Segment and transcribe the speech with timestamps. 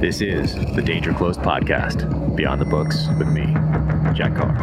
[0.00, 3.46] This is the Danger Close podcast, Beyond the Books with me,
[4.14, 4.54] Jack Carr.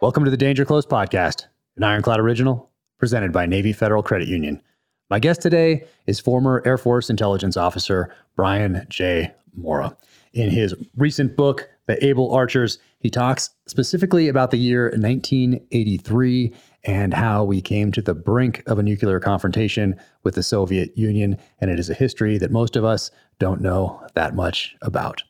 [0.00, 1.46] Welcome to the Danger Close podcast,
[1.76, 4.62] an Ironclad original presented by Navy Federal Credit Union.
[5.10, 9.32] My guest today is former Air Force intelligence officer Brian J.
[9.54, 9.96] Morra.
[10.32, 16.52] In his recent book, The Able Archers, he talks specifically about the year 1983
[16.84, 19.94] and how we came to the brink of a nuclear confrontation
[20.24, 21.36] with the Soviet Union.
[21.60, 25.22] And it is a history that most of us don't know that much about.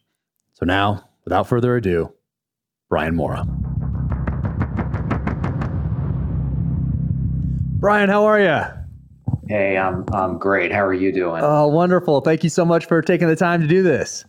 [0.54, 2.12] So now, without further ado,
[2.88, 3.44] Brian Morra.
[7.78, 8.64] Brian, how are you?
[9.46, 10.72] Hey, I'm I'm great.
[10.72, 11.42] How are you doing?
[11.42, 12.20] Oh, wonderful.
[12.22, 14.24] Thank you so much for taking the time to do this.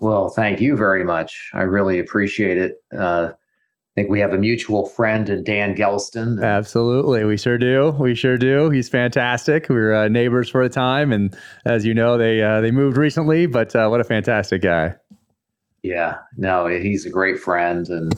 [0.00, 1.50] Well, thank you very much.
[1.54, 2.82] I really appreciate it.
[2.96, 6.40] Uh, I think we have a mutual friend in Dan Gelston.
[6.40, 7.24] Absolutely.
[7.24, 7.90] We sure do.
[7.98, 8.70] We sure do.
[8.70, 9.68] He's fantastic.
[9.68, 11.12] We were uh, neighbors for a time.
[11.12, 14.94] And as you know, they uh, they moved recently, but uh, what a fantastic guy.
[15.82, 18.12] Yeah, no, he's a great friend and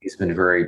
[0.00, 0.66] he's been very,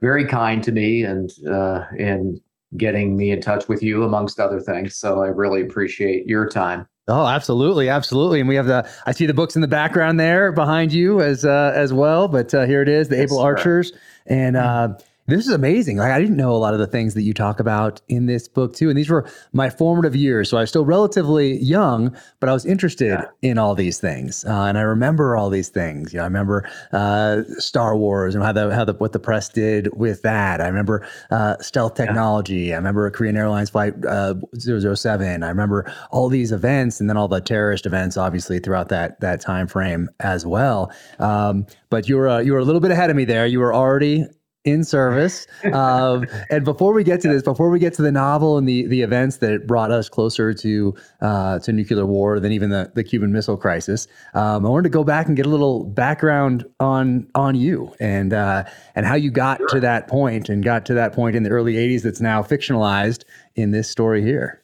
[0.00, 2.40] very kind to me and uh, and
[2.76, 4.96] getting me in touch with you amongst other things.
[4.96, 6.86] So I really appreciate your time.
[7.08, 8.40] Oh, absolutely, absolutely.
[8.40, 11.44] And we have the I see the books in the background there behind you as
[11.44, 12.26] uh, as well.
[12.26, 13.44] But uh, here it is, the yes, Able sir.
[13.44, 13.92] Archers,
[14.26, 15.96] and uh, this is amazing.
[15.96, 18.46] Like I didn't know a lot of the things that you talk about in this
[18.46, 18.88] book too.
[18.88, 20.50] And these were my formative years.
[20.50, 23.24] So I was still relatively young, but I was interested yeah.
[23.42, 24.44] in all these things.
[24.44, 26.12] Uh, and I remember all these things.
[26.12, 29.48] You know, I remember uh, Star Wars and how the how the what the press
[29.48, 30.60] did with that.
[30.60, 32.66] I remember uh, stealth technology.
[32.66, 32.74] Yeah.
[32.74, 35.42] I remember a Korean Airlines flight uh, 007.
[35.42, 39.40] I remember all these events and then all the terrorist events, obviously throughout that that
[39.40, 40.92] time frame as well.
[41.18, 43.46] Um, but you were uh, you were a little bit ahead of me there.
[43.46, 44.26] You were already
[44.66, 45.46] in service.
[45.72, 48.86] Um, and before we get to this, before we get to the novel and the
[48.86, 53.04] the events that brought us closer to uh, to nuclear war than even the, the
[53.04, 57.28] Cuban Missile Crisis, um, I wanted to go back and get a little background on
[57.34, 59.68] on you and uh, and how you got sure.
[59.68, 63.24] to that point and got to that point in the early '80s that's now fictionalized
[63.54, 64.62] in this story here.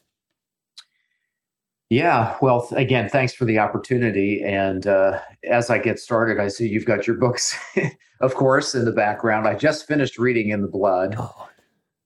[1.92, 4.42] Yeah, well, again, thanks for the opportunity.
[4.42, 7.54] And uh, as I get started, I see you've got your books,
[8.22, 9.46] of course, in the background.
[9.46, 11.50] I just finished reading In the Blood, oh.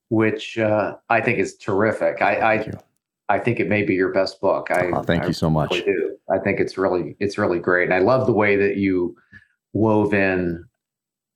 [0.09, 2.21] which uh, I think is terrific.
[2.21, 2.73] I I,
[3.29, 4.73] I, think it may be your best book.
[4.73, 5.71] I oh, thank I you so much.
[5.71, 6.17] Really do.
[6.35, 9.15] I think it's really it's really great, and I love the way that you
[9.73, 10.65] wove in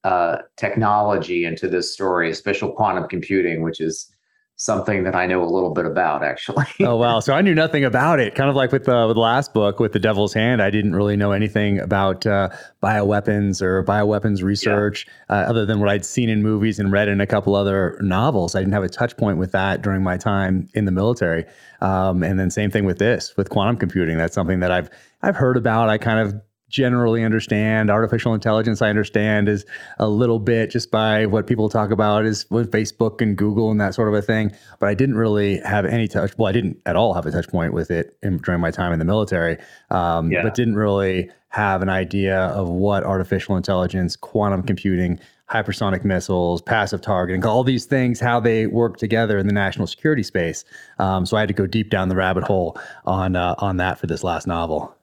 [0.02, 4.12] uh, technology into this story, especially quantum computing, which is
[4.60, 6.66] something that I know a little bit about actually.
[6.80, 7.20] oh wow!
[7.20, 8.34] So I knew nothing about it.
[8.34, 10.94] Kind of like with the, with the last book with the Devil's Hand, I didn't
[10.94, 12.50] really know anything about uh,
[12.82, 15.36] bioweapons or bioweapons research yeah.
[15.36, 18.54] uh, other than what I'd seen in movies and read in a couple other novels.
[18.54, 21.46] I didn't have a touch point with that during my time in the military.
[21.80, 24.18] Um, and then same thing with this with quantum computing.
[24.18, 24.90] That's something that I've
[25.22, 25.88] I've heard about.
[25.88, 26.38] I kind of
[26.70, 27.90] generally understand.
[27.90, 29.66] Artificial intelligence, I understand, is
[29.98, 33.80] a little bit just by what people talk about is with Facebook and Google and
[33.80, 34.52] that sort of a thing.
[34.78, 36.38] But I didn't really have any touch.
[36.38, 38.92] Well, I didn't at all have a touch point with it in, during my time
[38.92, 39.58] in the military.
[39.90, 40.42] Um, yeah.
[40.42, 45.18] But didn't really have an idea of what artificial intelligence, quantum computing,
[45.50, 50.22] hypersonic missiles, passive targeting, all these things, how they work together in the national security
[50.22, 50.64] space.
[51.00, 53.98] Um, so I had to go deep down the rabbit hole on uh, on that
[53.98, 54.96] for this last novel.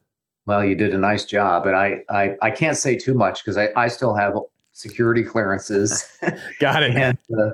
[0.47, 3.57] Well, you did a nice job, and I I, I can't say too much because
[3.57, 4.33] I, I still have
[4.71, 6.09] security clearances.
[6.59, 6.95] Got it.
[6.95, 7.51] and uh,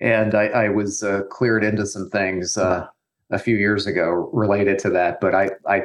[0.00, 2.86] and I, I was uh, cleared into some things uh,
[3.30, 5.84] a few years ago related to that, but I I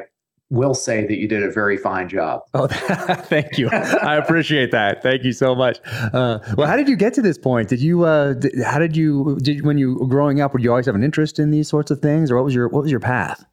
[0.50, 2.42] will say that you did a very fine job.
[2.54, 3.70] Oh, thank you.
[3.70, 5.02] I appreciate that.
[5.02, 5.78] Thank you so much.
[6.12, 7.68] Uh, well, how did you get to this point?
[7.68, 10.86] Did you, uh, did, how did you, did when you growing up, would you always
[10.86, 13.00] have an interest in these sorts of things or what was your, what was your
[13.00, 13.44] path?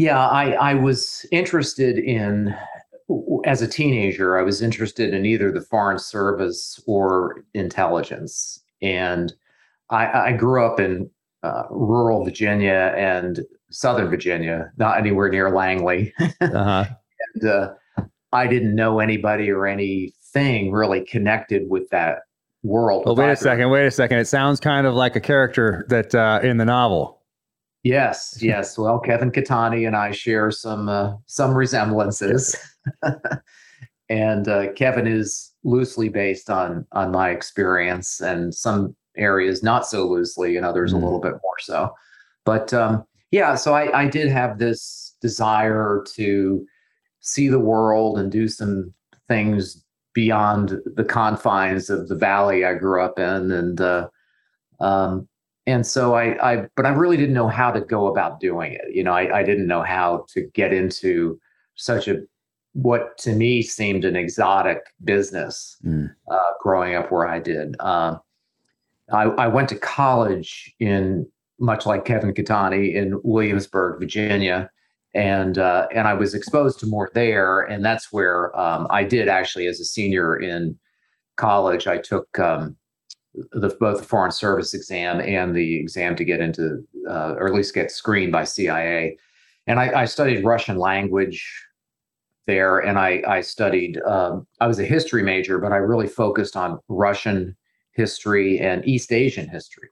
[0.00, 2.56] Yeah, I, I was interested in,
[3.44, 8.62] as a teenager, I was interested in either the Foreign Service or intelligence.
[8.80, 9.30] And
[9.90, 11.10] I, I grew up in
[11.42, 16.14] uh, rural Virginia and Southern Virginia, not anywhere near Langley.
[16.40, 16.86] Uh-huh.
[17.34, 17.74] and uh,
[18.32, 22.20] I didn't know anybody or anything really connected with that
[22.62, 23.04] world.
[23.04, 23.68] Well, wait a second.
[23.68, 24.16] Wait a second.
[24.16, 27.19] It sounds kind of like a character that uh, in the novel.
[27.82, 28.76] Yes, yes.
[28.76, 32.54] Well, Kevin Catani and I share some uh, some resemblances,
[34.10, 40.06] and uh, Kevin is loosely based on on my experience, and some areas not so
[40.06, 40.96] loosely, and others mm.
[40.96, 41.94] a little bit more so.
[42.44, 46.66] But um, yeah, so I, I did have this desire to
[47.20, 48.92] see the world and do some
[49.26, 49.82] things
[50.12, 54.08] beyond the confines of the valley I grew up in, and uh,
[54.80, 55.29] um,
[55.66, 58.94] and so I, I, but I really didn't know how to go about doing it.
[58.94, 61.38] You know, I, I didn't know how to get into
[61.74, 62.18] such a
[62.72, 66.08] what to me seemed an exotic business mm.
[66.30, 67.74] uh, growing up where I did.
[67.80, 68.16] Uh,
[69.12, 71.26] I, I, went to college in
[71.58, 74.70] much like Kevin Catani in Williamsburg, Virginia,
[75.14, 79.28] and uh, and I was exposed to more there, and that's where um, I did
[79.28, 80.78] actually as a senior in
[81.36, 81.88] college.
[81.88, 82.76] I took um,
[83.34, 87.54] the both the foreign service exam and the exam to get into uh, or at
[87.54, 89.16] least get screened by CIA,
[89.66, 91.66] and I, I studied Russian language
[92.46, 94.00] there, and I I studied.
[94.02, 97.56] Um, I was a history major, but I really focused on Russian
[97.92, 99.88] history and East Asian history.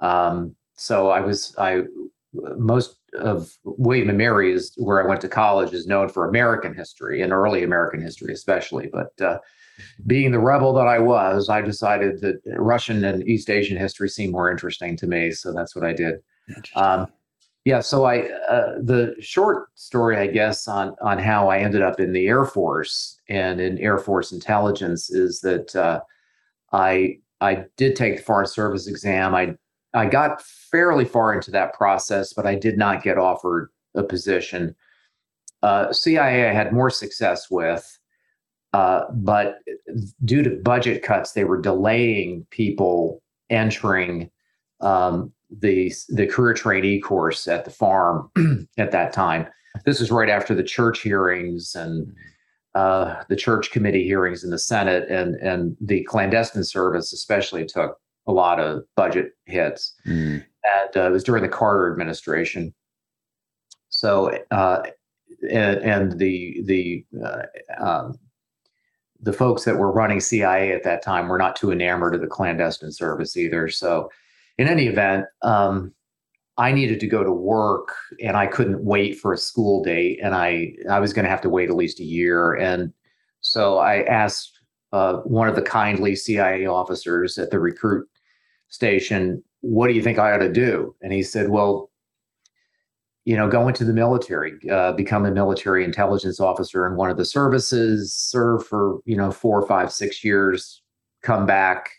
[0.00, 1.82] Um, so I was I
[2.32, 6.74] most of William and Mary is where I went to college is known for American
[6.74, 8.90] history and early American history, especially.
[8.92, 9.38] But uh,
[10.06, 14.32] being the rebel that I was, I decided that Russian and East Asian history seemed
[14.32, 16.20] more interesting to me, so that's what I did.
[16.74, 17.06] Um,
[17.64, 22.00] yeah, so I uh, the short story, I guess, on on how I ended up
[22.00, 26.00] in the Air Force and in Air Force intelligence is that uh,
[26.72, 29.34] I I did take the Foreign Service exam.
[29.34, 29.54] I
[29.92, 34.74] I got fairly far into that process, but I did not get offered a position.
[35.62, 37.97] Uh, CIA I had more success with,
[38.72, 39.58] uh, but
[40.24, 44.30] due to budget cuts, they were delaying people entering
[44.80, 48.30] um, the the career trainee course at the farm
[48.78, 49.46] at that time.
[49.84, 52.12] This was right after the church hearings and
[52.74, 57.96] uh, the church committee hearings in the Senate, and and the clandestine service especially took
[58.26, 59.94] a lot of budget hits.
[60.06, 60.44] Mm.
[60.64, 62.74] And uh, it was during the Carter administration.
[63.88, 64.82] So, uh,
[65.50, 67.42] and, and, the the uh,
[67.82, 68.18] um,
[69.20, 72.26] the folks that were running CIA at that time were not too enamored of the
[72.26, 73.68] clandestine service either.
[73.68, 74.10] So,
[74.58, 75.92] in any event, um,
[76.56, 80.34] I needed to go to work, and I couldn't wait for a school date, and
[80.34, 82.92] I I was going to have to wait at least a year, and
[83.40, 84.58] so I asked
[84.92, 88.08] uh, one of the kindly CIA officers at the recruit
[88.68, 90.94] station, what do you think I ought to do?
[91.02, 91.90] And he said, well,
[93.24, 97.16] you know, go into the military, uh, become a military intelligence officer in one of
[97.16, 100.82] the services, serve for, you know, four, five, six years,
[101.22, 101.90] come back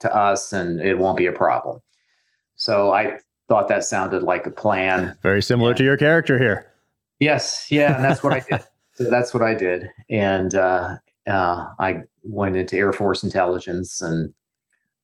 [0.00, 1.80] to us, and it won't be a problem.
[2.56, 3.18] So I
[3.48, 5.16] thought that sounded like a plan.
[5.22, 6.72] Very similar and, to your character here.
[7.20, 7.66] Yes.
[7.70, 7.96] Yeah.
[7.96, 8.64] And that's what I did.
[8.96, 9.90] So that's what I did.
[10.08, 10.96] And uh,
[11.26, 14.32] uh, I went into Air Force intelligence and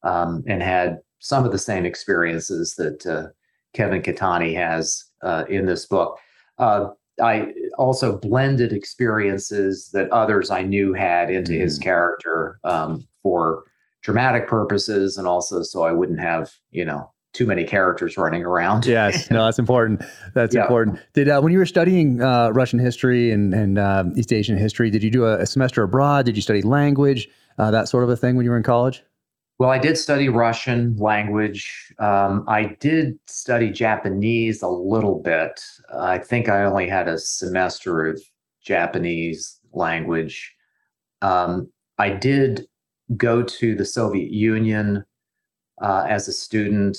[0.03, 3.29] um, and had some of the same experiences that uh,
[3.75, 6.19] Kevin Catani has uh, in this book.
[6.59, 6.89] Uh,
[7.23, 11.61] I also blended experiences that others I knew had into mm.
[11.61, 13.65] his character um, for
[14.03, 18.85] dramatic purposes, and also so I wouldn't have you know too many characters running around.
[18.85, 20.03] yes, no, that's important.
[20.35, 20.63] That's yeah.
[20.63, 21.01] important.
[21.15, 24.91] Did uh, when you were studying uh, Russian history and and uh, East Asian history,
[24.91, 26.27] did you do a, a semester abroad?
[26.27, 27.29] Did you study language,
[27.59, 29.03] uh, that sort of a thing when you were in college?
[29.59, 31.93] Well, I did study Russian language.
[31.99, 35.63] Um, I did study Japanese a little bit.
[35.97, 38.21] I think I only had a semester of
[38.65, 40.53] Japanese language.
[41.21, 42.67] Um, I did
[43.17, 45.05] go to the Soviet Union
[45.81, 46.99] uh, as a student.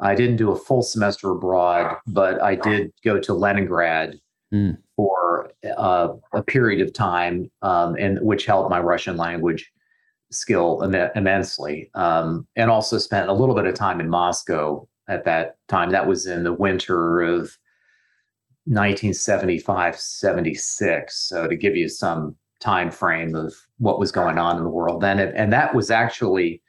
[0.00, 4.18] I didn't do a full semester abroad, but I did go to Leningrad
[4.52, 4.76] mm.
[4.96, 9.70] for uh, a period of time, um, and which helped my Russian language
[10.32, 11.90] skill Im- immensely.
[11.94, 15.90] Um, and also spent a little bit of time in Moscow at that time.
[15.90, 17.56] That was in the winter of
[18.64, 21.28] 1975 76.
[21.28, 25.00] So to give you some time frame of what was going on in the world
[25.00, 26.62] then, and, and that was actually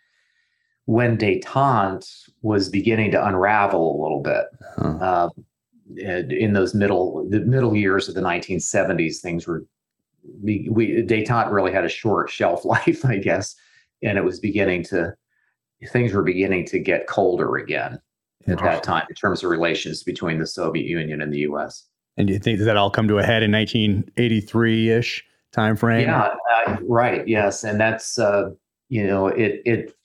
[0.85, 4.45] when detente was beginning to unravel a little bit.
[4.77, 4.97] Huh.
[5.01, 5.29] Uh,
[5.97, 9.65] in those middle the middle years of the 1970s, things were
[10.41, 13.55] we, we detente really had a short shelf life, I guess,
[14.01, 15.13] and it was beginning to
[15.89, 17.99] things were beginning to get colder again
[18.47, 21.85] at that time in terms of relations between the Soviet Union and the U.S.
[22.17, 26.07] And do you think that all come to a head in 1983 ish time frame?
[26.07, 26.33] Yeah,
[26.67, 27.27] uh, right.
[27.27, 28.49] Yes, and that's uh,
[28.89, 29.95] you know it it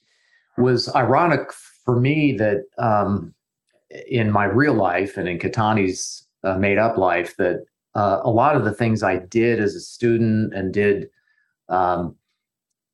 [0.57, 3.35] was ironic for me that um,
[4.09, 7.65] in my real life and in Catani's uh, made up life that
[7.99, 11.11] uh, a lot of the things I did as a student and did
[11.69, 12.15] um,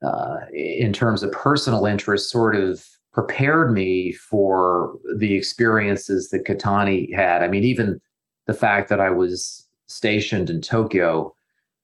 [0.02, 2.82] uh, in terms of personal interest sort of
[3.12, 7.42] prepared me for the experiences that Catani had.
[7.42, 8.00] I mean, even
[8.46, 11.34] the fact that I was stationed in Tokyo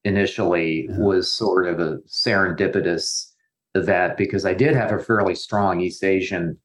[0.05, 0.99] initially yeah.
[0.99, 3.27] was sort of a serendipitous
[3.75, 6.57] event because I did have a fairly strong East Asian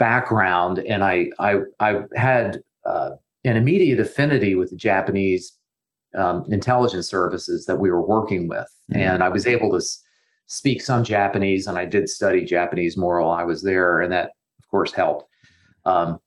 [0.00, 3.10] background, and I I I had uh,
[3.44, 5.52] an immediate affinity with the Japanese
[6.16, 9.00] um, intelligence services that we were working with, mm-hmm.
[9.00, 10.00] and I was able to s-
[10.46, 14.30] speak some Japanese, and I did study Japanese more while I was there, and that
[14.58, 15.28] of course helped.
[15.84, 16.18] Um,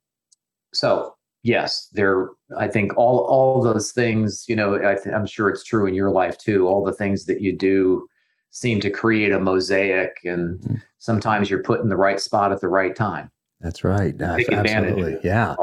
[0.74, 2.29] so yes, there.
[2.57, 4.45] I think all all those things.
[4.47, 6.67] You know, I th- I'm sure it's true in your life too.
[6.67, 8.07] All the things that you do
[8.51, 10.75] seem to create a mosaic, and mm-hmm.
[10.97, 13.31] sometimes you're put in the right spot at the right time.
[13.61, 14.19] That's right.
[14.21, 15.17] Uh, absolutely.
[15.23, 15.55] Yeah.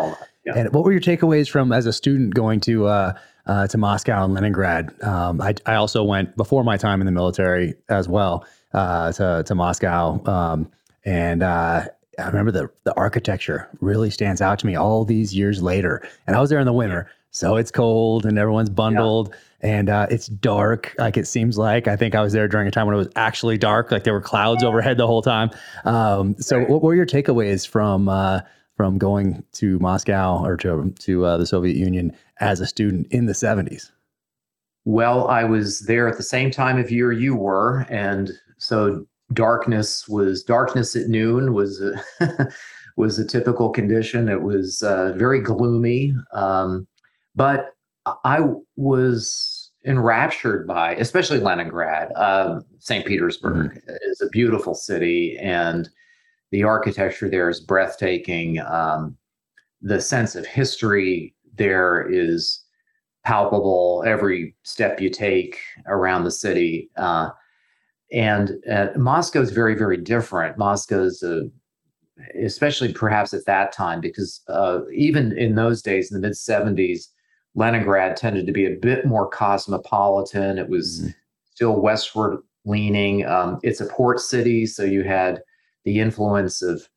[0.44, 0.56] yeah.
[0.56, 4.24] And what were your takeaways from as a student going to uh, uh, to Moscow
[4.24, 5.02] and Leningrad?
[5.02, 9.44] Um, I, I also went before my time in the military as well uh, to
[9.46, 10.70] to Moscow, um,
[11.04, 11.86] and uh,
[12.18, 16.06] I remember the the architecture really stands out to me all these years later.
[16.26, 19.28] And I was there in the winter, so it's cold and everyone's bundled.
[19.30, 20.94] Yeah and uh, it's dark.
[20.98, 23.08] Like it seems like I think I was there during a time when it was
[23.16, 23.90] actually dark.
[23.90, 25.50] Like there were clouds overhead the whole time.
[25.84, 28.40] Um, so, what were your takeaways from uh,
[28.76, 33.26] from going to Moscow or to to uh, the Soviet Union as a student in
[33.26, 33.90] the seventies?
[34.84, 40.06] Well, I was there at the same time of year you were, and so darkness
[40.06, 42.48] was darkness at noon was a,
[42.98, 44.28] was a typical condition.
[44.28, 46.86] It was uh, very gloomy, um,
[47.34, 47.70] but
[48.24, 48.40] I
[48.76, 49.53] was
[49.84, 52.12] enraptured by, especially Leningrad.
[52.16, 53.04] Um, St.
[53.04, 53.90] Petersburg mm-hmm.
[54.10, 55.88] is a beautiful city, and
[56.50, 58.60] the architecture there is breathtaking.
[58.60, 59.16] Um,
[59.82, 62.62] the sense of history there is
[63.24, 66.90] palpable every step you take around the city.
[66.96, 67.30] Uh,
[68.12, 70.58] and uh, Moscow is very, very different.
[70.58, 71.48] Moscow is a
[72.42, 77.08] especially perhaps at that time, because uh, even in those days, in the mid 70s,
[77.54, 80.58] Leningrad tended to be a bit more cosmopolitan.
[80.58, 81.10] It was mm-hmm.
[81.52, 83.26] still westward leaning.
[83.26, 85.42] Um, it's a port city, so you had
[85.84, 86.88] the influence of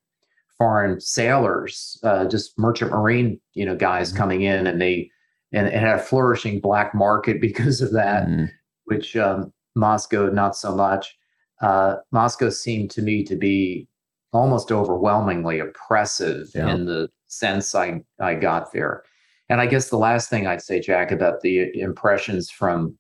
[0.57, 4.17] foreign sailors, uh, just merchant marine, you know, guys mm-hmm.
[4.17, 5.11] coming in, and they
[5.53, 8.45] and it had a flourishing black market because of that, mm-hmm.
[8.85, 11.15] which um, Moscow not so much.
[11.61, 13.87] Uh, Moscow seemed to me to be
[14.33, 16.73] almost overwhelmingly oppressive yeah.
[16.73, 19.03] in the sense I I got there.
[19.49, 22.97] And I guess the last thing I'd say, Jack, about the impressions from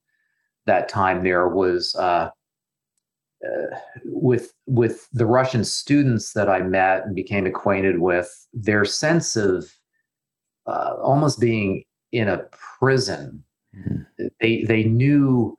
[0.65, 2.29] that time there was uh,
[3.45, 9.35] uh, with with the Russian students that I met and became acquainted with, their sense
[9.35, 9.71] of
[10.65, 12.45] uh, almost being in a
[12.79, 13.43] prison.
[13.75, 14.25] Mm-hmm.
[14.41, 15.55] They they knew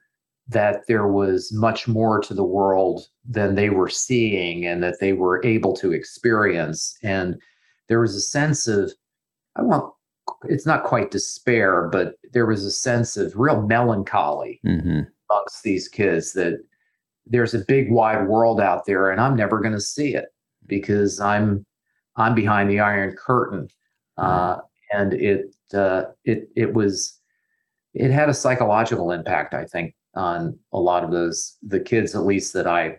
[0.49, 5.13] that there was much more to the world than they were seeing and that they
[5.13, 6.97] were able to experience.
[7.03, 7.37] And
[7.89, 8.93] there was a sense of
[9.57, 9.93] I want
[10.45, 15.01] it's not quite despair, but there was a sense of real melancholy mm-hmm.
[15.31, 16.61] amongst these kids that
[17.27, 20.27] there's a big wide world out there and I'm never going to see it
[20.67, 21.65] because I'm
[22.17, 23.69] I'm behind the iron curtain.
[24.19, 24.25] Mm-hmm.
[24.25, 24.57] Uh,
[24.93, 27.19] and it uh, it it was
[27.95, 32.25] it had a psychological impact, I think, on a lot of those the kids, at
[32.25, 32.99] least that I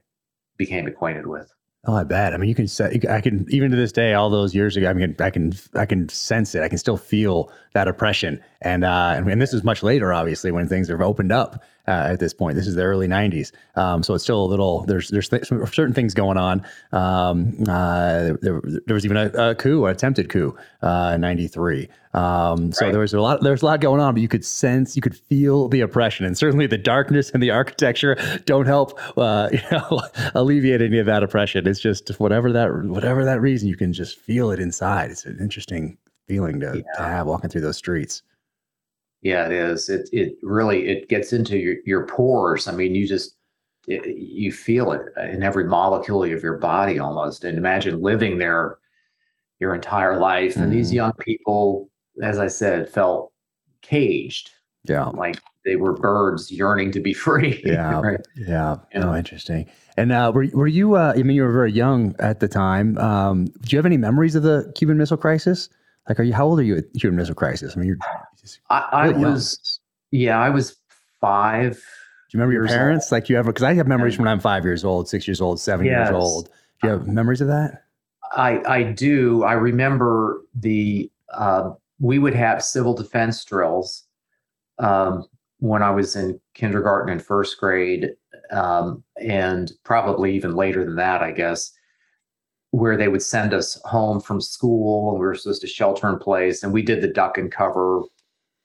[0.57, 1.51] became acquainted with.
[1.85, 2.33] Oh, I bet.
[2.33, 4.89] I mean, you can say, I can, even to this day, all those years ago,
[4.89, 6.61] I mean, I can, I can sense it.
[6.61, 8.43] I can still feel that oppression.
[8.61, 12.19] And, uh, and, this is much later, obviously, when things have opened up uh, at
[12.19, 12.55] this point.
[12.55, 14.85] This is the early '90s, um, so it's still a little.
[14.85, 16.63] There's there's th- certain things going on.
[16.91, 21.89] Um, uh, there, there, was even a, a, coup, an attempted coup, uh, in '93.
[22.13, 22.91] Um, so right.
[22.91, 23.41] there was a lot.
[23.41, 26.37] There's a lot going on, but you could sense, you could feel the oppression, and
[26.37, 30.01] certainly the darkness and the architecture don't help, uh, you know,
[30.35, 31.67] alleviate any of that oppression.
[31.67, 35.09] It's just whatever that whatever that reason, you can just feel it inside.
[35.09, 35.97] It's an interesting
[36.27, 36.97] feeling to, yeah.
[36.97, 38.21] to have walking through those streets.
[39.21, 39.89] Yeah, it is.
[39.89, 42.67] It it really it gets into your your pores.
[42.67, 43.35] I mean, you just
[43.87, 47.43] it, you feel it in every molecule of your body almost.
[47.43, 48.77] And imagine living there
[49.59, 50.55] your entire life.
[50.55, 50.75] And mm.
[50.75, 50.95] these mm-hmm.
[50.95, 51.89] young people,
[52.21, 53.31] as I said, felt
[53.81, 54.51] caged.
[54.85, 57.61] Yeah, like they were birds yearning to be free.
[57.65, 58.19] Yeah, right?
[58.35, 58.77] yeah.
[58.93, 59.11] You know?
[59.11, 59.69] Oh, interesting.
[59.97, 60.95] And uh, were were you?
[60.95, 62.97] Uh, I mean, you were very young at the time.
[62.97, 65.67] Um, do you have any memories of the Cuban Missile Crisis?
[66.07, 66.33] Like, are you?
[66.33, 67.73] How old are you at Cuban Missile Crisis?
[67.75, 67.97] I mean, you're.
[68.69, 69.79] I, I really was.
[70.11, 70.77] Yeah, I was
[71.21, 71.73] five.
[71.73, 73.07] Do you remember your parents?
[73.07, 73.11] Old.
[73.11, 73.51] Like you ever?
[73.51, 74.21] Because I have memories yeah.
[74.21, 76.09] when I'm five years old, six years old, seven yes.
[76.09, 76.49] years old.
[76.81, 77.83] Do you have memories of that?
[78.31, 79.43] I I do.
[79.43, 84.05] I remember the uh, we would have civil defense drills
[84.77, 85.25] um,
[85.59, 88.11] when I was in kindergarten and first grade,
[88.51, 91.71] um, and probably even later than that, I guess
[92.71, 95.09] where they would send us home from school.
[95.09, 98.03] And we were supposed to shelter in place, and we did the duck and cover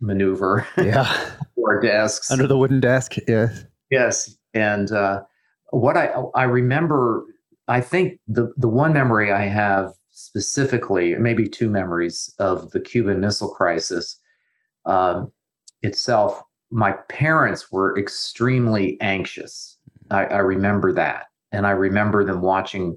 [0.04, 0.66] maneuver.
[0.76, 1.30] Yeah,
[1.66, 2.30] our desks.
[2.30, 3.14] Under the wooden desk.
[3.26, 3.64] Yes.
[3.90, 4.36] Yes.
[4.52, 5.22] And uh,
[5.70, 7.24] what I I remember,
[7.68, 13.20] I think the the one memory I have specifically, maybe two memories of the Cuban
[13.20, 14.18] Missile Crisis
[14.84, 15.32] um,
[15.82, 16.42] itself.
[16.70, 19.78] My parents were extremely anxious.
[20.10, 22.96] I, I remember that, and I remember them watching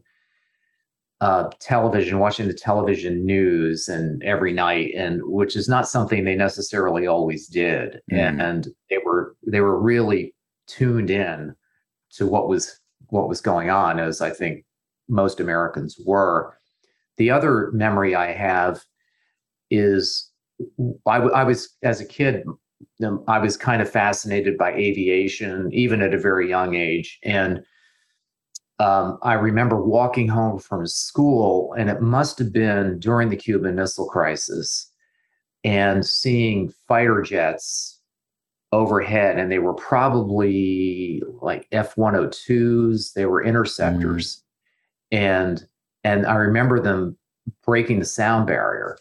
[1.21, 6.35] uh, television, watching the television news and every night, and which is not something they
[6.35, 8.01] necessarily always did.
[8.11, 8.17] Mm.
[8.17, 10.35] And, and they were they were really
[10.67, 11.55] tuned in
[12.11, 14.65] to what was what was going on, as I think
[15.09, 16.57] most Americans were.
[17.17, 18.83] The other memory I have
[19.71, 20.31] is
[21.07, 22.43] I, I was as a kid
[23.27, 27.63] I was kind of fascinated by aviation, even at a very young age, and
[28.79, 33.75] um, I remember walking home from school, and it must have been during the Cuban
[33.75, 34.91] Missile Crisis,
[35.63, 37.99] and seeing fighter jets
[38.71, 44.43] overhead, and they were probably like F 102s, they were interceptors.
[45.13, 45.17] Mm.
[45.17, 45.67] And
[46.03, 47.17] and I remember them
[47.65, 48.97] breaking the sound barrier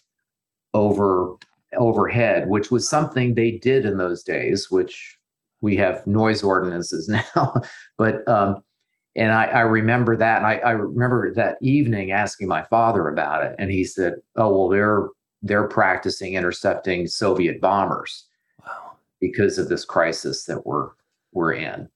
[0.73, 1.37] over
[1.77, 5.19] overhead, which was something they did in those days, which
[5.61, 7.55] we have noise ordinances now.
[7.99, 8.63] but um,
[9.17, 13.45] and I, I remember that, and I, I, remember that evening asking my father about
[13.45, 15.09] it, and he said, "Oh well, they're
[15.43, 18.27] they're practicing intercepting Soviet bombers
[18.65, 18.93] wow.
[19.21, 20.91] because of this crisis that we're
[21.33, 21.89] we're in."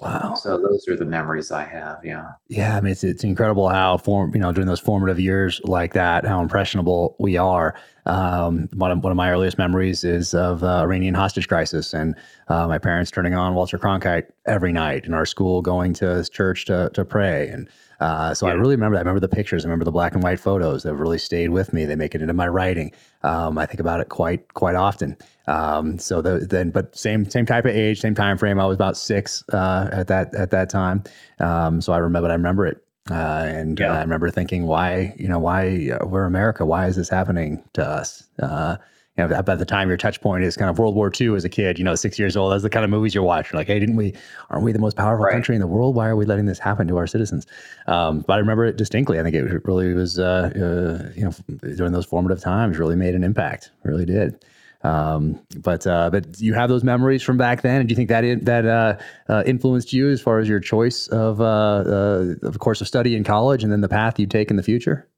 [0.00, 0.34] Wow.
[0.34, 1.98] So those are the memories I have.
[2.02, 2.30] Yeah.
[2.48, 2.76] Yeah.
[2.76, 6.26] I mean, it's, it's incredible how form, you know, during those formative years like that,
[6.26, 7.74] how impressionable we are.
[8.06, 12.16] Um, one of, one of my earliest memories is of uh, Iranian hostage crisis and
[12.48, 16.64] uh, my parents turning on Walter Cronkite every night in our school, going to church
[16.66, 17.48] to, to pray.
[17.48, 17.68] And
[18.00, 18.52] uh, so yeah.
[18.52, 19.00] I really remember that.
[19.00, 19.64] I remember the pictures.
[19.64, 21.84] I remember the black and white photos that really stayed with me.
[21.84, 22.90] They make it into my writing.
[23.22, 25.16] Um, I think about it quite quite often.
[25.46, 28.58] Um, so the, then, but same same type of age, same time frame.
[28.58, 31.04] I was about six uh, at that at that time.
[31.38, 32.84] Um, so I remember, I remember it.
[33.10, 33.14] Uh,
[33.46, 33.92] and yeah.
[33.92, 36.64] uh, I remember thinking, why, you know, why uh, we're America?
[36.64, 38.28] Why is this happening to us?
[38.40, 38.76] Uh,
[39.18, 41.44] you know, by the time your touch point is kind of World War II as
[41.44, 43.58] a kid, you know, six years old, that's the kind of movies you're watching.
[43.58, 44.14] Like, hey, didn't we,
[44.48, 45.32] aren't we the most powerful right.
[45.32, 45.94] country in the world?
[45.94, 47.46] Why are we letting this happen to our citizens?
[47.86, 49.20] Um, but I remember it distinctly.
[49.20, 51.32] I think it really was, uh, uh, you know,
[51.76, 54.42] during those formative times, really made an impact, really did.
[54.84, 58.08] Um, but uh, but you have those memories from back then, and do you think
[58.08, 62.34] that in, that uh, uh, influenced you as far as your choice of uh, uh,
[62.42, 65.08] of course of study in college, and then the path you take in the future?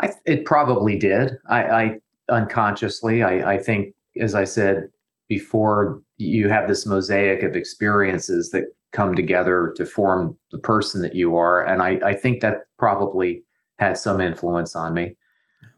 [0.00, 1.36] I, it probably did.
[1.48, 1.98] I, I
[2.28, 4.88] unconsciously, I, I think, as I said
[5.26, 11.16] before, you have this mosaic of experiences that come together to form the person that
[11.16, 13.42] you are, and I, I think that probably
[13.80, 15.16] had some influence on me.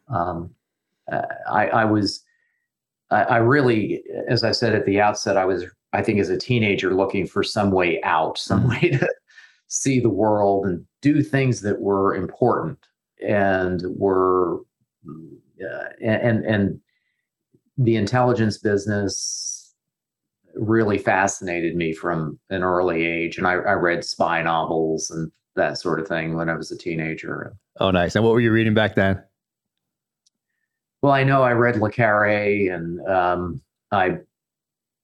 [0.08, 0.50] Um,
[1.50, 2.22] I, I was
[3.10, 6.38] I, I really, as I said at the outset, I was, I think, as a
[6.38, 8.70] teenager, looking for some way out, some mm-hmm.
[8.70, 9.08] way to
[9.68, 12.78] see the world and do things that were important
[13.26, 14.60] and were,
[15.08, 16.80] uh, and and
[17.78, 19.74] the intelligence business
[20.54, 25.78] really fascinated me from an early age, and I, I read spy novels and that
[25.78, 27.54] sort of thing when I was a teenager.
[27.78, 28.14] Oh, nice!
[28.14, 29.22] And what were you reading back then?
[31.02, 34.18] Well, I know I read Le Carre and um, I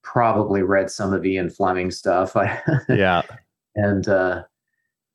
[0.02, 2.36] probably read some of Ian Fleming stuff.
[2.88, 3.22] yeah.
[3.74, 4.44] And uh,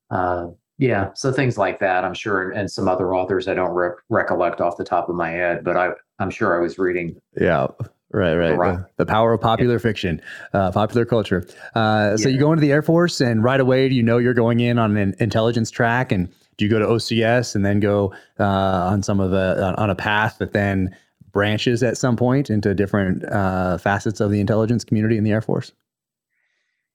[0.10, 3.92] uh, yeah, so things like that, I'm sure, and, some other authors I don't re-
[4.10, 7.16] recollect off the top of my head, but I, I'm sure I was reading.
[7.40, 7.68] Yeah.
[8.14, 8.74] Right, right.
[8.74, 9.80] The, the, power of popular yeah.
[9.80, 10.22] fiction,
[10.54, 11.48] uh, popular culture.
[11.76, 14.60] Uh, so you go into the Air Force, and right away, you know you're going
[14.60, 16.12] in on an intelligence track?
[16.12, 19.90] And do you go to OCS and then go uh, on some of the on
[19.90, 20.96] a path that then
[21.32, 25.42] branches at some point into different uh, facets of the intelligence community in the Air
[25.42, 25.72] Force?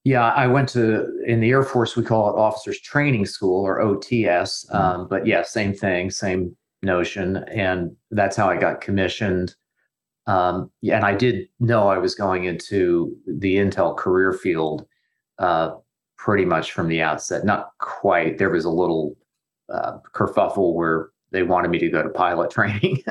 [0.05, 1.97] Yeah, I went to in the Air Force.
[1.97, 4.77] We call it Officers Training School or OTS, mm-hmm.
[4.77, 9.57] um, but yeah, same thing, same notion, and that's how I got commissioned.
[10.29, 14.87] Um, and I did know I was going into the Intel career field
[15.39, 15.71] uh,
[16.17, 17.45] pretty much from the outset.
[17.45, 18.39] Not quite.
[18.39, 19.17] There was a little
[19.73, 23.03] uh, kerfuffle where they wanted me to go to pilot training,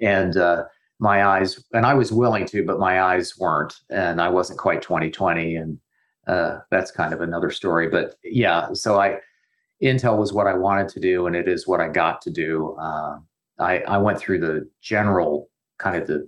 [0.00, 0.64] and uh,
[0.98, 4.82] my eyes and I was willing to, but my eyes weren't, and I wasn't quite
[4.82, 5.78] 2020, and
[6.26, 7.88] uh, that's kind of another story.
[7.88, 9.18] But yeah, so I
[9.82, 12.76] Intel was what I wanted to do, and it is what I got to do.
[12.80, 13.18] Uh,
[13.58, 16.26] I I went through the general kind of the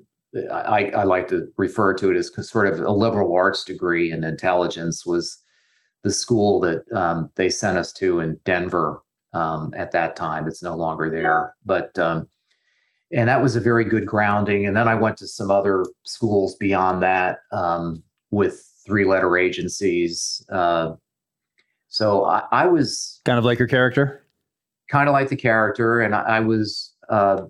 [0.53, 4.24] I, I like to refer to it as sort of a liberal arts degree in
[4.24, 5.38] intelligence was
[6.03, 9.03] the school that um, they sent us to in Denver
[9.35, 10.49] um, at that time.
[10.49, 12.29] It's no longer there, but um,
[13.14, 14.66] and that was a very good grounding.
[14.66, 20.44] And then I went to some other schools beyond that um, with three letter agencies.
[20.51, 20.94] Uh,
[21.88, 24.27] so I, I, was kind of like your character,
[24.90, 26.01] kind of like the character.
[26.01, 27.42] And I, I was, uh,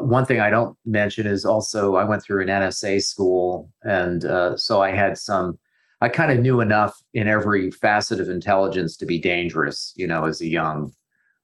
[0.00, 3.70] one thing I don't mention is also I went through an NSA school.
[3.82, 5.58] And uh, so I had some,
[6.00, 10.24] I kind of knew enough in every facet of intelligence to be dangerous, you know,
[10.24, 10.92] as a young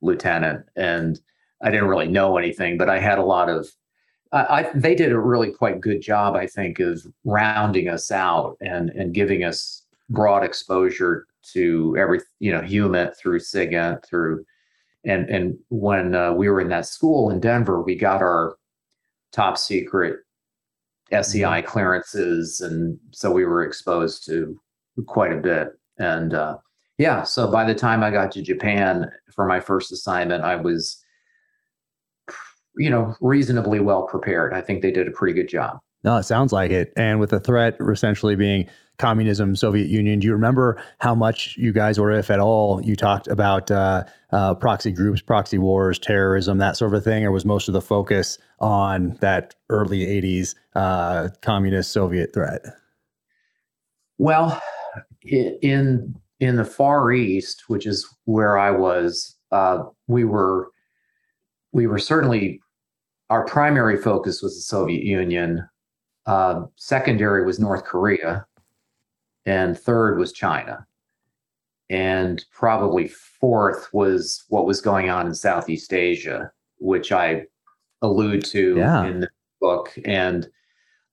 [0.00, 0.64] lieutenant.
[0.76, 1.20] And
[1.62, 3.68] I didn't really know anything, but I had a lot of.
[4.30, 8.90] I, they did a really quite good job, I think, of rounding us out and
[8.90, 14.44] and giving us broad exposure to every you know human through SIGINT through,
[15.04, 18.56] and and when uh, we were in that school in Denver, we got our
[19.32, 20.18] top secret
[21.10, 21.66] SCI mm-hmm.
[21.66, 24.60] clearances, and so we were exposed to
[25.06, 25.68] quite a bit.
[25.98, 26.58] And uh,
[26.98, 31.02] yeah, so by the time I got to Japan for my first assignment, I was
[32.78, 34.54] you know, reasonably well prepared.
[34.54, 35.80] I think they did a pretty good job.
[36.04, 36.92] No, it sounds like it.
[36.96, 41.72] And with the threat essentially being communism, Soviet Union, do you remember how much you
[41.72, 46.58] guys, or if at all, you talked about uh, uh, proxy groups, proxy wars, terrorism,
[46.58, 47.24] that sort of thing?
[47.24, 52.64] Or was most of the focus on that early 80s uh, communist Soviet threat?
[54.18, 54.60] Well,
[55.24, 60.70] in in the Far East, which is where I was, uh, we were
[61.72, 62.60] we were certainly
[63.30, 65.68] our primary focus was the Soviet Union.
[66.26, 68.46] Uh, secondary was North Korea,
[69.46, 70.86] and third was China,
[71.90, 77.44] and probably fourth was what was going on in Southeast Asia, which I
[78.02, 79.04] allude to yeah.
[79.04, 79.28] in the
[79.60, 79.96] book.
[80.04, 80.48] And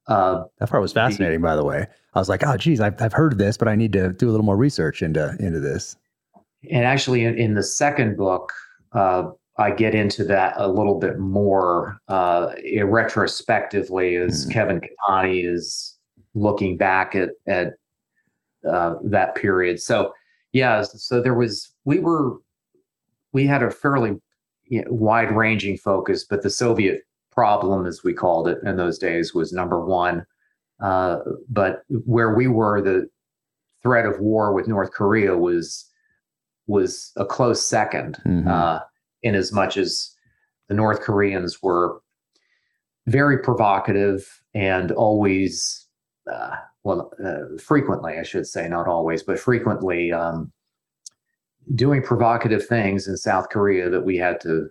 [0.07, 1.87] uh, that part was fascinating, the, by the way.
[2.13, 4.29] I was like, oh, geez, I've, I've heard of this, but I need to do
[4.29, 5.95] a little more research into into this.
[6.71, 8.51] And actually, in, in the second book,
[8.93, 14.51] uh, I get into that a little bit more uh, retrospectively as mm.
[14.51, 15.97] Kevin Catani is
[16.33, 17.73] looking back at at
[18.69, 19.81] uh, that period.
[19.81, 20.13] So
[20.53, 22.37] yeah, so there was we were
[23.33, 24.15] we had a fairly
[24.67, 27.01] you know, wide ranging focus, but the Soviet
[27.35, 30.25] problem, as we called it in those days, was number one.
[30.79, 31.19] Uh,
[31.49, 33.07] but where we were, the
[33.83, 35.89] threat of war with North Korea was
[36.67, 38.47] was a close 2nd mm-hmm.
[38.47, 38.79] uh,
[39.21, 40.15] in as much as
[40.67, 42.01] the North Koreans were
[43.05, 45.85] very provocative and always,
[46.31, 50.51] uh, well, uh, frequently, I should say, not always, but frequently um,
[51.75, 54.69] doing provocative things in South Korea that we had to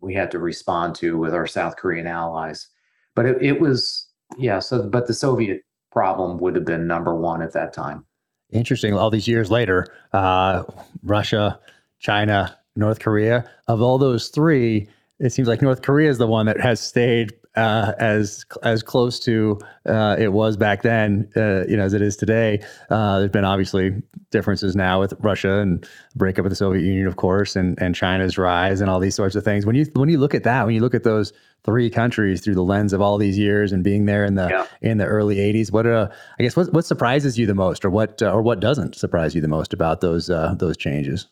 [0.00, 2.68] we had to respond to with our South Korean allies.
[3.14, 4.58] But it, it was yeah.
[4.58, 8.04] So, but the Soviet problem would have been number one at that time.
[8.52, 8.94] Interesting.
[8.94, 10.64] All these years later, uh,
[11.02, 11.58] Russia,
[11.98, 13.48] China, North Korea.
[13.68, 17.32] Of all those three, it seems like North Korea is the one that has stayed
[17.56, 22.02] uh, as as close to uh, it was back then, uh, you know, as it
[22.02, 22.62] is today.
[22.90, 27.16] Uh, there's been obviously differences now with Russia and breakup of the Soviet Union, of
[27.16, 29.64] course, and and China's rise and all these sorts of things.
[29.64, 31.32] When you when you look at that, when you look at those
[31.64, 34.66] three countries through the lens of all these years and being there in the yeah.
[34.82, 37.90] in the early 80s, what uh, I guess what what surprises you the most, or
[37.90, 41.26] what uh, or what doesn't surprise you the most about those those changes?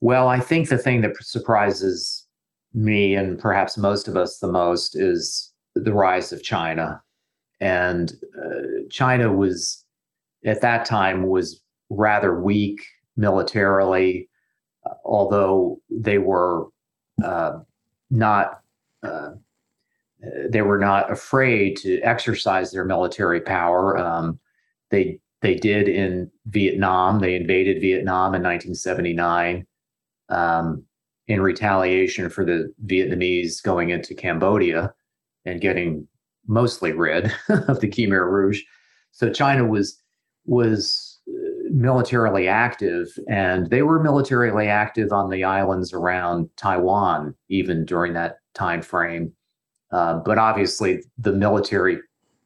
[0.00, 2.23] Well, I think the thing that surprises
[2.74, 7.00] me and perhaps most of us the most is the rise of China.
[7.60, 9.84] And uh, China was,
[10.44, 12.84] at that time, was rather weak
[13.16, 14.28] militarily,
[14.84, 16.66] uh, although they were
[17.22, 17.60] uh,
[18.10, 18.60] not.
[19.02, 19.32] Uh,
[20.48, 23.98] they were not afraid to exercise their military power.
[23.98, 24.38] Um,
[24.90, 27.20] they they did in Vietnam.
[27.20, 29.66] They invaded Vietnam in 1979
[30.30, 30.84] um,
[31.26, 34.92] in retaliation for the Vietnamese going into Cambodia
[35.44, 36.06] and getting
[36.46, 38.62] mostly rid of the Khmer Rouge.
[39.12, 40.00] So China was
[40.46, 41.32] was uh,
[41.70, 48.38] militarily active, and they were militarily active on the islands around Taiwan even during that
[48.54, 49.32] time frame.
[49.90, 51.98] Uh, but obviously, the military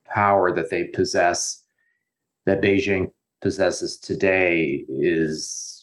[0.04, 1.62] power that they possess,
[2.46, 3.10] that Beijing
[3.40, 5.77] possesses today, is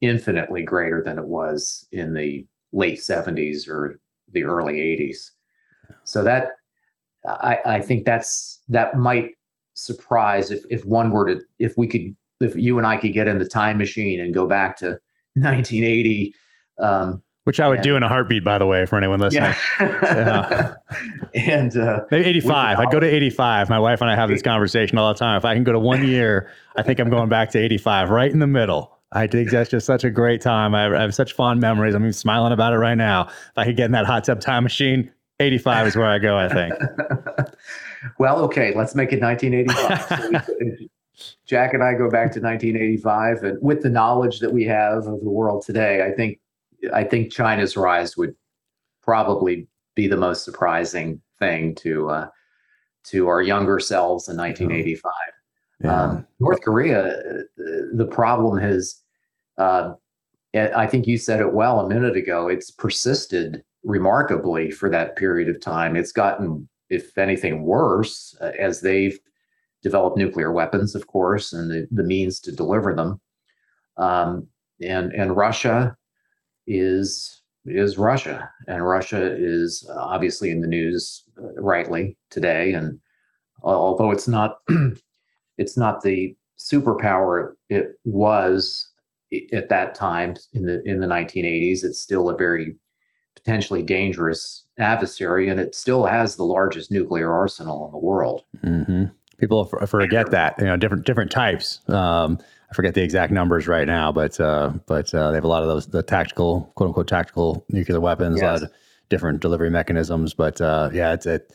[0.00, 4.00] infinitely greater than it was in the late 70s or
[4.32, 5.30] the early 80s.
[6.04, 6.52] So that
[7.26, 9.32] I, I think that's that might
[9.74, 13.28] surprise if if one were to if we could if you and I could get
[13.28, 14.98] in the time machine and go back to
[15.34, 16.34] 1980.
[16.78, 19.54] Um, which I would and, do in a heartbeat, by the way, for anyone listening.
[19.80, 19.88] Yeah.
[20.04, 20.74] yeah.
[21.34, 22.78] and uh, maybe 85.
[22.78, 23.70] I'd go to 85.
[23.70, 25.38] My wife and I have this conversation all the time.
[25.38, 28.30] If I can go to one year, I think I'm going back to 85, right
[28.30, 30.74] in the middle I think that's just such a great time.
[30.74, 31.94] I, I have such fond memories.
[31.94, 33.26] I'm even smiling about it right now.
[33.26, 36.36] If I could get in that hot tub time machine, 85 is where I go,
[36.36, 36.74] I think.
[38.18, 40.44] well, okay, let's make it 1985.
[40.46, 40.86] so
[41.46, 45.20] Jack and I go back to 1985, and with the knowledge that we have of
[45.20, 46.38] the world today, I think
[46.94, 48.34] I think China's rise would
[49.02, 52.28] probably be the most surprising thing to uh,
[53.04, 55.12] to our younger selves in 1985.
[55.82, 56.02] Yeah.
[56.02, 57.42] Um, North Korea, uh,
[57.94, 58.96] the problem has,
[59.58, 59.92] uh,
[60.54, 62.48] I think you said it well a minute ago.
[62.48, 65.96] It's persisted remarkably for that period of time.
[65.96, 69.18] It's gotten, if anything, worse uh, as they've
[69.82, 73.20] developed nuclear weapons, of course, and the, the means to deliver them.
[73.96, 74.48] Um,
[74.82, 75.96] and and Russia
[76.66, 82.72] is is Russia, and Russia is obviously in the news uh, rightly today.
[82.72, 82.98] And
[83.62, 84.58] although it's not
[85.60, 88.88] it's not the superpower it was
[89.52, 92.74] at that time in the in the 1980s, it's still a very
[93.36, 98.42] potentially dangerous adversary, and it still has the largest nuclear arsenal in the world.
[98.64, 99.04] Mm-hmm.
[99.38, 101.80] People forget that you know different different types.
[101.88, 102.38] Um,
[102.70, 105.62] I forget the exact numbers right now, but uh, but uh, they have a lot
[105.62, 108.42] of those the tactical quote unquote tactical nuclear weapons, yes.
[108.42, 108.72] a lot of
[109.08, 110.34] different delivery mechanisms.
[110.34, 111.52] But uh, yeah, it's it,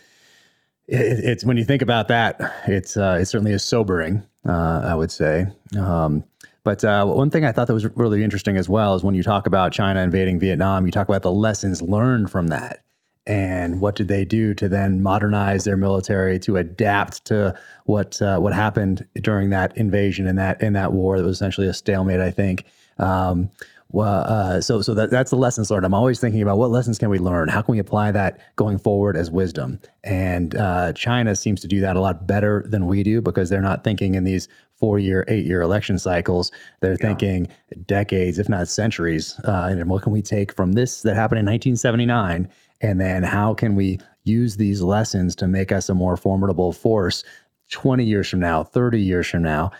[0.88, 4.24] it, it's when you think about that, it's uh, it certainly is sobering.
[4.48, 5.48] Uh, I would say.
[5.76, 6.24] Um,
[6.64, 9.24] but uh, one thing I thought that was really interesting as well is when you
[9.24, 12.84] talk about China invading Vietnam, you talk about the lessons learned from that
[13.26, 18.38] and what did they do to then modernize their military to adapt to what uh,
[18.38, 22.20] what happened during that invasion and that in that war that was essentially a stalemate,
[22.20, 22.66] I think.
[23.00, 23.50] Um,
[23.90, 25.86] well, uh, so so that, that's the lessons learned.
[25.86, 27.48] I'm always thinking about what lessons can we learn?
[27.50, 29.80] How can we apply that going forward as wisdom?
[30.04, 33.62] And uh, China seems to do that a lot better than we do because they're
[33.62, 36.52] not thinking in these four year, eight year election cycles.
[36.82, 37.08] They're yeah.
[37.08, 37.48] thinking
[37.86, 39.40] decades, if not centuries.
[39.46, 42.50] Uh, and what can we take from this that happened in 1979
[42.82, 47.24] and then how can we use these lessons to make us a more formidable force
[47.72, 49.72] 20 years from now, 30 years from now?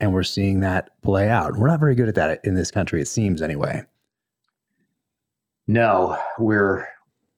[0.00, 1.56] And we're seeing that play out.
[1.56, 3.84] We're not very good at that in this country, it seems anyway.
[5.66, 6.86] No, we're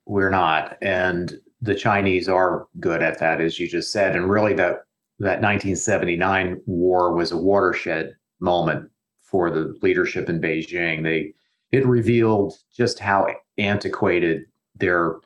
[0.06, 0.76] we're not.
[0.82, 4.16] And the Chinese are good at that, as you just said.
[4.16, 4.84] And really that
[5.18, 8.90] that 1979 war was a watershed moment
[9.22, 11.02] for the leadership in Beijing.
[11.02, 11.34] They
[11.72, 15.16] it revealed just how antiquated their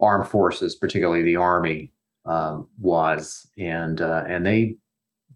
[0.00, 1.92] armed forces, particularly the army,
[2.24, 4.76] um, was, and uh, and they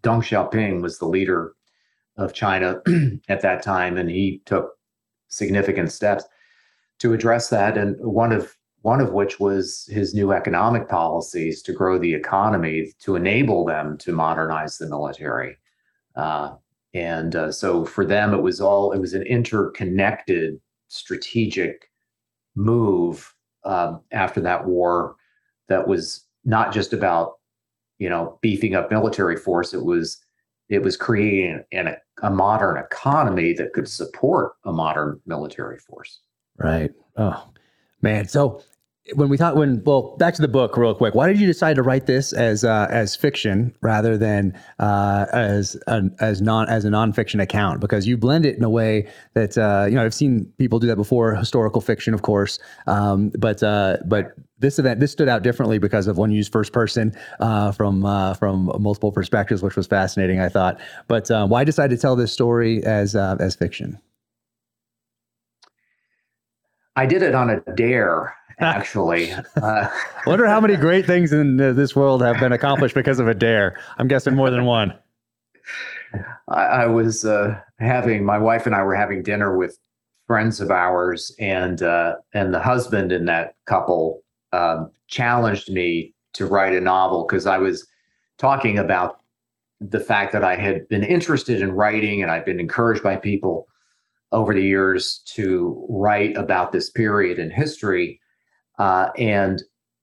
[0.01, 1.53] Deng Xiaoping was the leader
[2.17, 2.81] of China
[3.29, 4.71] at that time, and he took
[5.27, 6.25] significant steps
[6.99, 7.77] to address that.
[7.77, 12.93] And one of one of which was his new economic policies to grow the economy
[12.99, 15.57] to enable them to modernize the military.
[16.15, 16.55] Uh,
[16.93, 21.89] and uh, so for them, it was all it was an interconnected strategic
[22.55, 23.33] move
[23.63, 25.15] um, after that war
[25.67, 27.38] that was not just about
[27.99, 30.23] you know beefing up military force it was
[30.69, 36.21] it was creating an, a modern economy that could support a modern military force.
[36.57, 36.91] Right.
[37.17, 37.49] Oh
[38.01, 38.27] man.
[38.27, 38.61] So
[39.15, 41.15] when we thought when well back to the book real quick.
[41.15, 45.77] Why did you decide to write this as uh, as fiction rather than uh, as
[45.87, 47.79] an, as non as a nonfiction account?
[47.79, 50.87] Because you blend it in a way that uh, you know I've seen people do
[50.87, 52.59] that before historical fiction of course.
[52.87, 56.73] Um, but uh, but this event this stood out differently because of one used first
[56.73, 60.79] person uh, from uh, from multiple perspectives which was fascinating I thought.
[61.07, 63.99] But why decide to tell this story as as fiction?
[66.95, 69.33] I did it on a dare actually.
[69.61, 69.89] Uh,
[70.25, 73.33] Wonder how many great things in uh, this world have been accomplished because of a
[73.33, 73.79] dare.
[73.97, 74.93] I'm guessing more than one.
[76.47, 79.77] I, I was uh, having my wife and I were having dinner with
[80.27, 84.21] friends of ours, and uh, and the husband in that couple
[84.53, 87.87] um, challenged me to write a novel because I was
[88.37, 89.19] talking about
[89.81, 93.67] the fact that I had been interested in writing and I've been encouraged by people
[94.31, 98.19] over the years to write about this period in history.
[98.79, 99.61] Uh, and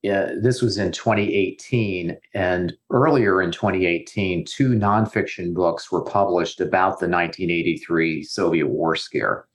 [0.09, 2.17] uh, this was in 2018.
[2.35, 9.47] And earlier in 2018, two nonfiction books were published about the 1983 Soviet war scare.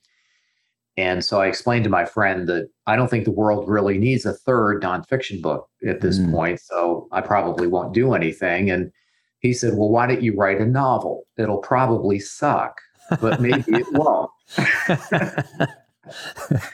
[0.97, 4.25] And so I explained to my friend that I don't think the world really needs
[4.25, 6.31] a third nonfiction book at this mm.
[6.31, 6.59] point.
[6.59, 8.69] So I probably won't do anything.
[8.69, 8.91] And
[9.39, 11.23] he said, Well, why don't you write a novel?
[11.37, 12.81] It'll probably suck,
[13.21, 14.29] but maybe it won't.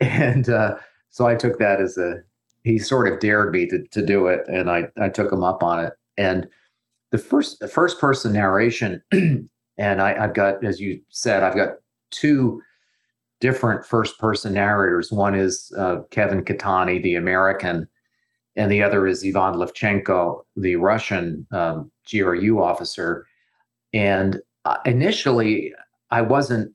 [0.00, 0.76] and uh,
[1.10, 2.22] so I took that as a
[2.62, 5.62] he sort of dared me to to do it, and I I took him up
[5.62, 5.92] on it.
[6.16, 6.48] And
[7.10, 9.02] the first the first person narration
[9.80, 11.76] and I, I've got, as you said, I've got
[12.10, 12.62] two
[13.40, 15.10] different first person narrators.
[15.10, 17.88] One is uh, Kevin Catani, the American,
[18.56, 23.26] and the other is Ivan Levchenko, the Russian um, GRU officer.
[23.94, 25.72] And uh, initially,
[26.10, 26.74] I wasn't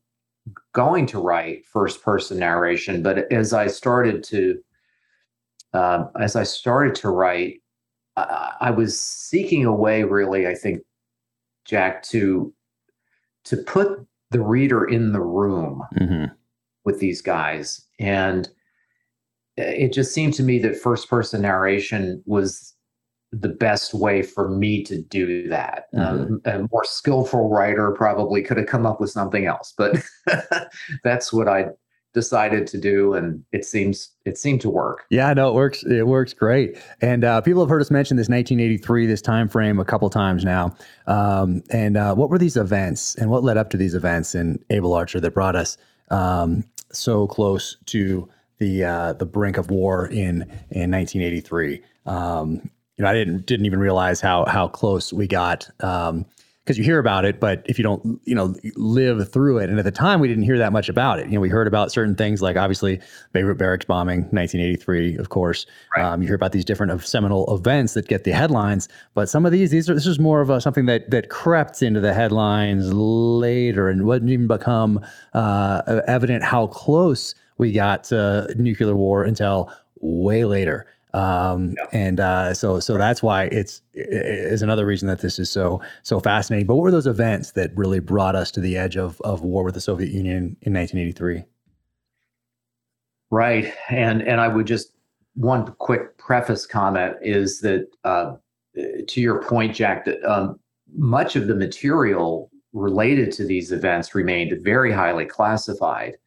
[0.73, 4.59] going to write first person narration, but as I started to
[5.73, 7.61] uh, as I started to write,
[8.15, 10.81] I, I was seeking a way, really, I think,
[11.65, 12.53] Jack, to
[13.45, 16.33] to put the reader in the room mm-hmm.
[16.83, 18.49] with these guys, and
[19.57, 22.74] it just seemed to me that first person narration was
[23.39, 25.85] the best way for me to do that.
[25.93, 26.33] Mm-hmm.
[26.33, 30.01] Um, a more skillful writer probably could have come up with something else, but
[31.03, 31.67] that's what I
[32.13, 35.05] decided to do, and it seems it seemed to work.
[35.09, 35.83] Yeah, no, it works.
[35.83, 36.77] It works great.
[37.01, 40.45] And uh, people have heard us mention this 1983, this time frame, a couple times
[40.45, 40.75] now.
[41.07, 44.63] Um, and uh, what were these events, and what led up to these events in
[44.69, 45.77] Able Archer that brought us
[46.09, 51.83] um, so close to the uh, the brink of war in in 1983?
[52.05, 56.25] Um, you know, I didn't didn't even realize how how close we got because um,
[56.67, 59.83] you hear about it, but if you don't, you know, live through it, and at
[59.83, 61.27] the time we didn't hear that much about it.
[61.27, 63.01] You know, we heard about certain things like obviously
[63.33, 65.65] Beirut barracks bombing, 1983, of course.
[65.95, 66.05] Right.
[66.05, 69.51] Um, you hear about these different seminal events that get the headlines, but some of
[69.51, 72.93] these these are this is more of a, something that that crept into the headlines
[72.93, 79.69] later and wouldn't even become uh, evident how close we got to nuclear war until
[79.99, 80.85] way later.
[81.15, 81.85] Um, yeah.
[81.93, 86.19] And uh, so, so that's why it's is another reason that this is so so
[86.19, 86.67] fascinating.
[86.67, 89.63] But what were those events that really brought us to the edge of of war
[89.63, 91.45] with the Soviet Union in 1983?
[93.31, 94.91] Right, and and I would just
[95.35, 98.35] one quick preface comment is that uh,
[99.07, 100.59] to your point, Jack, that um,
[100.93, 106.17] much of the material related to these events remained very highly classified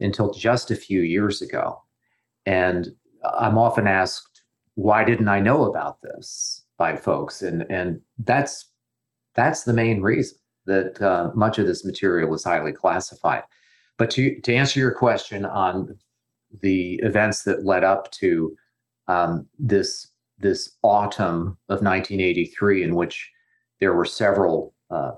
[0.00, 1.82] until just a few years ago,
[2.44, 2.90] and
[3.38, 4.42] I'm often asked,
[4.74, 7.42] why didn't I know about this by folks?
[7.42, 8.70] And and that's
[9.34, 13.42] that's the main reason that uh, much of this material is highly classified.
[13.98, 15.96] But to to answer your question on
[16.62, 18.56] the events that led up to
[19.08, 20.08] um, this
[20.38, 23.30] this autumn of 1983, in which
[23.80, 25.12] there were several uh,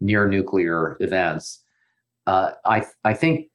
[0.00, 1.62] near nuclear events,
[2.26, 3.48] uh, I I think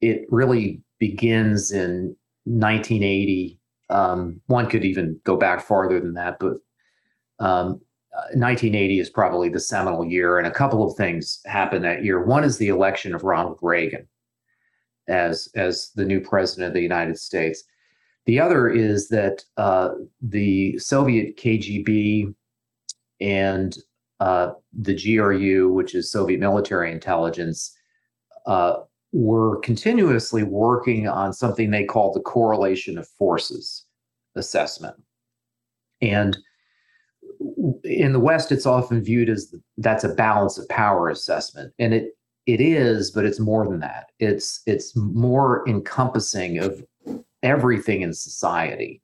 [0.00, 2.16] it really begins in
[2.48, 3.58] 1980.
[3.90, 6.58] Um, one could even go back farther than that, but
[7.38, 7.80] um,
[8.34, 12.24] 1980 is probably the seminal year, and a couple of things happened that year.
[12.24, 14.08] One is the election of Ronald Reagan
[15.08, 17.64] as as the new president of the United States.
[18.26, 22.34] The other is that uh, the Soviet KGB
[23.20, 23.76] and
[24.20, 27.74] uh, the GRU, which is Soviet military intelligence,
[28.46, 28.80] uh,
[29.12, 33.84] were continuously working on something they call the correlation of forces
[34.36, 34.96] assessment.
[36.00, 36.36] And
[37.84, 42.12] in the West, it's often viewed as that's a balance of power assessment, and it
[42.46, 44.06] it is, but it's more than that.
[44.18, 46.84] It's it's more encompassing of
[47.42, 49.02] everything in society,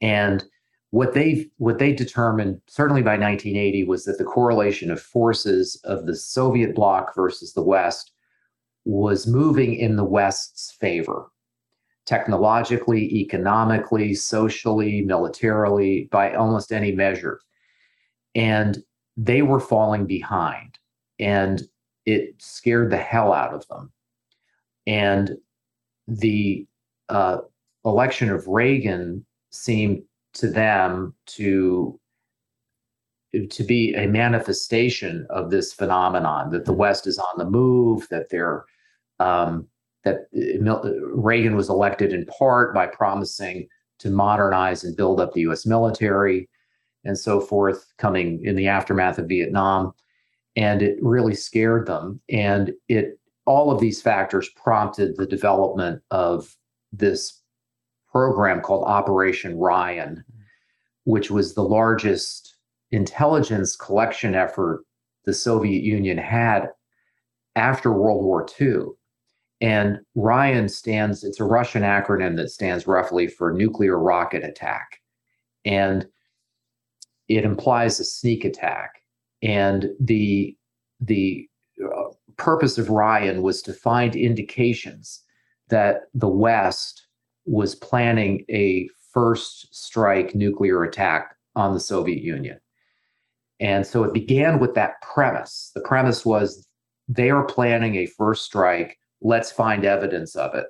[0.00, 0.44] and
[0.90, 6.06] what they what they determined certainly by 1980 was that the correlation of forces of
[6.06, 8.12] the Soviet bloc versus the West
[8.84, 11.30] was moving in the West's favor
[12.06, 17.40] technologically, economically, socially, militarily, by almost any measure.
[18.34, 18.78] And
[19.16, 20.78] they were falling behind,
[21.18, 21.62] and
[22.06, 23.92] it scared the hell out of them.
[24.86, 25.36] And
[26.08, 26.66] the
[27.08, 27.38] uh,
[27.84, 30.02] election of Reagan seemed
[30.34, 31.99] to them to
[33.50, 38.28] to be a manifestation of this phenomenon that the West is on the move, that
[38.30, 38.64] they're
[39.18, 39.66] um,
[40.04, 45.42] that uh, Reagan was elected in part by promising to modernize and build up the
[45.42, 45.66] U.S.
[45.66, 46.48] military
[47.04, 49.92] and so forth, coming in the aftermath of Vietnam,
[50.56, 52.20] and it really scared them.
[52.28, 56.56] And it all of these factors prompted the development of
[56.92, 57.40] this
[58.10, 60.24] program called Operation Ryan,
[61.04, 62.56] which was the largest
[62.92, 64.84] intelligence collection effort
[65.24, 66.68] the Soviet Union had
[67.56, 68.86] after World War II.
[69.60, 75.00] And Ryan stands, it's a Russian acronym that stands roughly for nuclear rocket attack.
[75.64, 76.06] And
[77.28, 79.02] it implies a sneak attack.
[79.42, 80.56] And the,
[81.00, 81.48] the
[81.84, 85.22] uh, purpose of Ryan was to find indications
[85.68, 87.06] that the West
[87.44, 92.58] was planning a first strike nuclear attack on the Soviet Union.
[93.60, 95.70] And so it began with that premise.
[95.74, 96.66] The premise was
[97.08, 98.98] they are planning a first strike.
[99.20, 100.66] Let's find evidence of it.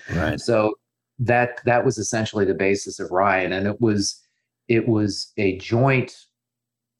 [0.14, 0.40] right.
[0.40, 0.74] So
[1.18, 4.20] that that was essentially the basis of Ryan, and it was
[4.68, 6.14] it was a joint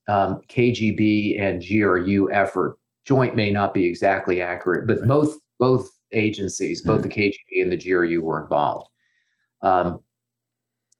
[0.08, 2.78] um, KGB and GRU effort.
[3.04, 5.08] Joint may not be exactly accurate, but right.
[5.08, 7.08] both both agencies, both mm-hmm.
[7.08, 8.88] the KGB and the GRU, were involved.
[9.62, 10.00] Um,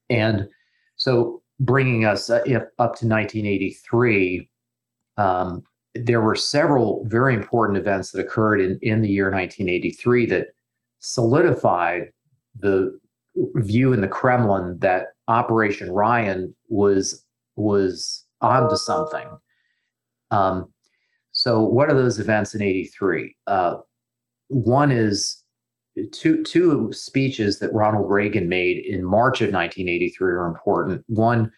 [0.08, 0.48] and
[0.96, 2.40] so, bringing us uh,
[2.78, 4.48] up to 1983,
[5.16, 5.62] um,
[5.94, 10.48] there were several very important events that occurred in, in the year 1983 that
[10.98, 12.10] solidified
[12.58, 12.98] the
[13.54, 17.24] view in the Kremlin that Operation Ryan was
[17.56, 19.28] was onto something.
[20.30, 20.72] Um,
[21.32, 23.36] so, what are those events in '83?
[23.46, 23.76] Uh,
[24.48, 25.41] one is
[26.12, 31.04] two two speeches that Ronald Reagan made in March of 1983 are important.
[31.08, 31.52] One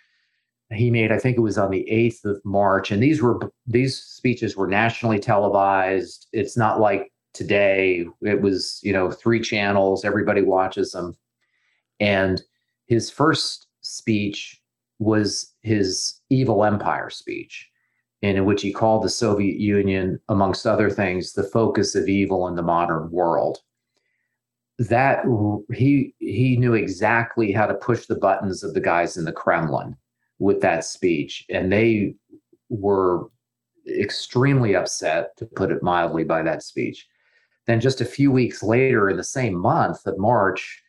[0.72, 3.99] he made, I think it was on the 8th of March, and these were these
[3.99, 6.26] speeches were nationally televised.
[6.32, 11.16] It's not like today; it was you know three channels, everybody watches them.
[12.01, 12.43] And
[12.87, 14.61] his first speech
[14.99, 17.68] was his evil empire speech,
[18.22, 22.57] in which he called the Soviet Union, amongst other things, the focus of evil in
[22.57, 23.59] the modern world.
[24.79, 25.25] That
[25.72, 29.97] he he knew exactly how to push the buttons of the guys in the Kremlin
[30.41, 32.14] with that speech, and they
[32.68, 33.29] were
[33.89, 37.07] extremely upset, to put it mildly, by that speech.
[37.66, 40.83] Then, just a few weeks later, in the same month of March,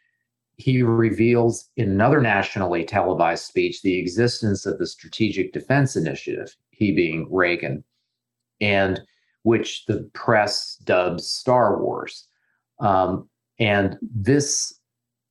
[0.57, 6.91] he reveals in another nationally televised speech the existence of the Strategic Defense Initiative, he
[6.91, 7.83] being Reagan,
[8.61, 9.01] and
[9.43, 12.27] which the press dubs Star Wars.
[12.79, 13.29] Um,
[13.59, 14.79] and this,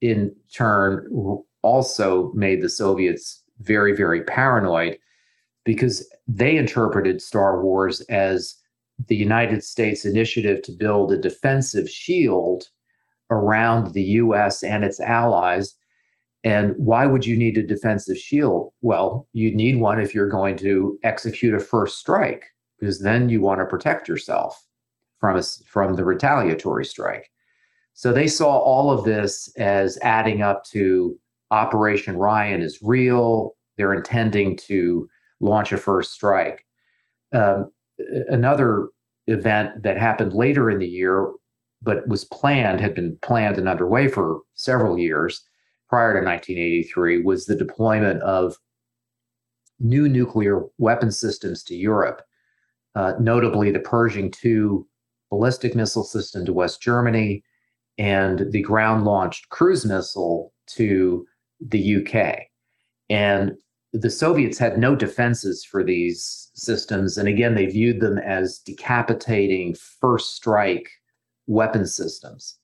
[0.00, 1.06] in turn,
[1.62, 4.98] also made the Soviets very, very paranoid
[5.64, 8.56] because they interpreted Star Wars as
[9.06, 12.64] the United States initiative to build a defensive shield
[13.30, 15.74] around the US and its allies.
[16.44, 18.72] And why would you need a defensive shield?
[18.82, 22.44] Well, you need one if you're going to execute a first strike,
[22.78, 24.62] because then you want to protect yourself
[25.18, 27.30] from, a, from the retaliatory strike.
[27.94, 31.16] So they saw all of this as adding up to
[31.50, 33.56] Operation Ryan is real.
[33.76, 35.08] They're intending to
[35.40, 36.66] launch a first strike.
[37.32, 37.70] Um,
[38.28, 38.88] another
[39.28, 41.32] event that happened later in the year
[41.82, 45.42] but was planned, had been planned and underway for several years
[45.88, 48.56] prior to 1983, was the deployment of
[49.78, 52.22] new nuclear weapon systems to Europe,
[52.94, 54.84] uh, notably the Pershing II
[55.30, 57.44] ballistic missile system to West Germany
[57.98, 61.26] and the ground launched cruise missile to
[61.60, 62.38] the UK.
[63.08, 63.52] And
[63.92, 67.16] the Soviets had no defenses for these systems.
[67.16, 70.90] And again, they viewed them as decapitating first strike
[71.46, 72.58] weapon systems.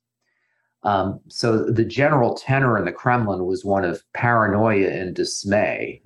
[0.83, 6.03] Um, so the general tenor in the Kremlin was one of paranoia and dismay.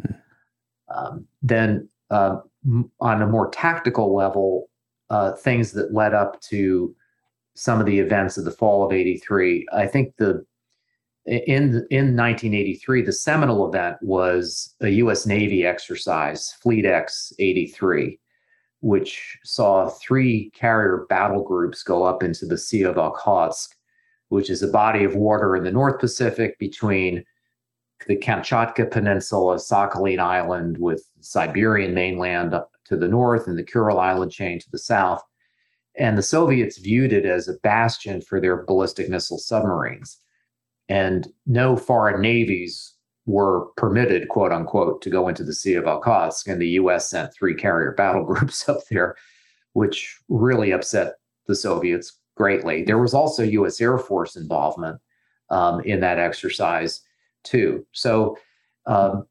[0.95, 2.39] Um, then, uh,
[3.01, 4.69] on a more tactical level,
[5.11, 6.95] uh, things that led up to
[7.55, 9.67] some of the events of the fall of '83.
[9.73, 10.45] I think the
[11.27, 15.27] in in 1983, the seminal event was a U.S.
[15.27, 18.19] Navy exercise, FleetEx 83,
[18.81, 23.69] which saw three carrier battle groups go up into the Sea of Okhotsk,
[24.29, 27.25] which is a body of water in the North Pacific between
[28.07, 33.99] the Kamchatka Peninsula, Sakhalin Island, with Siberian mainland up to the north and the Kuril
[33.99, 35.23] Island chain to the south.
[35.97, 40.19] And the Soviets viewed it as a bastion for their ballistic missile submarines.
[40.89, 42.95] And no foreign navies
[43.27, 46.47] were permitted, quote unquote, to go into the Sea of Okhotsk.
[46.47, 49.17] And the US sent three carrier battle groups up there,
[49.73, 51.15] which really upset
[51.47, 52.83] the Soviets greatly.
[52.83, 55.01] There was also US Air Force involvement
[55.51, 57.01] um, in that exercise,
[57.45, 57.87] too.
[57.93, 58.37] So
[58.87, 59.27] um,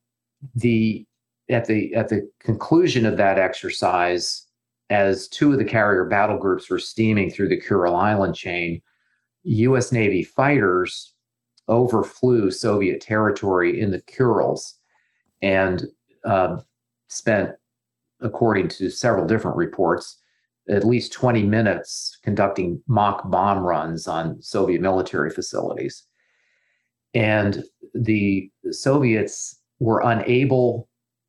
[0.56, 1.06] the
[1.50, 4.46] at the at the conclusion of that exercise,
[4.90, 8.82] as two of the carrier battle groups were steaming through the Kuril Island chain,
[9.44, 9.92] U.S.
[9.92, 11.14] Navy fighters
[11.68, 14.74] overflew Soviet territory in the Kurils
[15.42, 15.86] and
[16.26, 16.58] uh,
[17.08, 17.52] spent,
[18.22, 20.20] according to several different reports,
[20.70, 26.04] at least 20 minutes conducting mock bomb runs on Soviet military facilities.
[27.14, 27.64] And
[27.94, 30.88] the Soviets were unable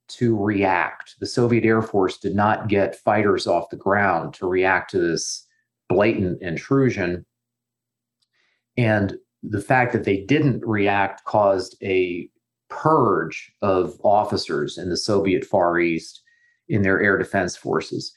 [0.08, 1.14] to react.
[1.20, 5.46] The Soviet Air Force did not get fighters off the ground to react to this
[5.88, 7.24] blatant intrusion.
[8.76, 12.28] And the fact that they didn't react caused a
[12.68, 16.22] purge of officers in the Soviet Far East
[16.68, 18.12] in their air defense forces.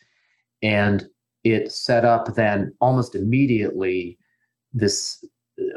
[0.62, 1.08] And
[1.44, 4.18] it set up then almost immediately
[4.74, 5.24] this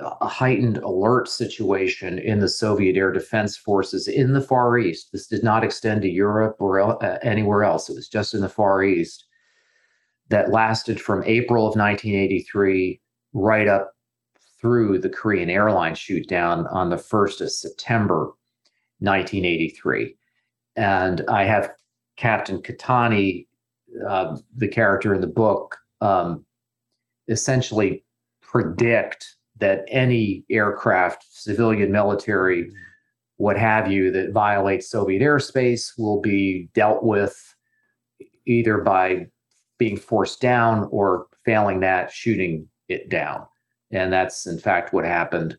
[0.03, 5.11] uh, heightened alert situation in the Soviet air defense forces in the Far East.
[5.13, 8.49] This did not extend to Europe or uh, anywhere else, it was just in the
[8.49, 9.27] Far East
[10.31, 13.01] that lasted from April of 1983
[13.33, 13.93] right up
[14.61, 18.33] through the Korean airline shoot down on the 1st of September
[19.01, 20.15] 1983.
[20.77, 21.71] And I have
[22.17, 23.47] Captain Catani,
[24.09, 26.45] uh, the character in the book, um,
[27.29, 28.05] essentially
[28.43, 32.77] predict that any aircraft, civilian, military, mm-hmm.
[33.37, 37.55] what have you, that violates Soviet airspace will be dealt with
[38.47, 39.27] either by
[39.79, 43.47] being forced down or failing that, shooting it down.
[43.91, 45.57] And that's in fact what happened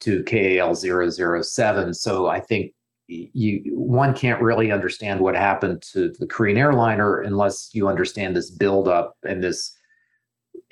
[0.00, 1.94] to KAL 007.
[1.94, 2.72] So I think
[3.08, 8.50] you one can't really understand what happened to the Korean airliner unless you understand this
[8.50, 9.76] buildup and this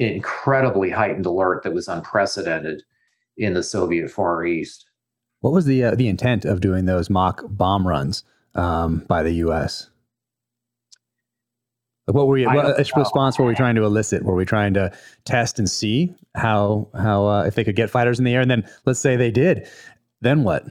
[0.00, 2.82] incredibly heightened alert that was unprecedented
[3.36, 4.86] in the Soviet Far East.
[5.40, 8.24] What was the uh, the intent of doing those mock bomb runs
[8.54, 9.90] um, by the U.S.?
[12.06, 12.46] What were we?
[12.46, 14.24] What response were we trying to elicit?
[14.24, 14.92] Were we trying to
[15.24, 18.40] test and see how how uh, if they could get fighters in the air?
[18.40, 19.68] And then let's say they did,
[20.20, 20.66] then what?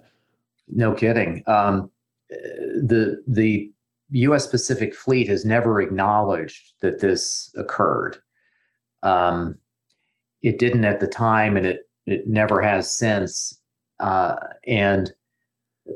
[0.68, 1.44] No kidding.
[1.48, 1.90] Um,
[2.30, 3.72] the the
[4.12, 4.48] U.S.
[4.48, 8.18] Pacific Fleet has never acknowledged that this occurred.
[9.04, 9.58] Um,
[10.42, 13.60] it didn't at the time, and it it never has since.
[14.00, 14.36] Uh,
[14.66, 15.12] and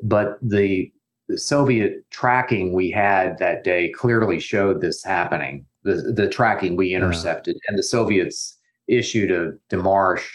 [0.02, 0.92] but the
[1.28, 5.66] the Soviet tracking we had that day clearly showed this happening.
[5.84, 7.70] The the tracking we intercepted, yeah.
[7.70, 10.30] and the Soviets issued a demarche,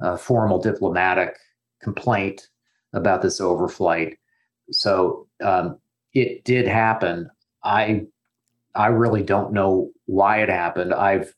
[0.00, 1.36] a formal diplomatic
[1.82, 2.48] complaint
[2.92, 4.16] about this overflight.
[4.70, 5.78] So um,
[6.14, 7.30] it did happen.
[7.64, 8.06] I
[8.74, 10.94] I really don't know why it happened.
[10.94, 11.34] I've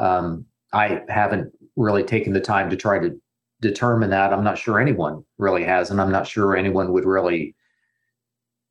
[0.00, 3.20] um, I haven't really taken the time to try to
[3.60, 4.32] determine that.
[4.32, 7.54] I'm not sure anyone really has, and I'm not sure anyone would really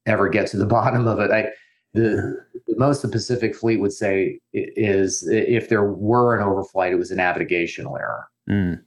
[0.06, 1.32] ever get to the bottom of it.
[1.32, 1.50] I,
[1.94, 2.36] the,
[2.68, 7.12] the most the Pacific Fleet would say is if there were an overflight, it was
[7.12, 8.28] a navigational error.
[8.50, 8.82] Mm.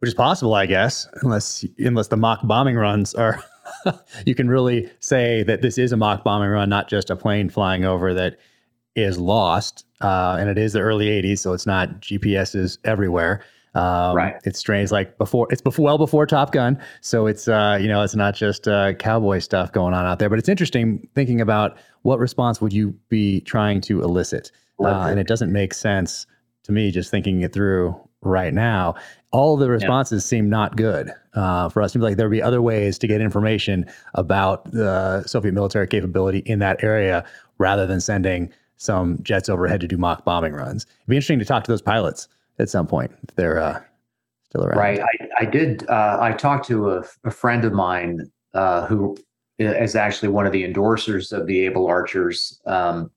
[0.00, 3.42] Which is possible, I guess, unless unless the mock bombing runs are.
[4.26, 7.48] you can really say that this is a mock bombing run, not just a plane
[7.48, 8.36] flying over that
[8.94, 9.84] is lost.
[10.00, 13.44] Uh, and it is the early 80s, so it's not GPSs everywhere.
[13.74, 14.34] Um, right.
[14.44, 15.46] It's strange, like before.
[15.50, 18.92] It's before, well before Top Gun, so it's uh, you know it's not just uh,
[18.94, 20.28] cowboy stuff going on out there.
[20.28, 25.18] But it's interesting thinking about what response would you be trying to elicit, uh, and
[25.18, 26.26] it doesn't make sense
[26.64, 28.94] to me just thinking it through right now.
[29.32, 30.28] All the responses yeah.
[30.28, 31.94] seem not good uh, for us.
[31.94, 36.40] Seems like there would be other ways to get information about the Soviet military capability
[36.40, 37.24] in that area
[37.58, 38.52] rather than sending
[38.82, 40.84] some jets overhead to do mock bombing runs.
[40.84, 42.28] It'd be interesting to talk to those pilots
[42.58, 43.80] at some point if they're uh,
[44.44, 44.78] still around.
[44.78, 45.00] Right.
[45.00, 45.88] I, I did.
[45.88, 49.16] Uh, I talked to a, a friend of mine uh, who
[49.58, 53.10] is actually one of the endorsers of the Able Archers, um,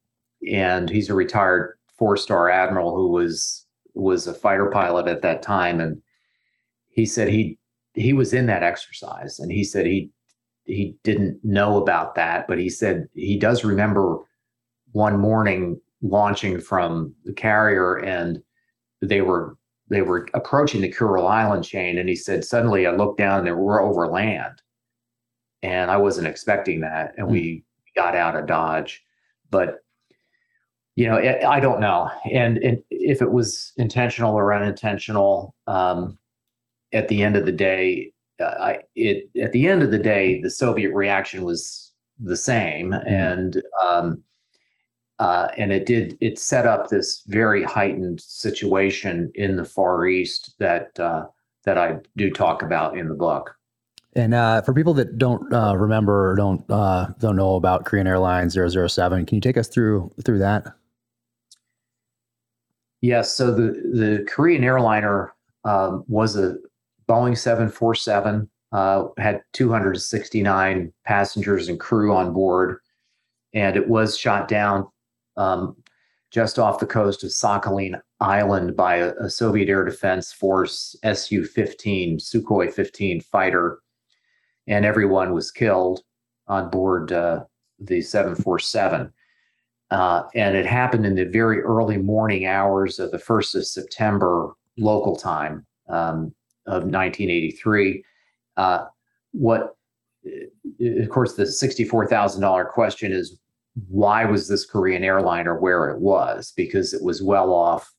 [0.51, 5.79] and he's a retired four-star admiral who was was a fighter pilot at that time,
[5.79, 6.01] and
[6.89, 7.57] he said he
[7.93, 10.11] he was in that exercise, and he said he
[10.65, 14.19] he didn't know about that, but he said he does remember
[14.95, 18.41] one morning launching from the carrier and
[19.01, 19.57] they were
[19.89, 23.45] they were approaching the Kuril Island chain, and he said, suddenly I looked down and
[23.45, 24.63] there were over land,
[25.61, 27.31] and I wasn't expecting that, and mm.
[27.31, 27.65] we
[27.95, 29.03] got out of Dodge,
[29.51, 29.79] but
[30.95, 36.17] you know, it, I don't know, and, and if it was intentional or unintentional, um,
[36.93, 40.41] at the end of the day, uh, I it at the end of the day,
[40.41, 43.11] the Soviet reaction was the same, mm.
[43.11, 44.23] and um,
[45.19, 50.55] uh, and it did it set up this very heightened situation in the Far East
[50.59, 51.25] that uh,
[51.63, 53.55] that I do talk about in the book.
[54.15, 58.07] And uh, for people that don't uh, remember or don't uh, don't know about Korean
[58.07, 60.65] Airlines 007, can you take us through through that?
[63.01, 63.33] Yes.
[63.33, 66.55] So the the Korean airliner um, was a
[67.07, 72.79] Boeing 747, uh, had 269 passengers and crew on board,
[73.53, 74.87] and it was shot down
[75.37, 75.75] um,
[76.31, 81.45] just off the coast of Sakhalin Island by a, a Soviet Air Defense Force Su
[81.45, 83.79] 15, Sukhoi 15 fighter.
[84.67, 86.01] And everyone was killed
[86.47, 87.43] on board uh,
[87.79, 89.11] the 747.
[89.91, 94.51] Uh, and it happened in the very early morning hours of the 1st of September
[94.77, 96.33] local time um,
[96.65, 98.03] of 1983.
[98.57, 98.85] Uh,
[99.31, 99.75] what,
[100.25, 103.39] of course, the $64,000 question is
[103.89, 106.53] why was this Korean airliner where it was?
[106.55, 107.93] Because it was well off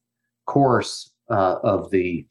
[0.46, 2.26] course uh, of the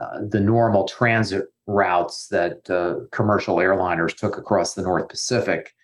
[0.00, 5.74] uh, the normal transit routes that uh, commercial airliners took across the North Pacific,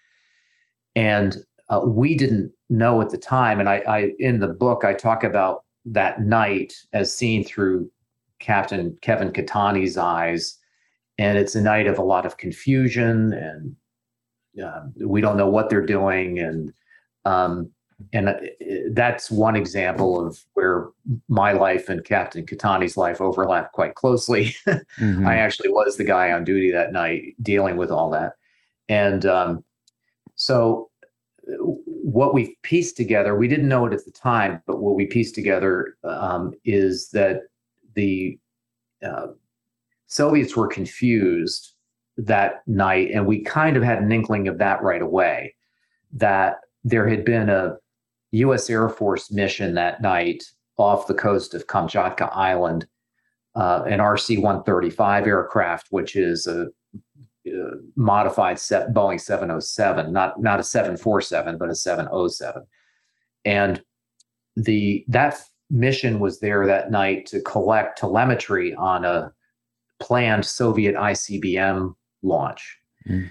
[0.94, 3.60] and uh, we didn't know at the time.
[3.60, 7.90] And I, I, in the book, I talk about that night as seen through
[8.38, 10.56] Captain Kevin Catani's eyes,
[11.18, 13.76] and it's a night of a lot of confusion and
[14.62, 16.72] uh, we don't know what they're doing and
[17.24, 17.70] um,
[18.12, 18.34] and uh,
[18.90, 20.88] that's one example of where
[21.28, 24.54] my life and Captain Catani's life overlap quite closely.
[24.66, 25.26] mm-hmm.
[25.26, 28.32] I actually was the guy on duty that night dealing with all that.
[28.88, 29.64] And um,
[30.34, 30.90] so,
[31.86, 35.34] what we pieced together, we didn't know it at the time, but what we pieced
[35.34, 37.42] together um, is that
[37.94, 38.38] the
[39.04, 39.28] uh,
[40.08, 41.72] Soviets were confused
[42.16, 43.10] that night.
[43.12, 45.54] And we kind of had an inkling of that right away
[46.12, 47.76] that there had been a
[48.32, 48.70] U.S.
[48.70, 50.44] Air Force mission that night
[50.78, 52.86] off the coast of Kamchatka Island,
[53.54, 56.66] uh, an RC 135 aircraft, which is a,
[57.46, 62.66] a modified set, Boeing 707, not, not a 747, but a 707.
[63.44, 63.82] And
[64.56, 65.40] the that
[65.70, 69.32] mission was there that night to collect telemetry on a
[70.00, 73.30] planned Soviet ICBM launch, mm.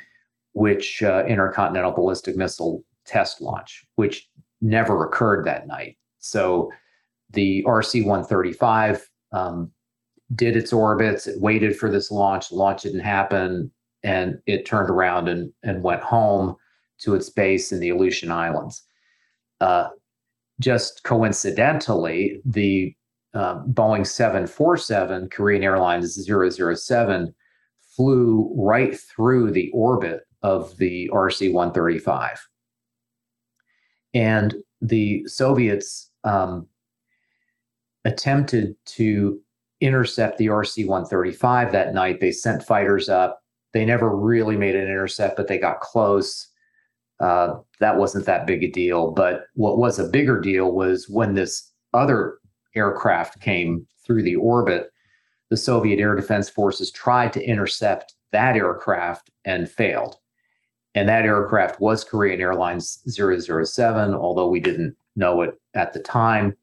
[0.53, 4.27] which uh, intercontinental ballistic missile test launch, which
[4.61, 5.97] never occurred that night.
[6.19, 6.71] So
[7.31, 9.71] the RC 135 um,
[10.33, 13.71] did its orbits, it waited for this launch, launch didn't happen,
[14.03, 16.55] and it turned around and, and went home
[16.99, 18.83] to its base in the Aleutian Islands.
[19.61, 19.89] Uh,
[20.59, 22.95] just coincidentally, the
[23.33, 27.33] uh, Boeing 747 Korean Airlines 007
[27.95, 32.47] flew right through the orbit of the RC 135.
[34.13, 36.67] And the Soviets um,
[38.05, 39.39] attempted to
[39.81, 42.19] intercept the RC 135 that night.
[42.19, 43.41] They sent fighters up.
[43.73, 46.47] They never really made an intercept, but they got close.
[47.19, 49.11] Uh, that wasn't that big a deal.
[49.11, 52.39] But what was a bigger deal was when this other
[52.75, 54.91] aircraft came through the orbit
[55.55, 60.17] the Soviet air defense forces tried to intercept that aircraft and failed.
[60.95, 66.57] And that aircraft was Korean Airlines 007, although we didn't know it at the time.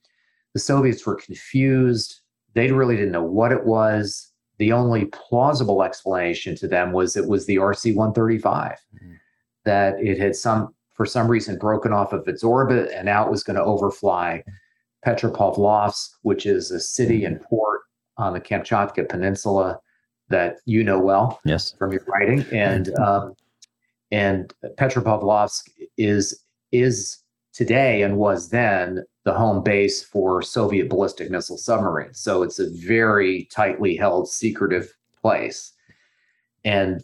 [0.53, 2.21] The Soviets were confused.
[2.53, 4.31] They really didn't know what it was.
[4.59, 9.13] The only plausible explanation to them was it was the RC 135, mm-hmm.
[9.65, 13.31] that it had some, for some reason, broken off of its orbit and now it
[13.31, 14.45] was going to overfly
[15.07, 17.82] Petropavlovsk, which is a city and port
[18.17, 19.79] on the Kamchatka Peninsula
[20.29, 21.75] that you know well yes.
[21.79, 22.45] from your writing.
[22.53, 23.35] And um,
[24.11, 26.43] and Petropavlovsk is
[26.73, 27.19] is
[27.53, 32.19] today and was then the home base for Soviet ballistic missile submarines.
[32.19, 35.73] So it's a very tightly held, secretive place.
[36.65, 37.03] And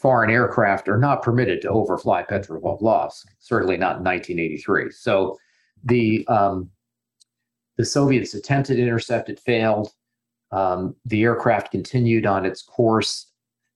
[0.00, 4.90] foreign aircraft are not permitted to overfly Petropavlovsk, certainly not in 1983.
[4.90, 5.38] So
[5.84, 6.70] the um,
[7.76, 9.90] the Soviets attempted to intercept it, failed.
[10.52, 13.26] Um, the aircraft continued on its course,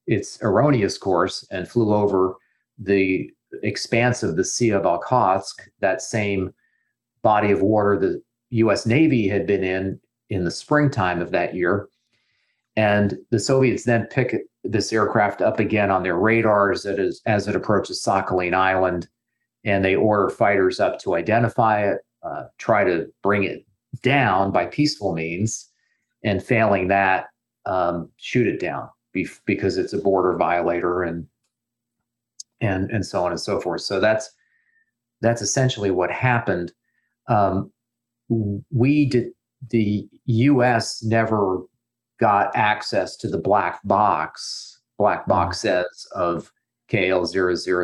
[0.07, 2.35] its erroneous course, and flew over
[2.79, 3.31] the
[3.63, 6.55] expanse of the Sea of Okhotsk, that same
[7.23, 8.87] body of water the U.S.
[8.87, 10.01] Navy had been in
[10.31, 11.89] in the springtime of that year.
[12.77, 17.57] And the Soviets then pick this aircraft up again on their radars as, as it
[17.57, 19.09] approaches Sakhalin Island,
[19.65, 23.67] and they order fighters up to identify it, uh, try to bring it
[24.03, 25.70] down by peaceful means
[26.23, 27.27] and failing that,
[27.67, 28.89] um, shoot it down
[29.45, 31.27] because it's a border violator and
[32.61, 33.81] and and so on and so forth.
[33.81, 34.31] So that's
[35.21, 36.73] that's essentially what happened.
[37.29, 37.73] Um,
[38.71, 39.29] we did
[39.71, 41.03] the U.S.
[41.03, 41.63] never
[42.19, 44.81] got access to the black box.
[44.99, 45.61] Black box mm.
[45.63, 46.53] says of
[46.91, 47.27] KL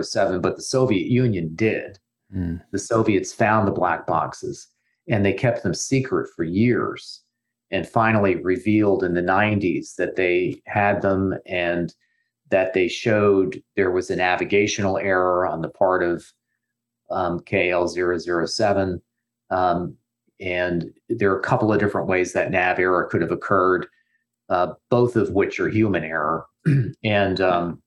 [0.05, 1.99] 007, but the Soviet Union did.
[2.35, 2.61] Mm.
[2.73, 4.69] The Soviets found the black boxes
[5.09, 7.23] and they kept them secret for years
[7.71, 11.95] and finally revealed in the 90s that they had them and
[12.51, 16.25] that they showed there was a navigational error on the part of
[17.11, 19.01] um, KL007.
[19.51, 19.97] Um,
[20.41, 23.87] and there are a couple of different ways that nav error could have occurred,
[24.49, 26.47] uh, both of which are human error.
[27.05, 27.83] and um,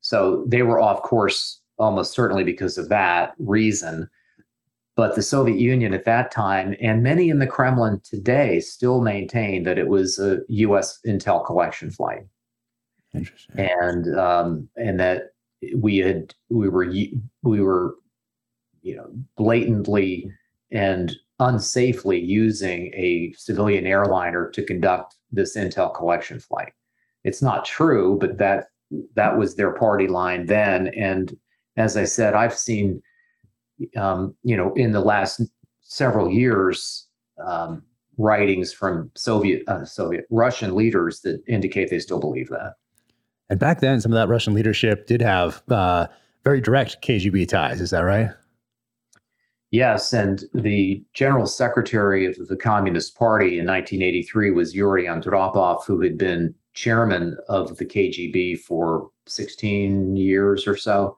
[0.00, 4.08] so they were off course almost certainly because of that reason.
[4.98, 9.62] But the Soviet Union at that time, and many in the Kremlin today, still maintain
[9.62, 10.98] that it was a U.S.
[11.06, 12.24] intel collection flight.
[13.14, 13.54] Interesting.
[13.58, 15.30] And um, and that
[15.76, 16.92] we had we were
[17.42, 17.94] we were
[18.82, 20.32] you know, blatantly
[20.70, 26.72] and unsafely using a civilian airliner to conduct this intel collection flight.
[27.24, 28.68] It's not true, but that
[29.14, 30.88] that was their party line then.
[30.88, 31.36] And
[31.76, 33.02] as I said, I've seen,
[33.96, 35.40] um, you know, in the last
[35.82, 37.06] several years,
[37.44, 37.82] um,
[38.16, 42.74] writings from Soviet, uh, Soviet Russian leaders that indicate they still believe that.
[43.48, 46.08] And back then, some of that Russian leadership did have uh,
[46.44, 47.80] very direct KGB ties.
[47.80, 48.30] Is that right?
[49.70, 56.00] Yes, and the general secretary of the Communist Party in 1983 was Yuri Andropov, who
[56.00, 61.16] had been chairman of the KGB for 16 years or so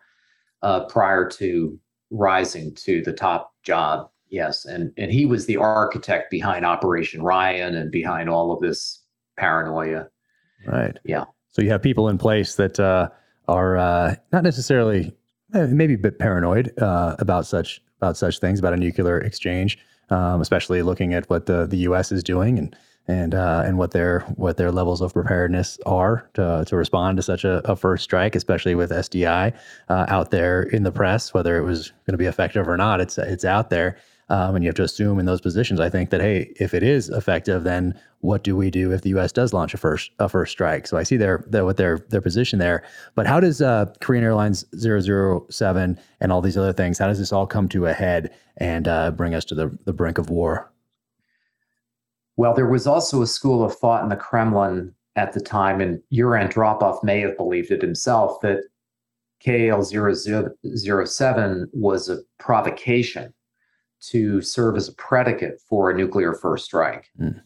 [0.62, 1.78] uh, prior to
[2.10, 4.08] rising to the top job.
[4.28, 9.02] Yes, and and he was the architect behind Operation Ryan and behind all of this
[9.36, 10.06] paranoia.
[10.66, 10.96] Right.
[11.04, 11.24] Yeah.
[11.50, 13.08] So you have people in place that uh,
[13.48, 15.12] are uh, not necessarily
[15.52, 19.78] maybe a bit paranoid uh, about such about such things about a nuclear exchange,
[20.10, 22.12] um, especially looking at what the the U.S.
[22.12, 22.76] is doing and
[23.08, 27.22] and uh, and what their what their levels of preparedness are to, to respond to
[27.22, 29.52] such a, a first strike, especially with SDI
[29.88, 33.00] uh, out there in the press, whether it was going to be effective or not.
[33.00, 33.96] It's it's out there,
[34.28, 35.80] um, and you have to assume in those positions.
[35.80, 39.08] I think that hey, if it is effective, then what do we do if the
[39.10, 39.32] U.S.
[39.32, 40.86] does launch a first a first strike?
[40.86, 42.84] So I see their, their what their their position there.
[43.14, 46.98] But how does uh, Korean Airlines 007 and all these other things?
[46.98, 49.92] How does this all come to a head and uh, bring us to the the
[49.92, 50.70] brink of war?
[52.40, 56.00] Well, there was also a school of thought in the Kremlin at the time, and
[56.08, 58.62] Yuri Andropov may have believed it himself, that
[59.44, 59.84] KL
[61.06, 63.34] 007 was a provocation
[64.08, 67.10] to serve as a predicate for a nuclear first strike.
[67.20, 67.42] Mm.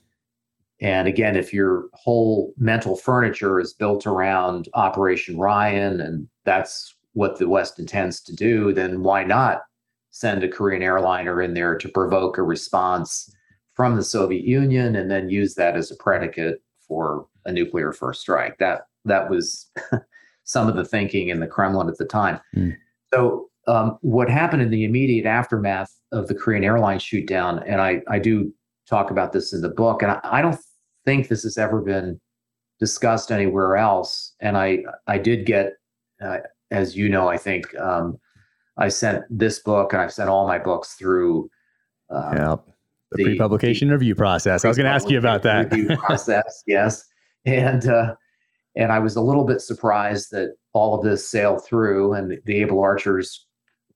[0.81, 7.41] And again, if your whole mental furniture is built around Operation Ryan and that's what
[7.41, 9.63] the West intends to do, then why not
[10.11, 13.35] send a Korean airliner in there to provoke a response
[13.75, 18.21] from the Soviet Union and then use that as a predicate for a nuclear first
[18.21, 18.59] strike?
[18.59, 19.71] That that was
[20.45, 22.41] some of the thinking in the Kremlin at the time.
[22.57, 22.77] Mm.
[23.13, 27.81] So um, what happened in the immediate aftermath of the Korean airline shoot down, and
[27.81, 28.53] I, I do
[28.89, 30.59] talk about this in the book, and I, I don't
[31.05, 32.21] think this has ever been
[32.79, 34.35] discussed anywhere else.
[34.41, 35.73] And I I did get,
[36.23, 36.39] uh,
[36.71, 38.19] as you know, I think um,
[38.77, 41.49] I sent this book, and I've sent all my books through.
[42.11, 42.57] Um, yeah,
[43.15, 44.65] the, the pre-publication the review process.
[44.65, 45.73] I was going to ask you about that.
[45.73, 47.05] Review process, yes,
[47.45, 48.15] and uh,
[48.77, 52.57] and I was a little bit surprised that all of this sailed through, and the
[52.57, 53.47] Able Archers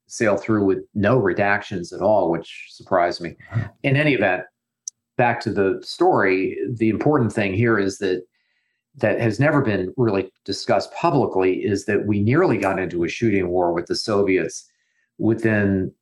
[0.07, 3.37] sailed through with no redactions at all, which surprised me.
[3.83, 4.45] In any event,
[5.17, 8.23] back to the story, the important thing here is that
[8.97, 13.49] that has never been really discussed publicly is that we nearly got into a shooting
[13.49, 14.69] war with the Soviets
[15.19, 15.93] within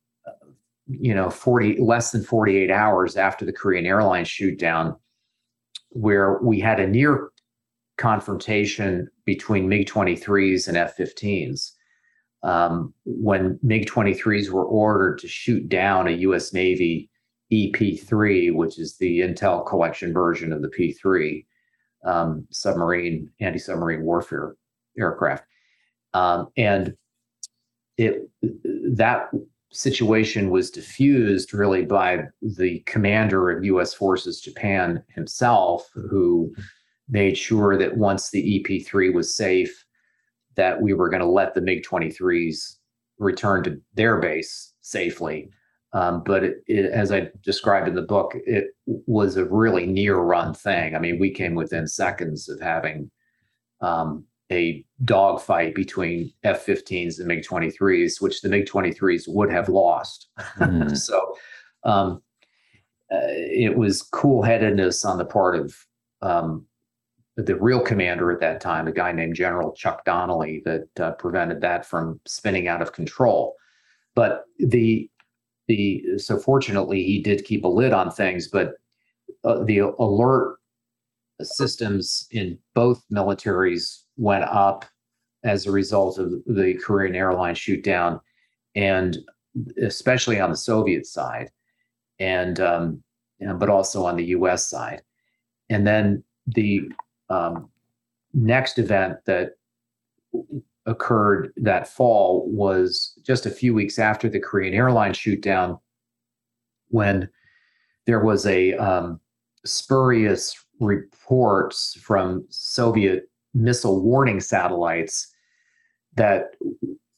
[0.87, 4.95] you know 40 less than 48 hours after the Korean Airlines shoot down
[5.89, 7.29] where we had a near
[7.97, 11.71] confrontation between MiG-23s and F-15s
[12.43, 16.53] um, when MiG-23s were ordered to shoot down a U.S.
[16.53, 17.09] Navy
[17.51, 21.45] EP3, which is the Intel collection version of the P3
[22.05, 24.55] um, submarine anti-submarine warfare
[24.97, 25.45] aircraft,
[26.13, 26.95] um, and
[27.97, 28.29] it
[28.93, 29.29] that
[29.71, 33.93] situation was diffused really by the commander of U.S.
[33.93, 36.53] Forces Japan himself, who
[37.09, 39.85] made sure that once the EP3 was safe,
[40.55, 42.77] that we were going to let the MiG-23s
[43.19, 45.49] return to their base safely.
[45.93, 50.17] Um, but it, it, as I described in the book, it was a really near
[50.17, 50.95] run thing.
[50.95, 53.09] I mean, we came within seconds of having
[53.81, 59.69] um, a dogfight between F 15s and MiG 23s, which the MiG 23s would have
[59.69, 60.29] lost.
[60.57, 60.97] Mm.
[60.97, 61.35] so
[61.83, 62.21] um,
[63.11, 65.75] uh, it was cool headedness on the part of
[66.21, 66.65] um,
[67.35, 71.61] the real commander at that time, a guy named General Chuck Donnelly, that uh, prevented
[71.61, 73.55] that from spinning out of control.
[74.15, 75.09] But the
[75.67, 78.73] the so fortunately he did keep a lid on things, but
[79.43, 80.57] uh, the alert
[81.41, 84.85] systems in both militaries went up
[85.43, 88.19] as a result of the Korean airline shoot down,
[88.75, 89.17] and
[89.81, 91.51] especially on the Soviet side,
[92.19, 93.03] and um,
[93.55, 94.67] but also on the U.S.
[94.69, 95.01] side,
[95.69, 96.89] and then the
[97.29, 97.69] um,
[98.33, 99.51] next event that
[100.85, 105.77] occurred that fall was just a few weeks after the Korean airline shoot down,
[106.89, 107.29] when
[108.05, 109.19] there was a um,
[109.65, 115.33] spurious reports from Soviet missile warning satellites
[116.15, 116.55] that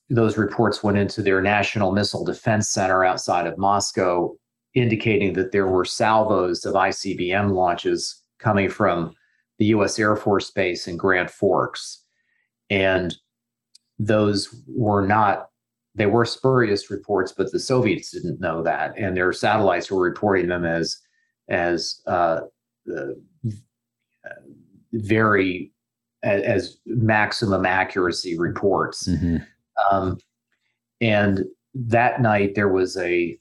[0.09, 4.35] those reports went into their National Missile Defense Center outside of Moscow,
[4.73, 9.13] indicating that there were salvos of ICBM launches coming from
[9.59, 9.99] the U.S.
[9.99, 12.03] Air Force Base in Grand Forks.
[12.69, 13.15] And
[13.99, 15.49] those were not,
[15.95, 18.97] they were spurious reports, but the Soviets didn't know that.
[18.97, 20.97] And their satellites were reporting them as,
[21.49, 22.41] as uh,
[22.95, 23.13] uh,
[24.93, 25.71] very,
[26.23, 29.07] as, as, maximum accuracy reports.
[29.07, 29.37] Mm-hmm.
[29.91, 30.17] Um,
[31.01, 33.37] and that night there was a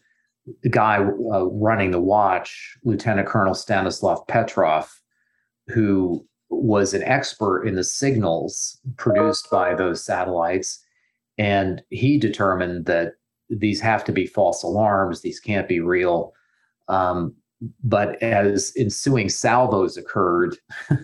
[0.70, 5.00] guy uh, running the watch, Lieutenant Colonel Stanislav Petrov,
[5.66, 10.82] who was an expert in the signals produced by those satellites.
[11.36, 13.14] And he determined that
[13.50, 16.32] these have to be false alarms, these can't be real.
[16.88, 17.34] Um,
[17.82, 20.56] but as ensuing salvos occurred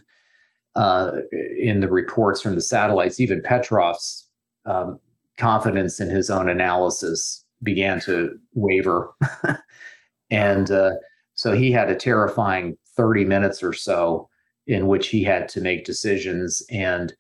[0.76, 1.12] uh,
[1.58, 4.28] in the reports from the satellites, even Petrov's
[4.66, 4.98] um,
[5.38, 9.14] confidence in his own analysis began to waver.
[10.30, 10.92] and uh,
[11.34, 14.28] so he had a terrifying 30 minutes or so
[14.66, 17.14] in which he had to make decisions and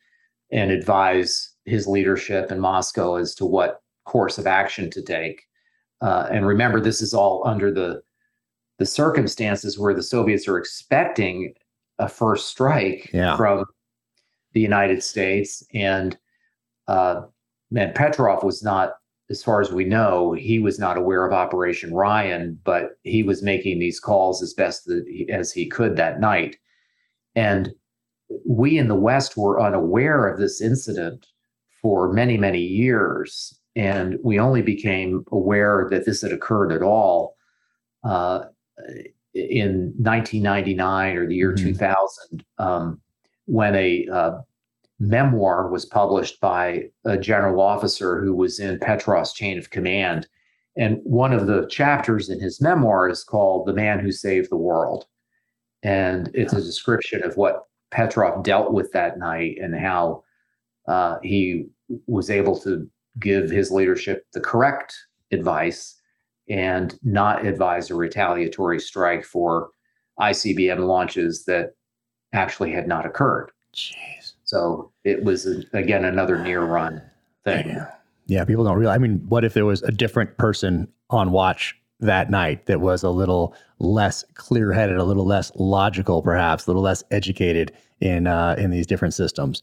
[0.52, 5.42] and advise his leadership in Moscow as to what course of action to take.
[6.00, 8.02] Uh, and remember, this is all under the
[8.78, 11.54] the circumstances where the Soviets are expecting
[12.04, 13.36] a first strike yeah.
[13.36, 13.64] from
[14.52, 16.16] the United States, and
[16.86, 17.22] uh,
[17.70, 18.94] man, Petrov was not,
[19.30, 23.42] as far as we know, he was not aware of Operation Ryan, but he was
[23.42, 24.90] making these calls as best
[25.30, 26.56] as he could that night.
[27.34, 27.72] And
[28.46, 31.26] we in the West were unaware of this incident
[31.80, 33.58] for many, many years.
[33.76, 37.36] And we only became aware that this had occurred at all
[38.04, 38.44] uh,
[39.34, 41.66] in 1999 or the year mm-hmm.
[41.66, 43.00] 2000 um,
[43.46, 44.38] when a uh,
[44.98, 50.26] memoir was published by a general officer who was in Petrov's chain of command.
[50.76, 54.56] And one of the chapters in his memoir is called The Man Who Saved the
[54.56, 55.06] World.
[55.82, 60.24] And it's a description of what Petrov dealt with that night and how
[60.88, 61.66] uh, he
[62.06, 62.88] was able to
[63.20, 64.96] give his leadership the correct
[65.30, 66.00] advice
[66.48, 69.70] and not advise a retaliatory strike for
[70.20, 71.74] ICBM launches that
[72.32, 73.50] actually had not occurred.
[73.74, 74.34] Jeez.
[74.44, 77.02] So it was, again, another near run
[77.44, 77.68] thing.
[77.68, 77.90] Yeah.
[78.26, 78.96] yeah, people don't realize.
[78.96, 83.02] I mean, what if there was a different person on watch that night that was
[83.02, 88.26] a little less clear headed, a little less logical, perhaps, a little less educated in
[88.26, 89.62] uh, in these different systems.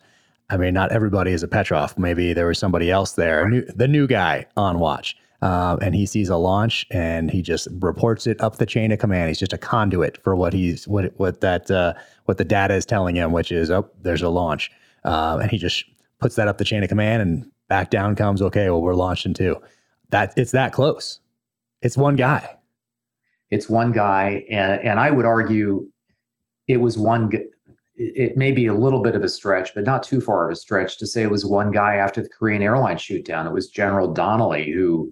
[0.49, 1.97] I mean, not everybody is a Petrov.
[1.97, 6.05] Maybe there was somebody else there, new, the new guy on watch, uh, and he
[6.05, 9.29] sees a launch and he just reports it up the chain of command.
[9.29, 11.93] He's just a conduit for what he's what what that uh,
[12.25, 14.71] what the data is telling him, which is oh, there's a launch,
[15.03, 15.85] uh, and he just
[16.19, 18.69] puts that up the chain of command, and back down comes okay.
[18.69, 19.57] Well, we're launching too.
[20.09, 21.19] That it's that close.
[21.81, 22.57] It's one guy.
[23.49, 25.89] It's one guy, and and I would argue
[26.67, 27.31] it was one.
[27.95, 30.55] It may be a little bit of a stretch, but not too far of a
[30.55, 33.47] stretch to say it was one guy after the Korean airline shoot down.
[33.47, 35.11] It was General Donnelly who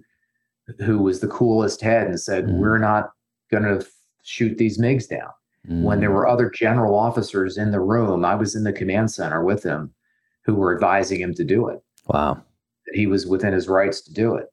[0.78, 2.58] who was the coolest head and said, mm.
[2.58, 3.10] "We're not
[3.50, 3.86] going to
[4.22, 5.30] shoot these MiGs down."
[5.68, 5.82] Mm.
[5.82, 6.14] When there mm.
[6.14, 9.92] were other general officers in the room, I was in the command center with him,
[10.44, 11.82] who were advising him to do it.
[12.06, 12.42] Wow,
[12.92, 14.46] he was within his rights to do it.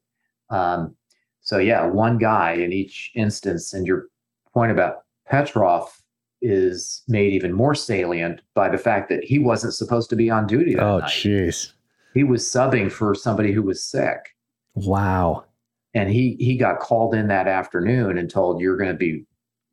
[0.49, 0.95] Um,
[1.41, 3.73] so yeah, one guy in each instance.
[3.73, 4.07] And your
[4.53, 6.01] point about Petrov
[6.41, 10.45] is made even more salient by the fact that he wasn't supposed to be on
[10.45, 10.77] duty.
[10.77, 11.71] Oh, jeez.
[12.13, 14.35] He was subbing for somebody who was sick.
[14.75, 15.45] Wow.
[15.93, 19.25] And he he got called in that afternoon and told you're going to be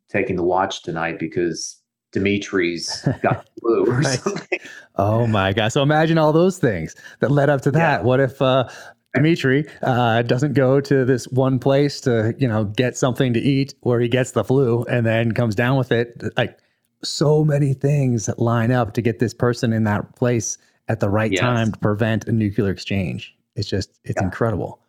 [0.08, 1.80] taking the watch tonight because
[2.12, 4.58] Dimitri's got the flu or something.
[4.96, 5.68] Oh my god!
[5.72, 8.00] So imagine all those things that led up to that.
[8.00, 8.04] Yeah.
[8.06, 8.68] What if uh,
[9.14, 13.74] Dimitri uh, doesn't go to this one place to you know get something to eat
[13.80, 16.58] where he gets the flu and then comes down with it like
[17.02, 20.58] so many things line up to get this person in that place
[20.88, 21.40] at the right yes.
[21.40, 24.24] time to prevent a nuclear exchange it's just it's yeah.
[24.24, 24.80] incredible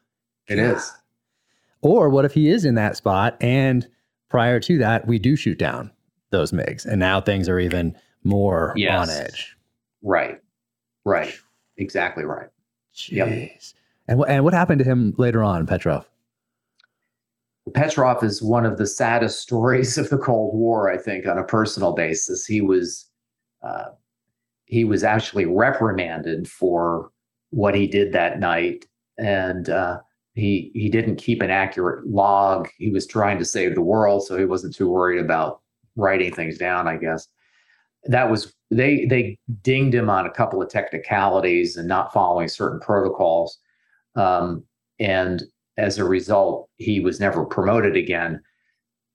[0.48, 0.76] It yeah.
[0.76, 0.92] is.
[1.82, 3.88] Or what if he is in that spot and
[4.30, 5.92] prior to that we do shoot down
[6.32, 9.10] those migs and now things are even more yes.
[9.10, 9.56] on edge
[10.02, 10.40] right
[11.06, 11.34] right
[11.78, 12.50] exactly right
[12.96, 13.12] Jeez.
[13.12, 13.50] Yep.
[14.08, 16.10] And what and what happened to him later on, Petrov?
[17.74, 20.92] Petrov is one of the saddest stories of the Cold War.
[20.92, 23.10] I think, on a personal basis, he was
[23.64, 23.90] uh,
[24.66, 27.10] he was actually reprimanded for
[27.50, 28.86] what he did that night,
[29.18, 30.00] and uh,
[30.36, 32.70] he he didn't keep an accurate log.
[32.78, 35.62] He was trying to save the world, so he wasn't too worried about
[35.96, 36.88] writing things down.
[36.88, 37.28] I guess
[38.04, 42.80] that was they they dinged him on a couple of technicalities and not following certain
[42.80, 43.58] protocols
[44.16, 44.64] Um,
[45.00, 45.44] and
[45.78, 48.42] as a result, he was never promoted again.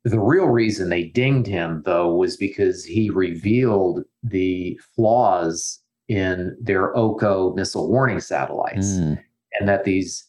[0.05, 6.97] The real reason they dinged him, though, was because he revealed the flaws in their
[6.97, 9.23] Oko missile warning satellites, mm.
[9.59, 10.27] and that these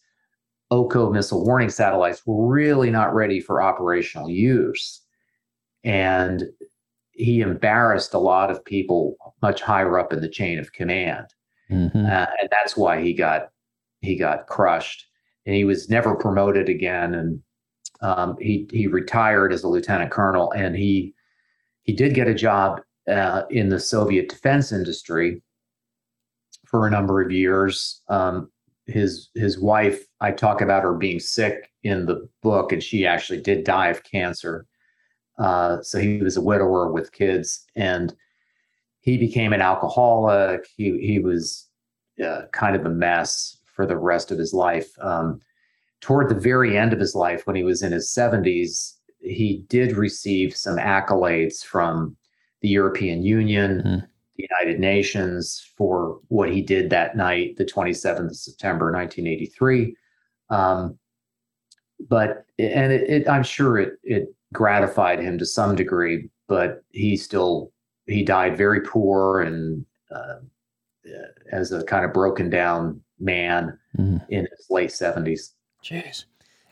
[0.71, 5.01] Oko missile warning satellites were really not ready for operational use.
[5.83, 6.43] And
[7.11, 11.27] he embarrassed a lot of people much higher up in the chain of command,
[11.69, 12.05] mm-hmm.
[12.05, 13.49] uh, and that's why he got
[13.99, 15.05] he got crushed.
[15.45, 17.41] And he was never promoted again, and
[18.01, 21.13] um, he he retired as a lieutenant colonel, and he
[21.83, 25.41] he did get a job uh, in the Soviet defense industry
[26.65, 28.01] for a number of years.
[28.07, 28.49] Um,
[28.85, 33.41] his his wife, I talk about her being sick in the book, and she actually
[33.41, 34.67] did die of cancer.
[35.39, 38.13] Uh, so he was a widower with kids, and
[38.99, 40.67] he became an alcoholic.
[40.77, 41.67] He he was
[42.23, 44.91] uh, kind of a mess for the rest of his life.
[45.01, 45.41] Um,
[46.01, 49.97] toward the very end of his life, when he was in his seventies, he did
[49.97, 52.15] receive some accolades from
[52.61, 54.05] the European Union, mm-hmm.
[54.37, 59.95] the United Nations for what he did that night, the 27th of September, 1983.
[60.51, 60.99] Um,
[62.07, 67.17] but and it, it, I'm sure it it gratified him to some degree, but he
[67.17, 67.71] still
[68.05, 70.39] he died very poor and uh,
[71.51, 74.17] as a kind of broken down man mm-hmm.
[74.29, 75.51] in his late 70s.
[75.83, 76.25] Jeez.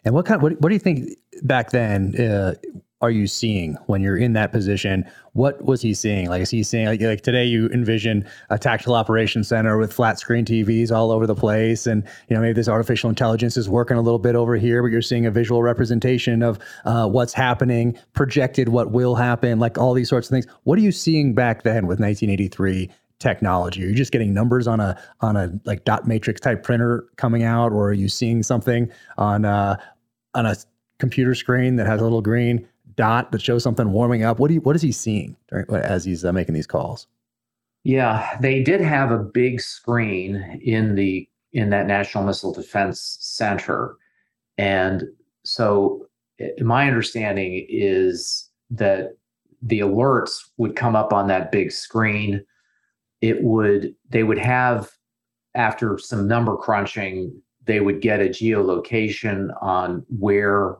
[0.06, 0.42] And what kind?
[0.42, 2.16] What, what do you think back then?
[2.20, 2.56] Uh,
[3.02, 5.06] are you seeing when you're in that position?
[5.34, 6.28] What was he seeing?
[6.28, 10.20] Like, is he seeing like, like today you envision a tactical operations center with flat
[10.20, 13.96] screen TVs all over the place, and you know maybe this artificial intelligence is working
[13.96, 17.98] a little bit over here, but you're seeing a visual representation of uh, what's happening,
[18.14, 20.48] projected what will happen, like all these sorts of things.
[20.64, 22.90] What are you seeing back then with 1983
[23.20, 23.86] technology?
[23.86, 27.44] Are you just getting numbers on a on a like dot matrix type printer coming
[27.44, 29.78] out, or are you seeing something on uh,
[30.34, 30.56] on a
[31.00, 32.68] computer screen that has a little green
[33.00, 34.40] dot that shows something warming up?
[34.40, 37.08] What do you, what is he seeing during, as he's uh, making these calls?
[37.86, 43.96] Yeah, they did have a big screen in the in that National Missile Defense Center,
[44.58, 45.04] and
[45.46, 46.06] so
[46.60, 49.16] my understanding is that
[49.62, 52.44] the alerts would come up on that big screen.
[53.22, 54.90] It would they would have
[55.56, 60.76] after some number crunching, they would get a geolocation on where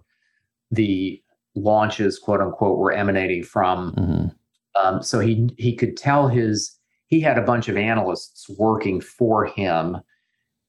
[0.70, 1.24] the
[1.62, 3.94] launches, quote unquote, were emanating from.
[3.96, 4.28] Mm-hmm.
[4.76, 9.46] Um, so he he could tell his he had a bunch of analysts working for
[9.46, 9.98] him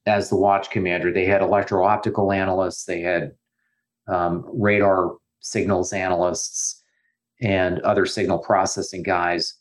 [0.06, 1.12] as the watch commander.
[1.12, 3.32] They had electro optical analysts, they had
[4.08, 6.82] um, radar signals analysts,
[7.40, 9.54] and other signal processing guys.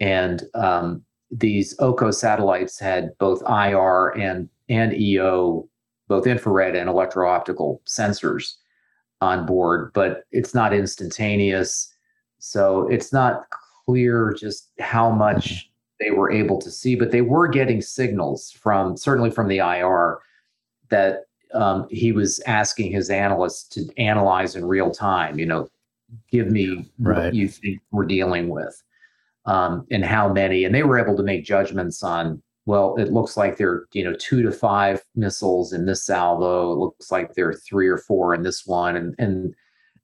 [0.00, 5.68] And um, these Oko satellites had both IR and and EO,
[6.08, 8.56] both infrared and electro optical sensors
[9.20, 11.92] on board, but it's not instantaneous.
[12.38, 13.44] So it's not
[13.86, 18.96] clear just how much they were able to see, but they were getting signals from
[18.96, 20.18] certainly from the IR
[20.90, 25.38] that um, he was asking his analysts to analyze in real time.
[25.38, 25.68] You know,
[26.30, 27.24] give me right.
[27.24, 28.82] what you think we're dealing with
[29.46, 33.36] um, and how many, and they were able to make judgments on well, it looks
[33.36, 36.72] like there are, you know, two to five missiles in this salvo.
[36.72, 39.54] It looks like there are three or four in this one, and and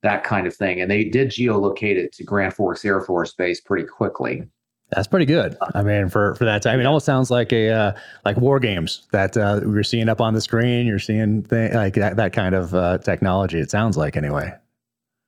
[0.02, 0.80] that kind of thing.
[0.80, 4.44] And they did geolocate it to Grand Forks Air Force Base pretty quickly.
[4.90, 5.56] That's pretty good.
[5.74, 7.92] I mean, for for that time, I mean, it almost sounds like a uh,
[8.24, 10.86] like war games that uh, we're seeing up on the screen.
[10.86, 13.58] You're seeing th- like that that kind of uh, technology.
[13.58, 14.52] It sounds like anyway.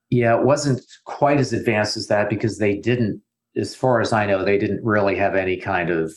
[0.09, 3.21] Yeah, it wasn't quite as advanced as that because they didn't,
[3.57, 6.13] as far as I know, they didn't really have any kind of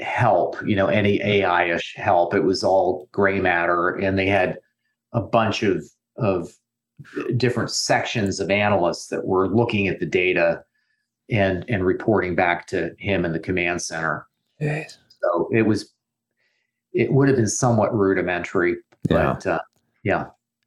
[0.00, 2.34] help, you know, any AI-ish help.
[2.34, 4.58] It was all gray matter, and they had
[5.12, 5.84] a bunch of
[6.16, 6.48] of
[7.36, 10.62] different sections of analysts that were looking at the data
[11.30, 14.26] and and reporting back to him in the command center.
[14.60, 14.98] Yes.
[15.20, 15.92] So it was
[16.92, 18.76] it would have been somewhat rudimentary,
[19.08, 19.54] but yeah.
[19.54, 19.60] Uh,
[20.04, 20.26] yeah.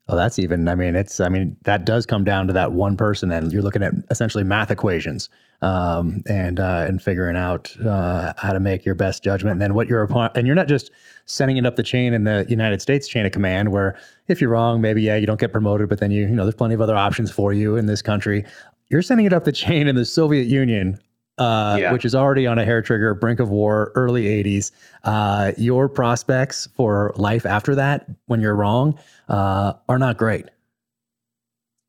[0.10, 0.68] Oh, that's even.
[0.68, 1.20] I mean, it's.
[1.20, 4.44] I mean, that does come down to that one person, and you're looking at essentially
[4.44, 5.30] math equations,
[5.62, 9.54] um, and uh, and figuring out uh, how to make your best judgment.
[9.54, 10.92] And then what your opponent, and you're not just
[11.26, 13.98] sending it up the chain in the United States chain of command, where
[14.28, 16.56] if you're wrong, maybe yeah, you don't get promoted, but then you, you know, there's
[16.56, 18.46] plenty of other options for you in this country.
[18.90, 21.00] You're sending it up the chain in the Soviet Union,
[21.38, 21.92] uh, yeah.
[21.92, 24.72] which is already on a hair trigger, brink of war, early 80s.
[25.04, 28.98] Uh, your prospects for life after that, when you're wrong,
[29.28, 30.46] uh, are not great.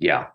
[0.00, 0.26] Yeah.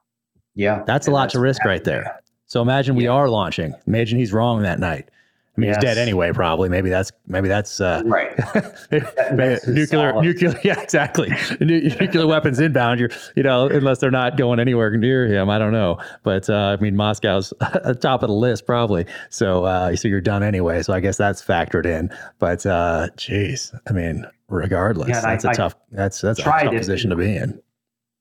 [0.56, 0.84] Yeah.
[0.86, 2.23] That's and a lot to risk right there.
[2.54, 3.14] So imagine we yeah.
[3.14, 3.74] are launching.
[3.88, 5.10] Imagine he's wrong that night.
[5.58, 5.78] I mean, yes.
[5.78, 6.32] he's dead anyway.
[6.34, 6.70] Probably.
[6.70, 8.32] Maybe that's maybe that's uh, right.
[8.92, 10.54] maybe, that's nuclear, nuclear.
[10.64, 11.32] Yeah, exactly.
[11.60, 13.00] nuclear weapons inbound.
[13.00, 15.50] You're, you know, unless they're not going anywhere near him.
[15.50, 15.98] I don't know.
[16.22, 19.08] But uh, I mean, Moscow's at top of the list probably.
[19.32, 20.84] So, uh, so you're done anyway.
[20.84, 22.16] So I guess that's factored in.
[22.38, 25.76] But, uh, geez, I mean, regardless, yeah, that's I, a tough.
[25.92, 27.63] That's that's a tough position to be in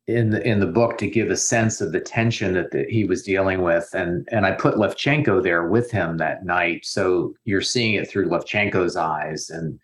[0.08, 3.04] in the in the book to give a sense of the tension that the, he
[3.04, 3.88] was dealing with.
[3.94, 6.84] And and I put Levchenko there with him that night.
[6.84, 9.78] So you're seeing it through Levchenko's eyes and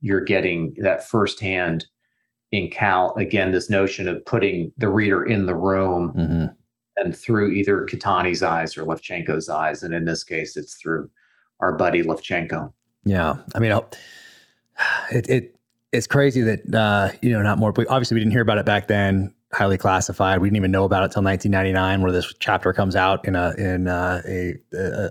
[0.00, 1.86] you're getting that firsthand
[2.52, 6.46] encounter again this notion of putting the reader in the room mm-hmm.
[6.96, 9.82] and through either Catani's eyes or Levchenko's eyes.
[9.82, 11.10] And in this case it's through
[11.60, 12.72] our buddy Levchenko.
[13.04, 13.36] Yeah.
[13.54, 13.72] I mean
[15.12, 15.54] it it
[15.92, 18.88] it's crazy that uh, you know not more obviously we didn't hear about it back
[18.88, 20.40] then highly classified.
[20.40, 23.54] We didn't even know about it till 1999, where this chapter comes out in a
[23.56, 24.58] in uh, a,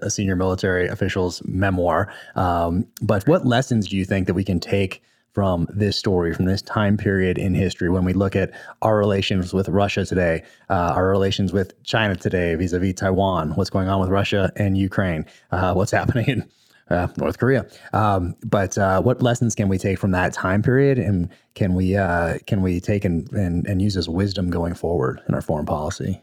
[0.01, 2.13] a senior military official's memoir.
[2.35, 5.03] Um, but what lessons do you think that we can take?
[5.33, 8.49] From this story, from this time period in history, when we look at
[8.81, 13.87] our relations with Russia today, uh, our relations with China today, vis-a-vis Taiwan, what's going
[13.87, 16.49] on with Russia and Ukraine, uh, what's happening in
[16.89, 17.65] uh, North Korea.
[17.93, 21.95] Um, but uh, what lessons can we take from that time period, and can we
[21.95, 25.65] uh, can we take and, and and use as wisdom going forward in our foreign
[25.65, 26.21] policy?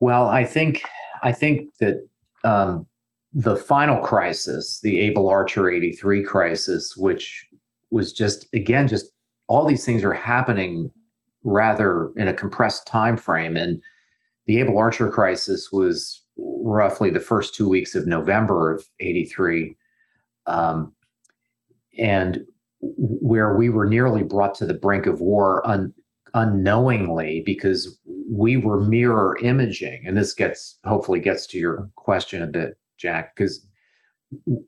[0.00, 0.82] Well, I think
[1.22, 2.06] I think that
[2.44, 2.86] um,
[3.32, 7.46] the final crisis, the Able Archer eighty three crisis, which
[7.90, 9.06] was just again just
[9.46, 10.90] all these things are happening
[11.42, 13.80] rather in a compressed time frame, and
[14.46, 19.76] the Able Archer crisis was roughly the first two weeks of November of 83
[20.46, 20.92] um,
[21.98, 22.44] and
[22.80, 25.92] where we were nearly brought to the brink of war un,
[26.34, 27.98] unknowingly because
[28.30, 30.04] we were mirror imaging.
[30.06, 33.66] And this gets hopefully gets to your question a bit jack because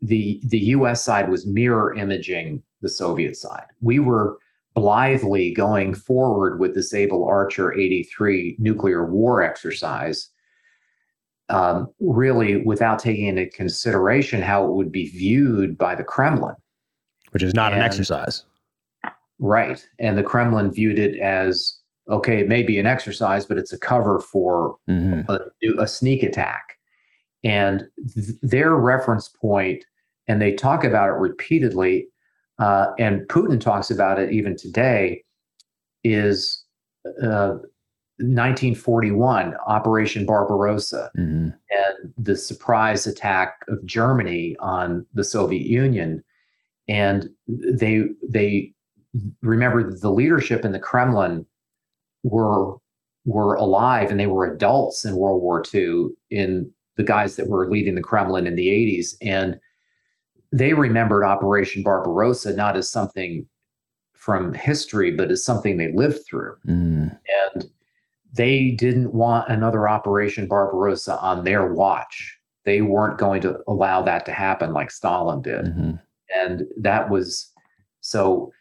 [0.01, 3.67] the the us side was mirror imaging the soviet side.
[3.81, 4.39] We were
[4.75, 10.29] blithely going forward with the able archer 83 nuclear war exercise
[11.49, 16.55] um, really without taking into consideration how it would be viewed by the Kremlin.
[17.31, 18.45] Which is not and, an exercise.
[19.39, 19.87] Right.
[19.99, 21.79] And the Kremlin viewed it as
[22.09, 25.31] okay, it may be an exercise, but it's a cover for mm-hmm.
[25.31, 26.79] a, a, sneak attack.
[27.43, 27.85] And
[28.15, 29.85] th- their reference point,
[30.29, 32.07] and they talk about it repeatedly,
[32.61, 35.25] uh, and Putin talks about it even today,
[36.05, 36.65] is
[37.23, 37.57] uh,
[38.19, 41.49] 1941 Operation Barbarossa mm-hmm.
[41.49, 46.25] and the surprise attack of Germany on the Soviet Union
[46.89, 48.73] and they they
[49.43, 51.47] remember the leadership in the Kremlin
[52.23, 52.77] were
[53.25, 57.69] were alive and they were adults in World War II in the guys that were
[57.69, 59.59] leading the Kremlin in the 80s and
[60.53, 63.47] they remembered Operation Barbarossa not as something
[64.15, 67.17] from history but as something they lived through mm.
[68.37, 72.39] They didn't want another Operation Barbarossa on their watch.
[72.65, 75.67] They weren't going to allow that to happen like Stalin did.
[75.67, 75.93] Mm-hmm.
[76.35, 77.53] And that was
[78.01, 78.53] so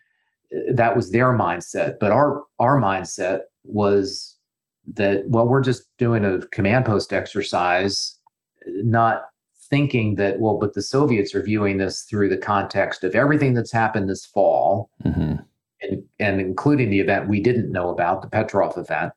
[0.71, 1.99] that was their mindset.
[1.99, 4.37] But our our mindset was
[4.93, 8.17] that well, we're just doing a command post exercise,
[8.67, 9.23] not
[9.69, 13.71] thinking that well, but the Soviets are viewing this through the context of everything that's
[13.71, 15.37] happened this fall, mm-hmm.
[15.81, 19.11] and and including the event we didn't know about, the Petrov event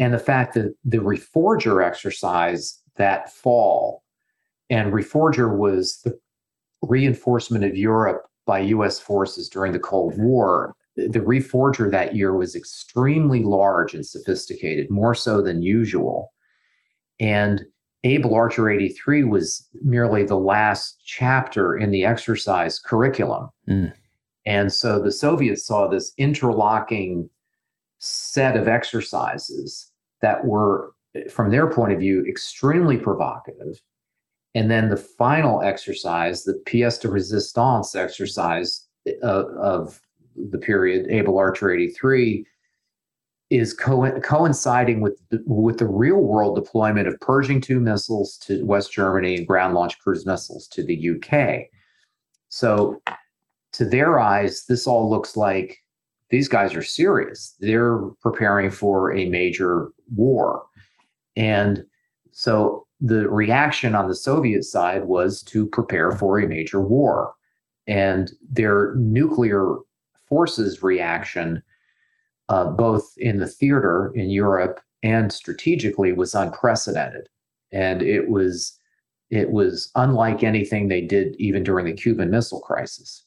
[0.00, 4.02] and the fact that the reforger exercise that fall
[4.70, 6.18] and reforger was the
[6.82, 12.56] reinforcement of europe by us forces during the cold war the reforger that year was
[12.56, 16.32] extremely large and sophisticated more so than usual
[17.20, 17.62] and
[18.02, 23.92] able archer 83 was merely the last chapter in the exercise curriculum mm.
[24.46, 27.28] and so the soviets saw this interlocking
[27.98, 29.89] set of exercises
[30.22, 30.92] that were,
[31.30, 33.80] from their point of view, extremely provocative.
[34.54, 38.86] And then the final exercise, the pièce de résistance exercise
[39.22, 40.00] of, uh, of
[40.36, 42.44] the period, Able Archer 83,
[43.50, 48.64] is co- coinciding with the, with the real world deployment of Pershing 2 missiles to
[48.64, 51.66] West Germany and ground launched cruise missiles to the UK.
[52.48, 53.00] So,
[53.72, 55.78] to their eyes, this all looks like
[56.30, 57.54] these guys are serious.
[57.60, 60.64] They're preparing for a major war.
[61.36, 61.84] And
[62.30, 67.34] so the reaction on the Soviet side was to prepare for a major war.
[67.86, 69.76] And their nuclear
[70.28, 71.62] forces reaction,
[72.48, 77.28] uh, both in the theater in Europe and strategically, was unprecedented.
[77.72, 78.76] And it was
[79.30, 83.24] it was unlike anything they did even during the Cuban Missile Crisis.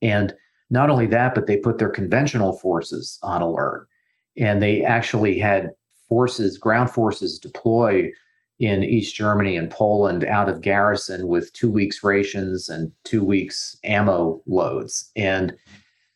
[0.00, 0.32] And
[0.70, 3.88] not only that, but they put their conventional forces on alert.
[4.36, 5.70] And they actually had
[6.08, 8.10] forces, ground forces deploy
[8.58, 13.76] in East Germany and Poland out of garrison with two weeks rations and two weeks
[13.84, 15.10] ammo loads.
[15.14, 15.54] And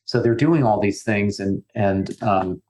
[0.05, 1.39] so they're doing all these things.
[1.39, 2.63] And, and um,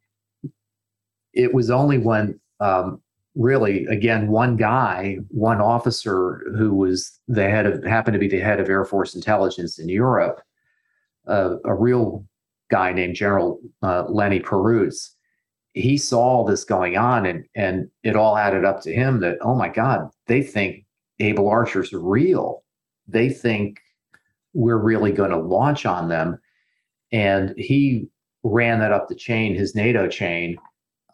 [1.33, 3.01] it was only when um,
[3.35, 8.41] really, again, one guy, one officer who was the head of, happened to be the
[8.41, 10.43] head of Air Force intelligence in Europe,
[11.27, 12.25] uh, a real
[12.71, 15.17] guy named General uh, Lenny Perroots,
[15.75, 19.39] he saw all this going on and and it all added up to him that
[19.41, 20.85] oh my god they think
[21.21, 22.65] able archers real.
[23.07, 23.81] They think
[24.53, 26.41] we're really going to launch on them.
[27.13, 28.09] And he
[28.43, 30.57] ran that up the chain his nato chain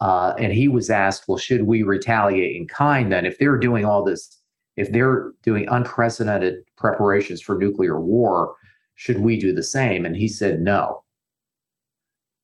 [0.00, 3.26] uh, and he was asked well should we retaliate in kind then?
[3.26, 4.40] If they're doing all this
[4.76, 8.54] if they're doing unprecedented preparations for nuclear war
[8.96, 10.04] should we do the same?
[10.04, 11.04] And he said no.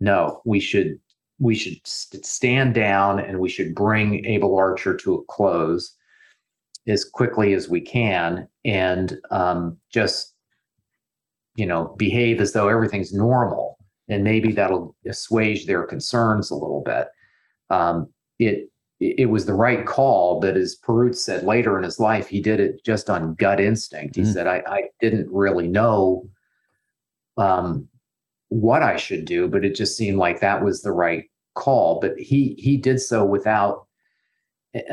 [0.00, 0.98] No we should
[1.38, 5.96] we should stand down and we should bring Able Archer to a close
[6.86, 10.34] as quickly as we can and um, just
[11.56, 13.76] you know behave as though everything's normal.
[14.08, 17.08] And maybe that'll assuage their concerns a little bit.
[17.70, 18.08] Um,
[18.38, 18.68] it
[19.00, 22.60] it was the right call but as Perroots said later in his life he did
[22.60, 24.14] it just on gut instinct.
[24.14, 24.32] He mm-hmm.
[24.32, 26.28] said I, I didn't really know
[27.36, 27.88] um,
[28.48, 32.18] what I should do, but it just seemed like that was the right call, but
[32.18, 33.86] he he did so without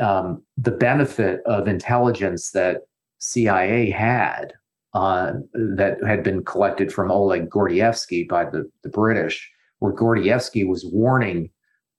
[0.00, 2.82] um, the benefit of intelligence that
[3.18, 4.52] CIA had
[4.94, 10.84] uh, that had been collected from Oleg Gordievsky by the, the British, where Gordievsky was
[10.84, 11.50] warning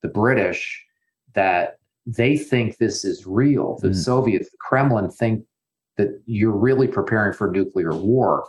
[0.02, 0.84] the British
[1.34, 3.78] that they think this is real.
[3.82, 3.96] The mm.
[3.96, 5.46] Soviets, the Kremlin think
[5.98, 8.46] that you're really preparing for nuclear war.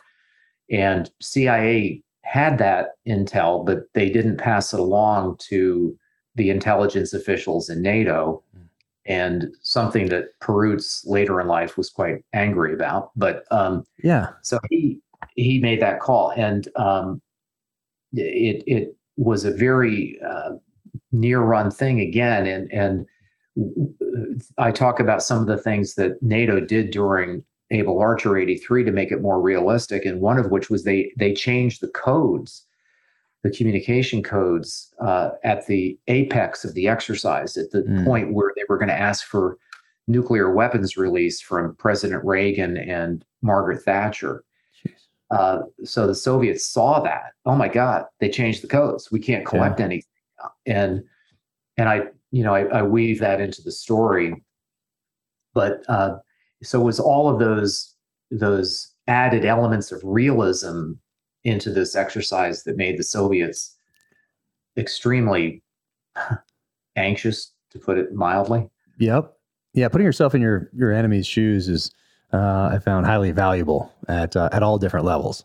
[0.72, 5.96] And CIA had that intel, but they didn't pass it along to
[6.34, 8.62] the intelligence officials in NATO, hmm.
[9.04, 13.10] and something that Perroots later in life was quite angry about.
[13.14, 14.98] But um, yeah, so he
[15.36, 17.20] he made that call, and um,
[18.14, 20.52] it it was a very uh,
[21.12, 23.06] near run thing again, and and
[24.58, 28.92] I talk about some of the things that NATO did during Able Archer 83 to
[28.92, 32.66] make it more realistic, and one of which was they they changed the codes
[33.42, 38.04] the communication codes uh, at the apex of the exercise, at the mm.
[38.04, 39.58] point where they were going to ask for
[40.06, 44.44] nuclear weapons release from President Reagan and Margaret Thatcher.
[45.30, 47.32] Uh, so the Soviets saw that.
[47.46, 49.10] Oh my God, they changed the codes.
[49.10, 49.86] We can't collect yeah.
[49.86, 50.08] anything.
[50.66, 51.04] And
[51.78, 54.44] and I, you know, I, I, weave that into the story.
[55.54, 56.16] But uh,
[56.62, 57.94] so it was all of those
[58.30, 60.92] those added elements of realism
[61.44, 63.76] into this exercise that made the Soviets
[64.76, 65.62] extremely
[66.96, 68.68] anxious, to put it mildly.
[68.98, 69.32] Yep.
[69.74, 71.90] Yeah, putting yourself in your your enemy's shoes is
[72.32, 75.44] uh, I found highly valuable at uh, at all different levels,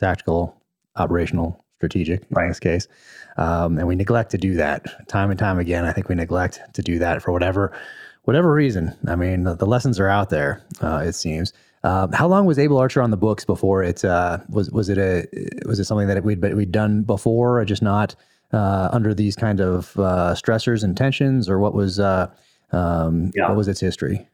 [0.00, 0.56] tactical,
[0.96, 2.88] operational, strategic in this case,
[3.36, 5.84] um, and we neglect to do that time and time again.
[5.84, 7.78] I think we neglect to do that for whatever
[8.26, 8.94] whatever reason.
[9.06, 10.62] I mean, the, the lessons are out there.
[10.82, 11.52] Uh, it seems.
[11.84, 14.98] Um, how long was Able Archer on the books before it uh, was was it
[14.98, 15.26] a
[15.66, 18.16] was it something that we'd we'd done before, or just not
[18.52, 22.26] uh, under these kind of uh, stressors and tensions, or what was uh,
[22.72, 23.46] um, yeah.
[23.48, 24.28] what was its history?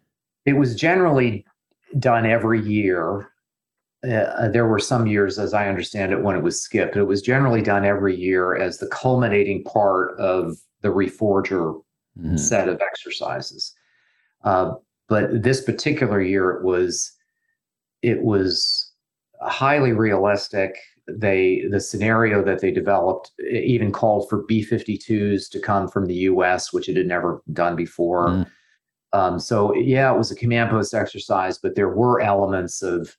[0.47, 1.44] It was generally
[1.98, 3.28] done every year.
[4.02, 6.97] Uh, there were some years, as I understand it, when it was skipped.
[6.97, 11.81] It was generally done every year as the culminating part of the Reforger
[12.19, 12.36] mm-hmm.
[12.36, 13.74] set of exercises.
[14.44, 14.73] Uh,
[15.09, 17.12] but this particular year, it was
[18.02, 18.90] it was
[19.40, 20.77] highly realistic.
[21.09, 26.73] They the scenario that they developed even called for B-52s to come from the U.S.,
[26.73, 28.28] which it had never done before.
[28.28, 28.51] Mm.
[29.12, 33.16] Um, so yeah, it was a command post exercise, but there were elements of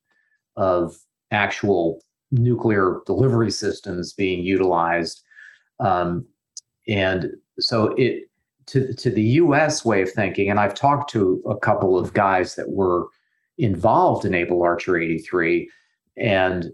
[0.55, 0.95] of
[1.31, 2.01] actual
[2.31, 5.21] nuclear delivery systems being utilized,
[5.79, 6.25] um,
[6.87, 8.23] and so it
[8.67, 9.85] to to the U.S.
[9.85, 10.49] way of thinking.
[10.49, 13.07] And I've talked to a couple of guys that were
[13.57, 15.69] involved in Able Archer 83.
[16.17, 16.71] And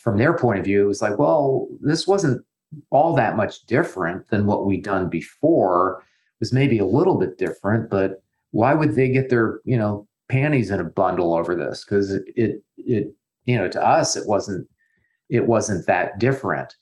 [0.00, 2.44] from their point of view, it was like, well, this wasn't
[2.90, 6.02] all that much different than what we'd done before.
[6.02, 8.22] It was maybe a little bit different, but
[8.52, 11.84] why would they get their, you know, panties in a bundle over this?
[11.84, 13.14] Because it, it, it,
[13.44, 14.68] you know, to us, it wasn't,
[15.28, 16.76] it wasn't that different.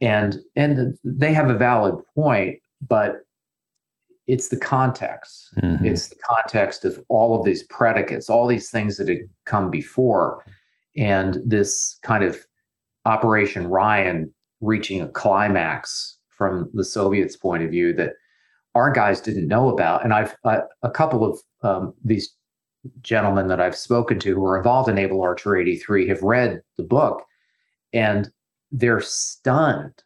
[0.00, 3.24] And and they have a valid point, but
[4.28, 5.48] it's the context.
[5.56, 5.86] Mm-hmm.
[5.86, 10.44] It's the context of all of these predicates, all these things that had come before,
[10.96, 12.38] and this kind of
[13.04, 18.12] Operation Ryan reaching a climax from the Soviets' point of view that
[18.74, 20.04] our guys didn't know about.
[20.04, 22.34] And I've uh, a couple of um, these
[23.00, 26.82] gentlemen that I've spoken to who are involved in Able Archer 83 have read the
[26.82, 27.24] book
[27.92, 28.30] and
[28.70, 30.02] they're stunned.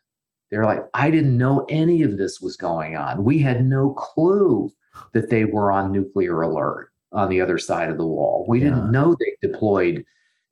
[0.52, 3.24] They're like, I didn't know any of this was going on.
[3.24, 4.70] We had no clue
[5.14, 8.44] that they were on nuclear alert on the other side of the wall.
[8.46, 8.66] We yeah.
[8.66, 10.04] didn't know they deployed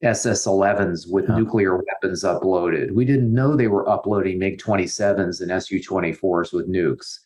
[0.02, 1.36] SS 11s with yeah.
[1.36, 2.93] nuclear weapons uploaded.
[2.93, 7.18] We didn't know they were uploading MiG 27s and Su 24s with nukes.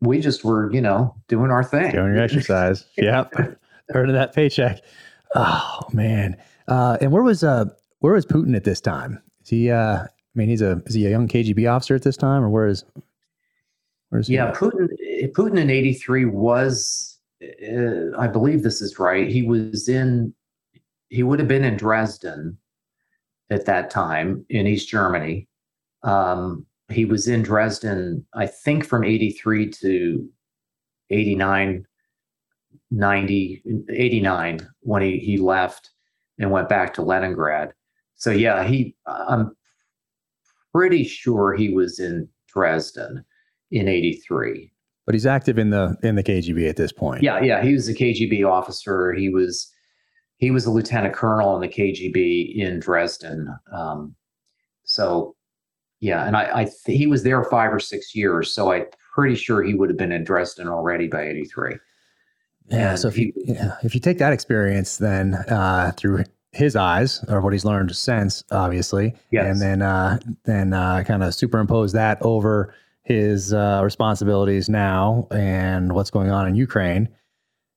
[0.00, 1.92] We just were, you know, doing our thing.
[1.92, 2.86] Doing your exercise.
[2.96, 3.34] yep.
[3.94, 4.80] Earning that paycheck.
[5.34, 6.38] Oh, man.
[6.68, 7.66] Uh, and where was uh,
[7.98, 9.22] where was Putin at this time?
[9.42, 12.16] Is he, uh, I mean, he's a, is he a young KGB officer at this
[12.16, 12.84] time or where is,
[14.08, 14.88] where is yeah, Putin,
[15.32, 19.28] Putin in 83 was, uh, I believe this is right.
[19.28, 20.34] He was in
[21.14, 22.58] he would have been in Dresden
[23.50, 25.48] at that time in East Germany.
[26.02, 30.28] Um, he was in Dresden, I think, from 83 to
[31.10, 31.86] 89,
[32.90, 35.90] 90, 89 when he, he left
[36.38, 37.72] and went back to Leningrad.
[38.16, 39.54] So, yeah, he, I'm
[40.74, 43.24] pretty sure he was in Dresden
[43.70, 44.70] in 83.
[45.06, 47.22] But he's active in the in the KGB at this point.
[47.22, 49.12] Yeah, yeah, he was a KGB officer.
[49.12, 49.70] He was
[50.38, 53.54] he was a lieutenant colonel in the KGB in Dresden.
[53.70, 54.14] Um,
[54.84, 55.36] so,
[56.00, 58.52] yeah, and I, I th- he was there five or six years.
[58.52, 61.76] So I'm pretty sure he would have been in Dresden already by '83.
[62.68, 62.90] Yeah.
[62.90, 66.24] And so if you yeah, if you take that experience then uh, through
[66.54, 69.46] his eyes or what he's learned since, obviously, yes.
[69.46, 75.92] and then uh, then uh, kind of superimpose that over his uh, responsibilities now and
[75.92, 77.08] what's going on in Ukraine,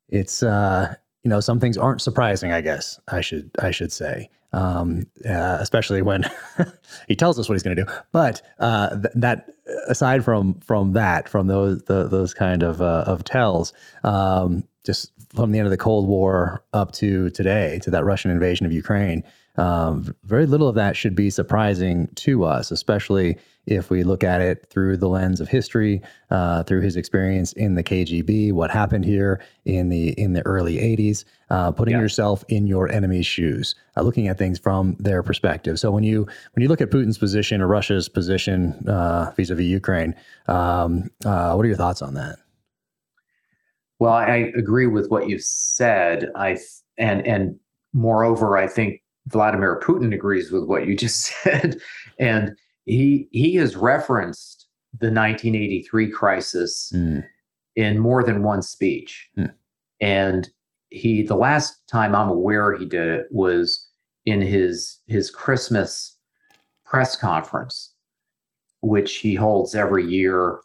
[0.10, 0.96] it's uh,
[1.28, 4.30] you know some things aren't surprising i guess i should i should say.
[4.54, 6.24] Um, uh, especially when
[7.10, 7.92] he tells us what he's going to do.
[8.14, 9.50] But uh, th- that
[9.88, 13.74] aside from from that from those the, those kind of uh, of tells
[14.06, 18.32] um, just from the end of the cold war up to today to that russian
[18.32, 19.24] invasion of ukraine
[19.58, 23.38] um, very little of that should be surprising to us especially
[23.68, 26.02] if we look at it through the lens of history,
[26.32, 30.78] uh, through his experience in the KGB, what happened here in the in the early
[30.78, 32.02] '80s, uh, putting yeah.
[32.02, 35.80] yourself in your enemy's shoes, uh, looking at things from their perspective.
[35.80, 40.16] So when you when you look at Putin's position or Russia's position uh, vis-a-vis Ukraine,
[40.48, 42.40] um, uh, what are your thoughts on that?
[44.00, 46.30] Well, I agree with what you said.
[46.36, 46.58] I
[46.98, 47.60] and and
[47.94, 51.80] moreover, I think Vladimir Putin agrees with what you just said,
[52.20, 52.56] and
[52.88, 54.68] he he has referenced
[55.00, 57.24] the 1983 crisis mm.
[57.76, 59.52] in more than one speech mm.
[60.00, 60.50] and
[60.90, 63.90] he the last time i'm aware he did it was
[64.26, 66.18] in his his christmas
[66.86, 67.94] press conference
[68.82, 70.62] which he holds every year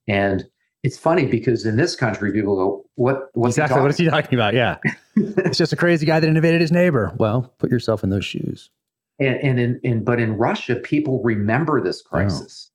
[0.07, 0.45] And
[0.84, 4.38] it's funny because in this country people go what what's exactly what is he talking
[4.38, 4.53] about?
[4.53, 4.78] Yeah.
[5.16, 7.14] It's just a crazy guy that invaded his neighbor.
[7.18, 8.70] Well put yourself in those shoes.
[9.20, 12.72] And, and in, in but in Russia, people remember this crisis.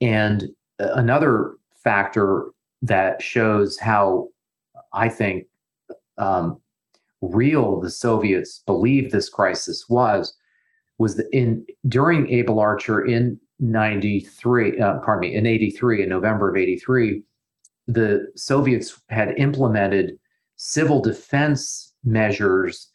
[0.00, 0.48] And
[0.78, 2.46] another factor
[2.82, 4.28] that shows how
[4.92, 5.46] I think
[6.18, 6.60] um,
[7.20, 10.34] real the Soviets believed this crisis was
[10.98, 16.50] was that in during Able Archer in 93, uh, pardon me, in 83, in November
[16.50, 17.22] of 83,
[17.92, 20.18] the Soviets had implemented
[20.56, 22.88] civil defense measures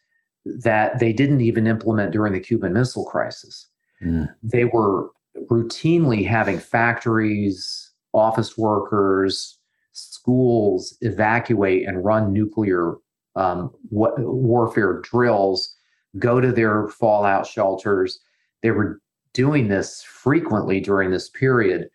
[0.44, 3.68] that they didn't even implement during the Cuban Missile Crisis.
[4.02, 4.32] Mm.
[4.42, 5.10] They were
[5.50, 9.58] routinely having factories, office workers,
[9.92, 12.96] schools evacuate and run nuclear
[13.34, 15.74] um, warfare drills,
[16.18, 18.18] go to their fallout shelters.
[18.62, 19.00] They were
[19.34, 21.88] doing this frequently during this period.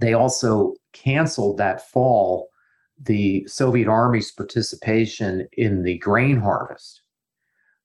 [0.00, 2.48] They also canceled that fall
[3.00, 7.02] the Soviet Army's participation in the grain harvest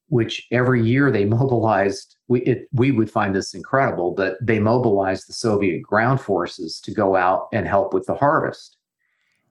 [0.08, 2.16] which every year they mobilized.
[2.28, 6.92] We it, we would find this incredible, but they mobilized the Soviet ground forces to
[6.92, 8.76] go out and help with the harvest,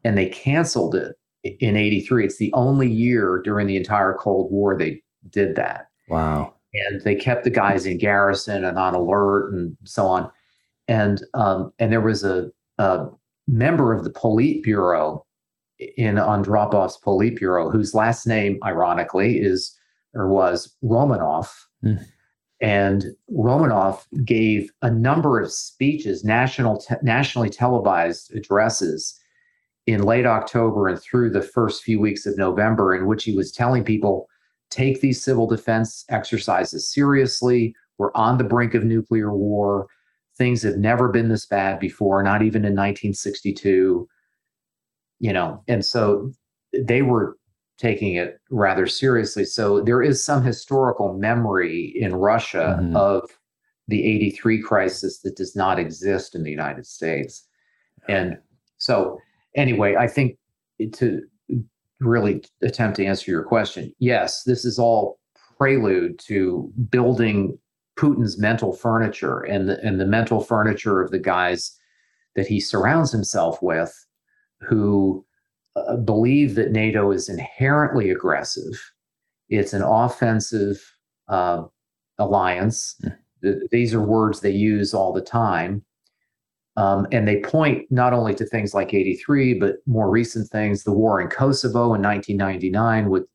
[0.04, 1.16] and they canceled it
[1.60, 2.26] in 83.
[2.26, 5.88] It's the only year during the entire Cold War they did that.
[6.08, 6.54] Wow.
[6.74, 10.32] And they kept the guys in garrison and on alert and so on.
[10.88, 13.08] And um, and there was a, a
[13.48, 15.24] member of the Politburo
[15.98, 19.78] in Andropov's Politburo, whose last name, ironically, is
[20.14, 21.50] or was Romanov.
[21.84, 22.06] Mm.
[22.62, 29.20] And Romanov gave a number of speeches, national te- nationally televised addresses
[29.86, 33.52] in late October and through the first few weeks of November, in which he was
[33.52, 34.28] telling people
[34.70, 37.76] take these civil defense exercises seriously.
[37.98, 39.88] We're on the brink of nuclear war.
[40.38, 44.08] Things have never been this bad before, not even in 1962.
[45.20, 46.32] You know, and so
[46.74, 47.38] they were
[47.78, 49.46] taking it rather seriously.
[49.46, 52.96] So there is some historical memory in Russia mm-hmm.
[52.96, 53.30] of
[53.88, 57.48] the 83 crisis that does not exist in the United States.
[58.08, 58.38] And
[58.78, 59.20] so,
[59.56, 60.38] anyway, I think
[60.94, 61.22] to
[62.00, 65.20] really attempt to answer your question, yes, this is all
[65.58, 67.58] prelude to building
[67.98, 71.78] Putin's mental furniture and the, and the mental furniture of the guys
[72.36, 73.94] that he surrounds himself with
[74.62, 75.26] who
[75.76, 78.92] uh, believe that NATO is inherently aggressive.
[79.50, 80.82] It's an offensive
[81.28, 81.64] uh,
[82.18, 82.96] alliance.
[83.44, 83.60] Mm.
[83.72, 85.84] These are words they use all the time.
[86.76, 90.94] Um, and they point not only to things like 83, but more recent things, the
[90.94, 93.26] war in Kosovo in 1999, with,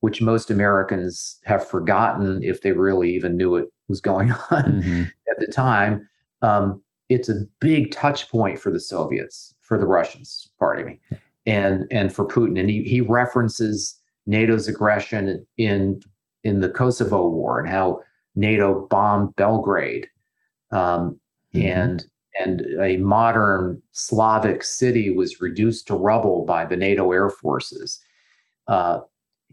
[0.00, 5.02] which most Americans have forgotten if they really even knew it was going on mm-hmm.
[5.02, 6.08] at the time.
[6.42, 11.86] Um, it's a big touch point for the Soviets, for the Russians, pardon me, and
[11.90, 12.58] and for Putin.
[12.58, 16.00] And he, he references NATO's aggression in
[16.44, 18.00] in the Kosovo War and how
[18.34, 20.08] NATO bombed Belgrade.
[20.70, 21.18] Um,
[21.54, 21.66] mm-hmm.
[21.66, 22.06] And
[22.40, 28.00] and a modern Slavic city was reduced to rubble by the NATO air forces.
[28.66, 29.00] Uh,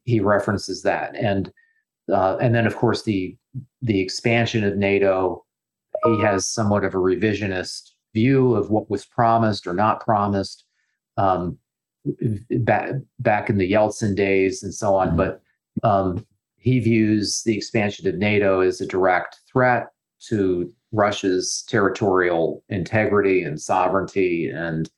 [0.03, 1.52] he references that, and
[2.11, 3.36] uh, and then of course the
[3.82, 5.45] the expansion of NATO.
[6.06, 10.64] He has somewhat of a revisionist view of what was promised or not promised
[11.18, 11.57] um,
[12.49, 15.10] back back in the Yeltsin days and so on.
[15.10, 15.18] Mm-hmm.
[15.18, 15.41] But
[15.84, 16.26] um,
[16.57, 19.88] he views the expansion of NATO as a direct threat
[20.28, 24.90] to Russia's territorial integrity and sovereignty and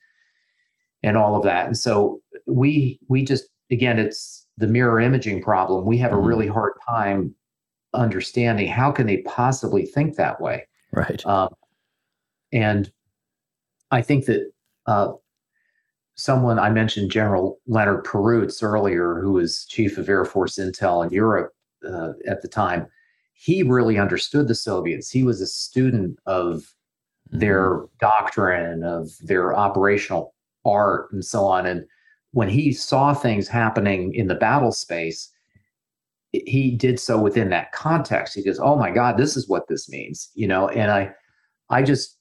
[1.03, 1.65] and all of that.
[1.65, 5.85] And so we we just again it's the mirror imaging problem.
[5.85, 6.25] We have a mm-hmm.
[6.25, 7.35] really hard time
[7.93, 10.67] understanding how can they possibly think that way.
[10.91, 11.23] Right.
[11.25, 11.49] Um,
[12.51, 12.91] and
[13.91, 14.51] I think that
[14.85, 15.13] uh,
[16.15, 21.11] someone I mentioned, General Leonard Perroots earlier, who was chief of Air Force Intel in
[21.11, 21.51] Europe
[21.87, 22.87] uh, at the time
[23.43, 25.09] he really understood the Soviets.
[25.09, 26.73] He was a student of
[27.29, 27.85] their mm-hmm.
[27.99, 30.33] doctrine, of their operational
[30.65, 31.65] art, and so on.
[31.65, 31.85] And
[32.33, 35.29] when he saw things happening in the battle space,
[36.31, 38.33] he did so within that context.
[38.33, 40.67] He goes, "Oh my God, this is what this means," you know.
[40.67, 41.11] And I,
[41.69, 42.17] I just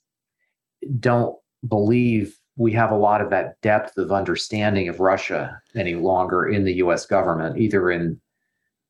[1.00, 1.34] don't
[1.66, 6.64] believe we have a lot of that depth of understanding of Russia any longer in
[6.64, 7.06] the U.S.
[7.06, 8.20] government, either in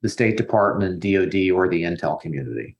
[0.02, 2.76] the State Department, DoD, or the intel community.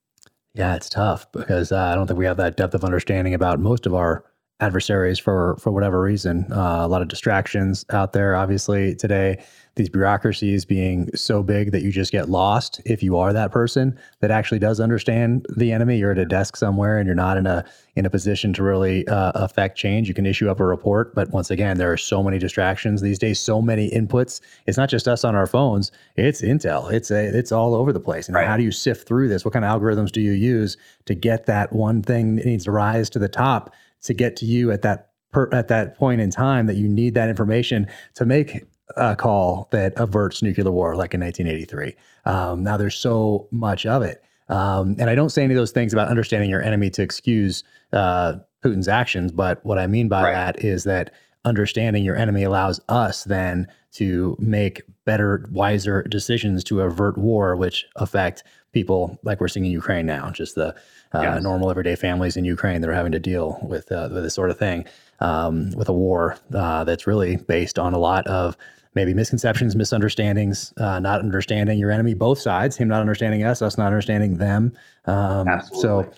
[0.54, 3.60] Yeah, it's tough because uh, I don't think we have that depth of understanding about
[3.60, 4.24] most of our
[4.60, 6.46] adversaries for for whatever reason.
[6.52, 9.42] Uh, a lot of distractions out there, obviously today
[9.74, 13.98] these bureaucracies being so big that you just get lost if you are that person
[14.20, 15.96] that actually does understand the enemy.
[15.96, 17.64] You're at a desk somewhere and you're not in a
[17.96, 20.08] in a position to really uh, affect change.
[20.08, 23.18] You can issue up a report, but once again, there are so many distractions these
[23.18, 24.40] days, so many inputs.
[24.66, 26.92] It's not just us on our phones; it's Intel.
[26.92, 28.28] It's a it's all over the place.
[28.28, 28.46] And right.
[28.46, 29.44] how do you sift through this?
[29.44, 30.76] What kind of algorithms do you use
[31.06, 33.72] to get that one thing that needs to rise to the top
[34.02, 37.14] to get to you at that per, at that point in time that you need
[37.14, 38.64] that information to make
[38.96, 41.94] a call that averts nuclear war, like in 1983.
[42.24, 44.22] Um, now there's so much of it.
[44.48, 47.64] Um, and I don't say any of those things about understanding your enemy to excuse
[47.92, 50.32] uh, Putin's actions, but what I mean by right.
[50.32, 51.12] that is that
[51.44, 57.86] understanding your enemy allows us then to make better, wiser decisions to avert war, which
[57.96, 60.74] affect people like we're seeing in Ukraine now, just the
[61.12, 64.34] uh, normal everyday families in Ukraine that are having to deal with, uh, with this
[64.34, 64.84] sort of thing,
[65.20, 68.56] um, with a war uh, that's really based on a lot of
[68.94, 73.78] maybe misconceptions, misunderstandings, uh, not understanding your enemy, both sides, him not understanding us, us
[73.78, 74.72] not understanding them.
[75.06, 75.80] Um, Absolutely.
[75.80, 76.12] So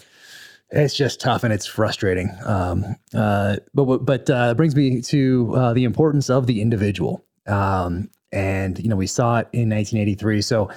[0.71, 2.31] it's just tough and it's frustrating.
[2.45, 7.25] Um, uh, but but uh, it brings me to uh, the importance of the individual.
[7.47, 10.43] Um, and you know we saw it in 1983.
[10.43, 10.71] So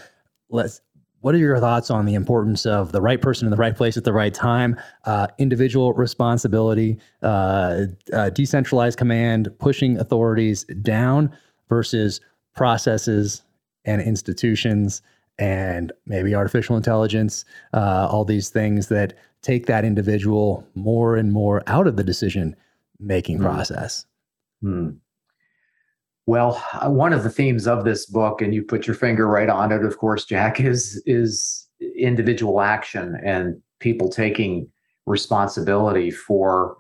[0.49, 0.81] let's.
[1.22, 3.98] What are your thoughts on the importance of the right person in the right place
[3.98, 11.31] at the right time, uh, individual responsibility, uh, uh, decentralized command, pushing authorities down,
[11.69, 12.22] versus
[12.56, 13.44] processes
[13.85, 15.02] and institutions
[15.39, 21.61] and maybe artificial intelligence, uh, all these things that take that individual more and more
[21.68, 22.56] out of the decision
[22.99, 23.44] making mm.
[23.44, 24.06] process.
[24.64, 24.98] Mm.
[26.28, 29.48] Well, uh, one of the themes of this book, and you put your finger right
[29.49, 31.68] on it, of course, Jack, is is
[31.98, 34.70] individual action and people taking
[35.06, 36.76] responsibility for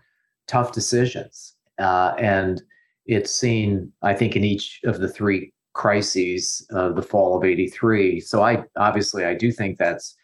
[0.47, 1.55] tough decisions.
[1.79, 2.61] Uh, and
[3.05, 8.19] it's seen, I think, in each of the three crises of the fall of 83.
[8.19, 10.15] So I obviously I do think that's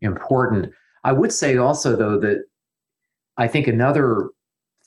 [0.00, 0.72] important.
[1.02, 2.44] I would say also though that
[3.36, 4.28] I think another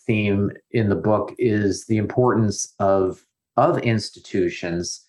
[0.05, 3.25] theme in the book is the importance of
[3.57, 5.03] of institutions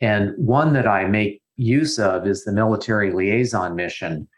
[0.00, 4.28] and one that I make use of is the military liaison mission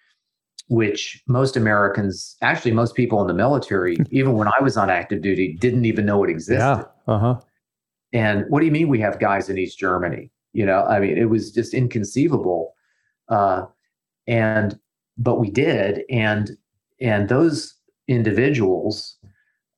[0.70, 5.20] which most Americans, actually most people in the military, even when I was on active
[5.20, 6.62] duty, didn't even know it existed.
[6.62, 6.84] Yeah.
[7.12, 7.40] Uh-huh.
[8.12, 10.30] And what do you mean we have guys in East Germany?
[10.52, 12.74] You know, I mean, it was just inconceivable.
[13.28, 13.66] Uh,
[14.28, 14.78] and
[15.18, 16.50] but we did, and
[17.00, 17.74] and those
[18.08, 19.16] individuals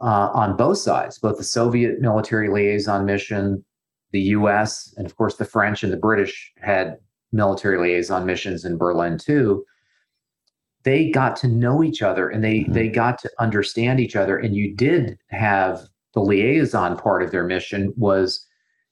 [0.01, 3.65] uh, on both sides, both the Soviet military liaison mission,
[4.13, 6.99] the U.S., and of course the French and the British had
[7.33, 9.65] military liaison missions in Berlin too
[10.85, 12.73] they got to know each other and they mm-hmm.
[12.73, 15.83] they got to understand each other and you did have
[16.15, 18.47] the liaison part of their mission was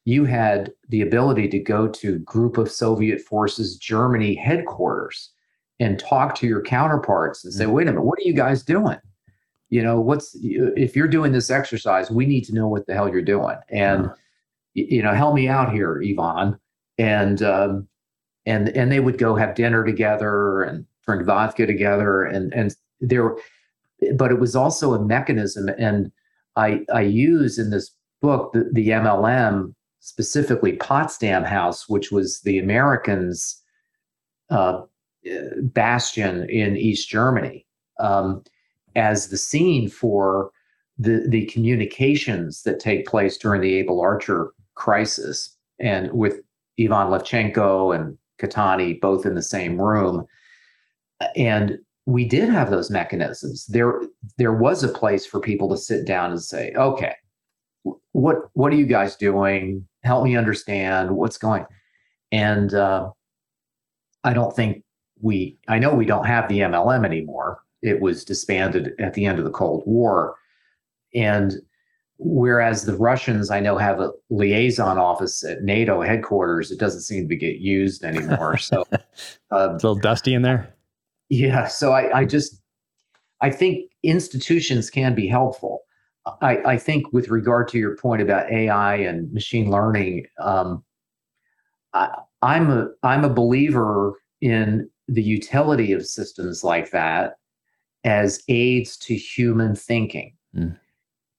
[0.04, 5.30] you had the ability to go to group of soviet forces germany headquarters
[5.78, 7.72] and talk to your counterparts and say mm-hmm.
[7.72, 8.98] wait a minute what are you guys doing
[9.68, 13.08] you know what's if you're doing this exercise we need to know what the hell
[13.08, 14.14] you're doing and mm-hmm.
[14.74, 16.58] You know help me out here Yvonne.
[16.98, 17.88] and um,
[18.46, 23.36] and and they would go have dinner together and drink vodka together and and there
[24.16, 26.10] but it was also a mechanism and
[26.56, 32.58] i i use in this book the, the mlm specifically potsdam house which was the
[32.58, 33.60] americans
[34.50, 34.80] uh,
[35.62, 37.66] bastion in east germany
[37.98, 38.42] um,
[38.96, 40.50] as the scene for
[40.98, 45.56] the the communications that take place during the able archer crisis.
[45.78, 46.40] And with
[46.80, 50.24] ivan levchenko and Catani both in the same room
[51.36, 53.66] and we did have those mechanisms.
[53.66, 54.00] There
[54.38, 57.14] there was a place for people to sit down and say okay
[58.12, 59.86] what what are you guys doing?
[60.02, 61.66] Help me understand what's going
[62.32, 63.10] and uh,
[64.24, 64.82] i don't think
[65.20, 67.60] we i know we don't have the mlm anymore.
[67.82, 70.36] It was disbanded at the end of the cold war.
[71.14, 71.54] And
[72.22, 77.28] whereas the russians i know have a liaison office at nato headquarters it doesn't seem
[77.28, 80.74] to get used anymore so uh, it's a little dusty in there
[81.30, 81.68] yeah.
[81.68, 82.60] So I, I just,
[83.40, 85.82] I think institutions can be helpful.
[86.42, 90.84] I, I think with regard to your point about AI and machine learning, um,
[91.94, 92.10] I,
[92.42, 97.34] I'm a I'm a believer in the utility of systems like that
[98.04, 100.76] as aids to human thinking, mm.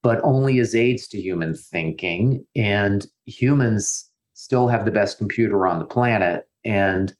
[0.03, 2.45] But only as aids to human thinking.
[2.55, 7.13] And humans still have the best computer on the planet, and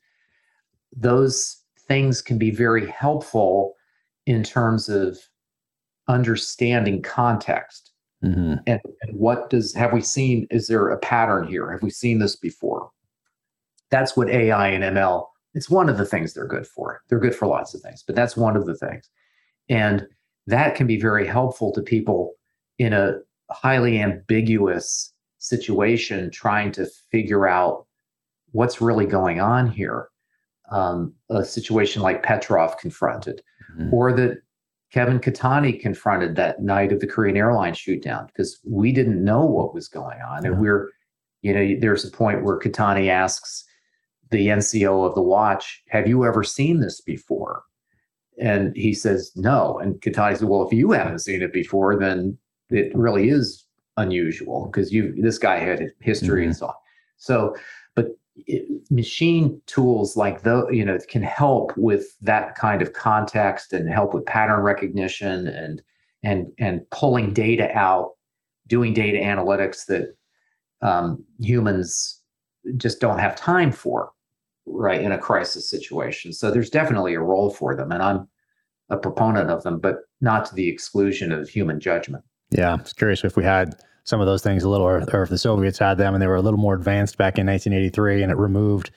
[0.96, 3.76] those things can be very helpful
[4.26, 5.18] in terms of
[6.08, 7.92] understanding context.
[8.24, 8.56] Mm-hmm.
[8.68, 10.48] And, and what does have we seen?
[10.52, 11.72] Is there a pattern here?
[11.72, 12.90] Have we seen this before?
[13.90, 15.26] That's what AI and ML.
[15.54, 17.02] It's one of the things they're good for.
[17.10, 19.10] They're good for lots of things, but that's one of the things.
[19.70, 20.08] And
[20.48, 22.34] that can be very helpful to people
[22.82, 23.14] in a
[23.50, 27.86] highly ambiguous situation trying to figure out
[28.52, 30.12] what's really going on here
[30.72, 33.42] um, a situation like Petrov confronted,
[33.74, 33.94] mm-hmm.
[33.94, 34.38] or that
[34.92, 39.74] Kevin Catani confronted that night of the Korean Airlines shootdown because we didn't know what
[39.74, 40.46] was going on.
[40.46, 40.90] And we're,
[41.42, 43.66] you know, there's a point where Catani asks
[44.32, 47.64] the NCO of the watch, Have you ever seen this before?
[48.40, 49.78] And he says, No.
[49.80, 52.38] And Catani says, Well, if you haven't seen it before, then
[52.72, 53.66] it really is
[53.98, 56.50] unusual because you this guy had history mm-hmm.
[56.50, 56.74] and so on.
[57.18, 57.56] So,
[57.96, 58.08] but
[58.90, 64.14] machine tools like the you know can help with that kind of context and help
[64.14, 65.82] with pattern recognition and
[66.24, 68.12] and and pulling data out
[68.68, 70.16] doing data analytics that
[70.82, 72.22] um, humans
[72.78, 74.12] just don't have time for
[74.66, 78.28] right in a crisis situation so there's definitely a role for them and i'm
[78.90, 82.94] a proponent of them but not to the exclusion of human judgment yeah i was
[82.94, 85.78] curious if we had some of those things a little, or, or if the Soviets
[85.78, 88.92] had them and they were a little more advanced back in 1983, and it removed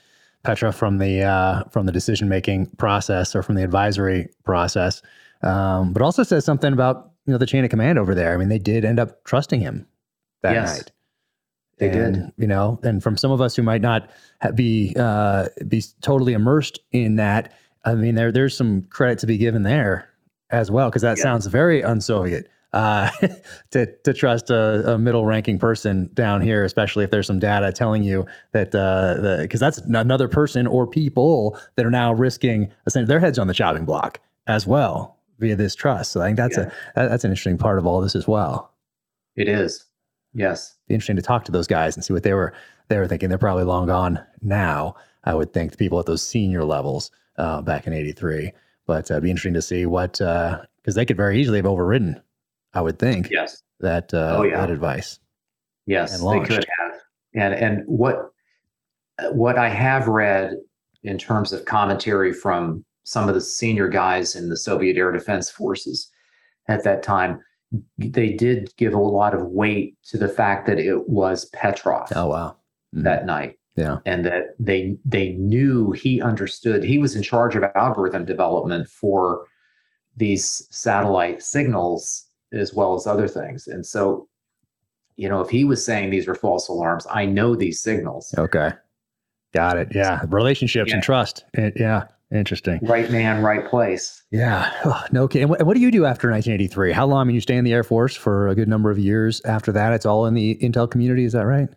[0.44, 5.02] Petrov from the uh, from the decision making process or from the advisory process.
[5.42, 8.34] Um, but also says something about you know the chain of command over there.
[8.34, 9.86] I mean, they did end up trusting him
[10.42, 10.76] that yes.
[10.76, 10.92] night.
[11.78, 12.32] They and, did.
[12.36, 14.10] You know, and from some of us who might not
[14.54, 17.52] be uh, be totally immersed in that,
[17.84, 20.10] I mean, there there's some credit to be given there
[20.50, 21.22] as well because that yeah.
[21.22, 22.50] sounds very un-Soviet.
[22.74, 23.08] Uh,
[23.70, 27.70] to to trust a, a, middle ranking person down here, especially if there's some data
[27.70, 28.72] telling you that
[29.42, 33.54] because uh, that's another person or people that are now risking their heads on the
[33.54, 34.18] chopping block
[34.48, 36.10] as well via this trust.
[36.10, 36.70] So I think that's yeah.
[36.96, 38.74] a that's an interesting part of all this as well.
[39.36, 39.84] It is.
[40.32, 40.74] Yes.
[40.88, 42.52] Be interesting to talk to those guys and see what they were
[42.88, 43.28] they were thinking.
[43.28, 44.96] They're probably long gone now.
[45.22, 48.50] I would think the people at those senior levels uh, back in '83.
[48.84, 51.66] But uh, it'd be interesting to see what because uh, they could very easily have
[51.66, 52.20] overridden.
[52.74, 53.30] I would think.
[53.30, 53.62] Yes.
[53.80, 54.60] That uh, oh, yeah.
[54.60, 55.18] that advice.
[55.86, 56.92] Yes, they could have.
[57.34, 58.30] And and what
[59.32, 60.56] what I have read
[61.02, 65.50] in terms of commentary from some of the senior guys in the Soviet air defense
[65.50, 66.10] forces
[66.68, 67.40] at that time,
[67.98, 72.08] they did give a lot of weight to the fact that it was Petrov.
[72.14, 72.56] Oh wow.
[72.94, 73.02] Mm-hmm.
[73.04, 73.58] That night.
[73.76, 73.98] Yeah.
[74.06, 79.46] And that they they knew he understood he was in charge of algorithm development for
[80.16, 82.23] these satellite signals
[82.54, 83.66] as well as other things.
[83.66, 84.28] And so,
[85.16, 88.34] you know, if he was saying these were false alarms, I know these signals.
[88.36, 88.70] Okay.
[89.52, 89.88] Got it.
[89.94, 90.22] Yeah.
[90.28, 90.94] Relationships yeah.
[90.94, 91.44] and trust.
[91.54, 92.04] It, yeah.
[92.32, 92.80] Interesting.
[92.82, 94.22] Right man, right place.
[94.32, 94.72] Yeah.
[94.84, 95.44] Oh, no kidding.
[95.44, 96.90] And what, what, do you do after 1983?
[96.92, 97.20] How long?
[97.20, 99.40] I mean, you stay in the Air Force for a good number of years.
[99.44, 101.24] After that, it's all in the intel community.
[101.24, 101.68] Is that right?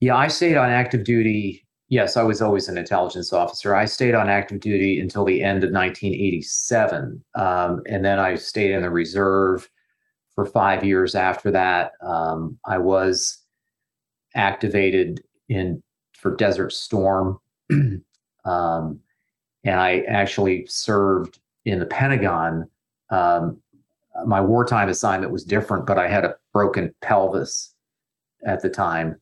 [0.00, 1.63] Yeah, I stayed on active duty.
[1.94, 3.76] Yes, I was always an intelligence officer.
[3.76, 7.24] I stayed on active duty until the end of 1987.
[7.36, 9.70] Um, and then I stayed in the reserve
[10.34, 11.92] for five years after that.
[12.02, 13.44] Um, I was
[14.34, 15.80] activated in
[16.14, 17.38] for Desert Storm
[17.70, 18.02] um,
[19.62, 22.68] and I actually served in the Pentagon.
[23.10, 23.60] Um,
[24.26, 27.72] my wartime assignment was different, but I had a broken pelvis
[28.44, 29.20] at the time.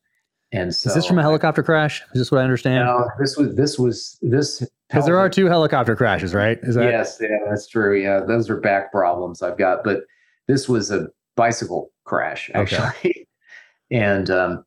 [0.52, 2.02] And so, is this from a helicopter crash?
[2.12, 2.84] Is this what I understand?
[2.84, 6.58] No, this was this was this because there are two helicopter crashes, right?
[6.62, 7.18] Is that yes?
[7.20, 7.98] Yeah, that's true.
[7.98, 10.02] Yeah, those are back problems I've got, but
[10.48, 13.26] this was a bicycle crash actually, okay.
[13.90, 14.64] and um,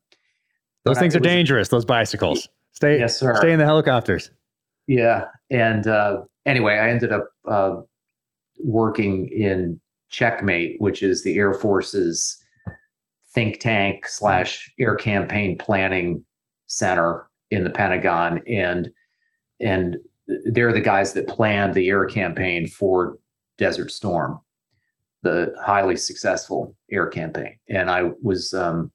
[0.84, 1.68] those things I, are dangerous.
[1.68, 2.48] Those bicycles.
[2.72, 3.36] Stay, yes, sir.
[3.36, 4.32] Stay in the helicopters.
[4.88, 7.76] Yeah, and uh, anyway, I ended up uh,
[8.58, 12.42] working in Checkmate, which is the Air Force's
[13.36, 16.24] think tank slash air campaign planning
[16.68, 18.90] center in the Pentagon, and
[19.60, 19.98] and
[20.46, 23.18] they're the guys that planned the air campaign for
[23.58, 24.40] Desert Storm,
[25.22, 27.58] the highly successful air campaign.
[27.68, 28.90] And I was um,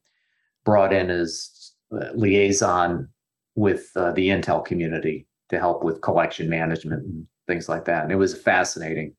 [0.66, 1.74] brought in as
[2.16, 3.08] liaison
[3.56, 8.04] with uh, the intel community to help with collection management and things like that.
[8.04, 9.14] And it was fascinating,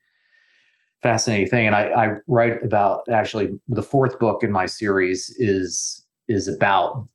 [1.02, 1.66] fascinating thing.
[1.66, 7.08] And I, I write about actually the fourth book in my series is is about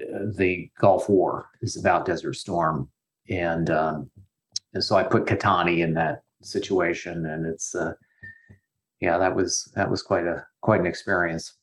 [0.00, 2.88] uh, the Gulf War, is about Desert Storm,
[3.28, 4.10] and um,
[4.72, 7.94] and so I put Catani in that situation, and it's uh,
[9.00, 11.54] yeah, that was that was quite a quite an experience.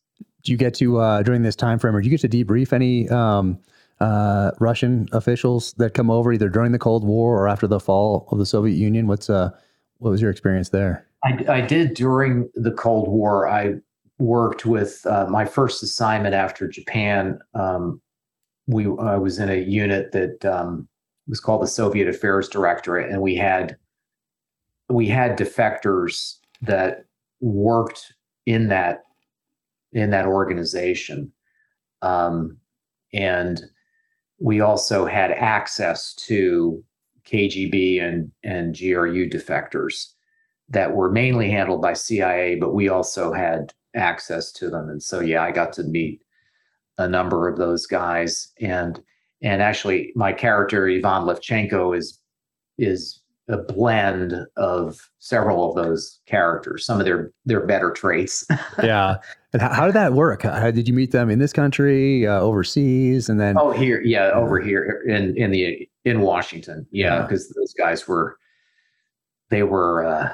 [0.44, 2.73] Do you get to uh, during this time frame, or do you get to debrief
[2.73, 3.10] any?
[3.10, 3.60] Um,
[3.99, 8.27] uh, Russian officials that come over either during the Cold War or after the fall
[8.31, 9.07] of the Soviet Union?
[9.07, 9.52] What's uh,
[9.99, 11.07] what was your experience there?
[11.23, 13.47] I, I did during the Cold War.
[13.47, 13.75] I
[14.19, 17.39] worked with uh, my first assignment after Japan.
[17.53, 18.01] Um,
[18.67, 20.87] we I was in a unit that um,
[21.27, 23.77] was called the Soviet Affairs Directorate, and we had
[24.89, 27.05] we had defectors that
[27.41, 28.13] worked
[28.45, 29.03] in that
[29.93, 31.31] in that organization,
[32.01, 32.57] um,
[33.13, 33.61] and
[34.39, 36.83] we also had access to
[37.25, 40.12] KGB and, and GRU defectors
[40.73, 44.89] that were mainly handled by CIA, but we also had access to them.
[44.89, 46.21] And so, yeah, I got to meet
[46.97, 48.51] a number of those guys.
[48.59, 48.99] And
[49.41, 52.19] and actually, my character Ivan Levchenko is
[52.77, 53.19] is
[53.49, 56.85] a blend of several of those characters.
[56.85, 58.45] Some of their their better traits.
[58.83, 59.17] yeah,
[59.51, 60.43] and how, how, did that work?
[60.43, 63.57] How, did you meet them in this country, uh, overseas, and then?
[63.59, 67.61] Oh, here, yeah, over here in in the in Washington, yeah, because yeah.
[67.61, 68.37] those guys were
[69.49, 70.05] they were.
[70.05, 70.33] Uh,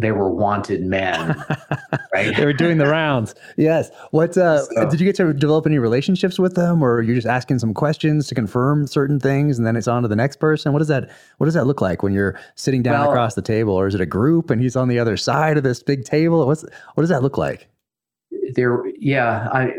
[0.00, 1.36] they were wanted men,
[2.12, 2.34] right?
[2.34, 3.34] they were doing the rounds.
[3.58, 3.90] Yes.
[4.10, 7.26] What uh, so, did you get to develop any relationships with them, or you're just
[7.26, 10.72] asking some questions to confirm certain things, and then it's on to the next person?
[10.72, 13.42] What does that What does that look like when you're sitting down well, across the
[13.42, 16.04] table, or is it a group and he's on the other side of this big
[16.04, 16.46] table?
[16.46, 16.64] What's
[16.94, 17.68] What does that look like?
[18.54, 19.74] There, yeah, I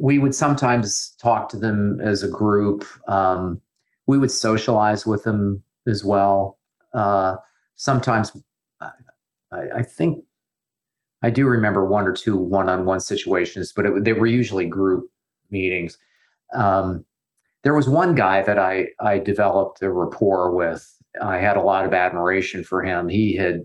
[0.00, 2.86] we would sometimes talk to them as a group.
[3.06, 3.60] Um,
[4.06, 6.58] we would socialize with them as well.
[6.92, 7.36] Uh,
[7.76, 8.36] sometimes
[8.80, 8.90] I,
[9.76, 10.24] I think
[11.22, 15.10] I do remember one or two one-on-one situations, but it, they were usually group
[15.50, 15.96] meetings.
[16.54, 17.04] Um,
[17.62, 20.86] there was one guy that I I developed a rapport with.
[21.22, 23.08] I had a lot of admiration for him.
[23.08, 23.62] He had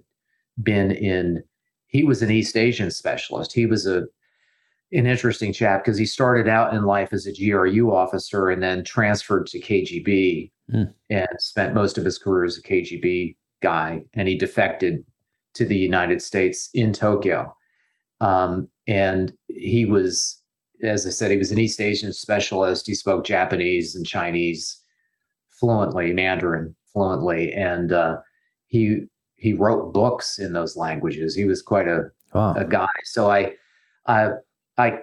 [0.64, 1.44] been in.
[1.88, 3.52] He was an East Asian specialist.
[3.52, 4.04] He was a
[4.92, 8.84] an interesting chap because he started out in life as a GRU officer and then
[8.84, 10.94] transferred to KGB mm.
[11.10, 14.04] and spent most of his career as a KGB guy.
[14.14, 15.04] And he defected
[15.56, 17.56] to the United States in Tokyo.
[18.22, 20.42] Um, and he was,
[20.84, 22.88] as I said, he was an East Asian specialist.
[22.88, 24.82] He spoke Japanese and Chinese
[25.50, 28.18] fluently, Mandarin fluently, and uh,
[28.68, 29.04] he
[29.36, 31.36] he wrote books in those languages.
[31.36, 32.54] He was quite a wow.
[32.56, 32.88] a guy.
[33.04, 33.54] So I,
[34.08, 34.32] I
[34.78, 35.00] I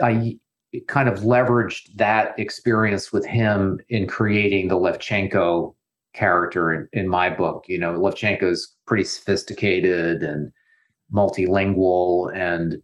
[0.00, 0.38] I
[0.86, 5.74] kind of leveraged that experience with him in creating the Levchenko
[6.18, 7.64] character in, in my book.
[7.68, 10.50] You know, Levchenko's pretty sophisticated and
[11.14, 12.76] multilingual, and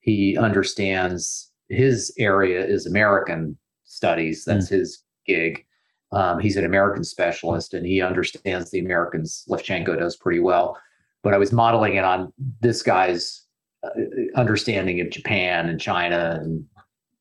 [0.00, 4.44] he understands his area is American studies.
[4.44, 4.76] That's mm.
[4.78, 5.64] his gig.
[6.12, 9.44] Um, he's an American specialist, and he understands the Americans.
[9.48, 10.76] Levchenko does pretty well.
[11.22, 13.46] But I was modeling it on this guy's
[13.84, 13.90] uh,
[14.34, 16.64] understanding of Japan and China, and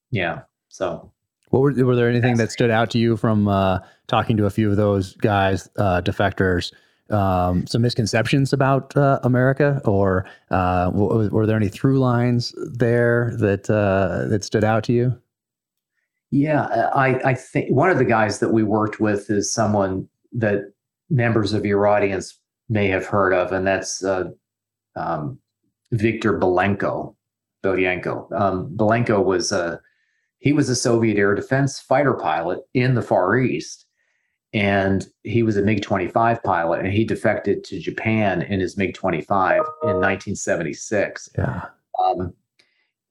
[0.09, 0.41] yeah.
[0.69, 1.11] So,
[1.52, 4.49] what were were there anything that stood out to you from uh, talking to a
[4.49, 6.73] few of those guys, uh, defectors?
[7.10, 13.34] Um, some misconceptions about uh, America, or uh, were, were, there any through lines there
[13.38, 15.22] that uh, that stood out to you?
[16.32, 20.72] Yeah, I, I think one of the guys that we worked with is someone that
[21.10, 24.30] members of your audience may have heard of, and that's uh,
[24.95, 25.38] um,
[25.91, 27.15] Victor Belenko.
[27.64, 28.32] Bodienko.
[28.32, 29.80] Um, Belenko was a
[30.41, 33.85] he was a Soviet air defense fighter pilot in the Far East,
[34.53, 38.95] and he was a MiG 25 pilot, and he defected to Japan in his MiG
[38.95, 39.53] 25
[39.84, 41.30] in 1976.
[41.38, 41.65] Yeah.
[42.03, 42.34] Um,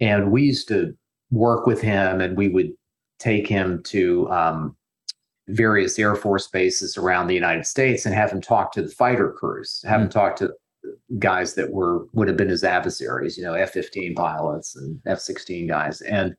[0.00, 0.94] and we used to
[1.30, 2.72] work with him, and we would
[3.20, 4.76] take him to um,
[5.48, 9.30] various Air Force bases around the United States and have him talk to the fighter
[9.30, 10.04] crews, have mm.
[10.04, 10.50] him talk to
[11.20, 16.00] guys that were would have been his adversaries, you know, F-15 pilots and F-16 guys.
[16.00, 16.34] And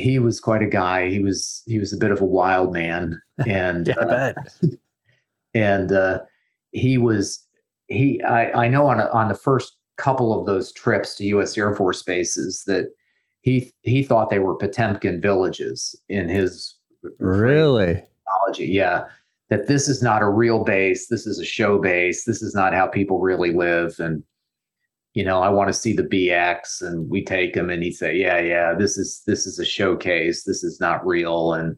[0.00, 1.08] he was quite a guy.
[1.08, 4.32] He was he was a bit of a wild man, and yeah, uh,
[5.54, 6.20] and uh,
[6.72, 7.46] he was
[7.88, 8.22] he.
[8.22, 11.56] I, I know on a, on the first couple of those trips to U.S.
[11.58, 12.86] Air Force bases that
[13.42, 16.76] he he thought they were Potemkin villages in his
[17.18, 18.66] really technology.
[18.72, 19.04] Yeah,
[19.50, 21.08] that this is not a real base.
[21.08, 22.24] This is a show base.
[22.24, 23.98] This is not how people really live.
[23.98, 24.22] And,
[25.14, 28.16] you know, I want to see the BX and we take him and he'd say,
[28.16, 30.44] yeah, yeah, this is, this is a showcase.
[30.44, 31.54] This is not real.
[31.54, 31.76] And,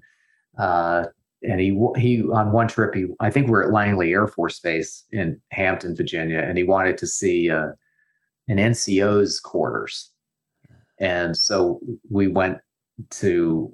[0.58, 1.04] uh,
[1.42, 5.04] and he, he, on one trip, he, I think we're at Langley Air Force Base
[5.10, 7.68] in Hampton, Virginia, and he wanted to see, uh,
[8.48, 10.10] an NCO's quarters.
[10.98, 11.80] And so
[12.10, 12.58] we went
[13.10, 13.72] to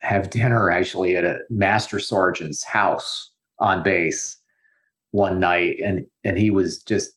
[0.00, 4.36] have dinner actually at a master sergeant's house on base
[5.10, 7.12] one night and and he was just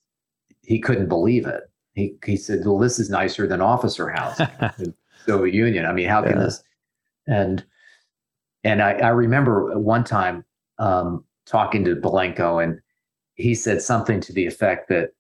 [0.70, 1.64] he couldn't believe it
[1.94, 4.40] he he said well this is nicer than officer house
[5.26, 6.44] soviet union i mean how can yeah.
[6.44, 6.64] this
[7.28, 7.66] and
[8.64, 10.44] and I, I remember one time
[10.80, 12.80] um, talking to Belenko, and
[13.36, 15.12] he said something to the effect that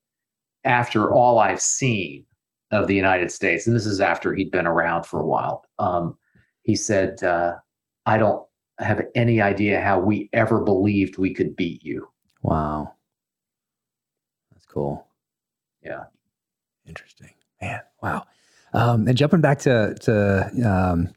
[0.65, 2.25] after all I've seen
[2.71, 6.17] of the United States, and this is after he'd been around for a while, um,
[6.63, 7.55] he said, uh,
[8.05, 8.45] I don't
[8.79, 12.07] have any idea how we ever believed we could beat you.
[12.41, 12.93] Wow.
[14.51, 15.07] That's cool.
[15.83, 16.05] Yeah.
[16.87, 17.31] Interesting.
[17.61, 18.25] Man, wow.
[18.73, 21.09] Um, and jumping back to, to um,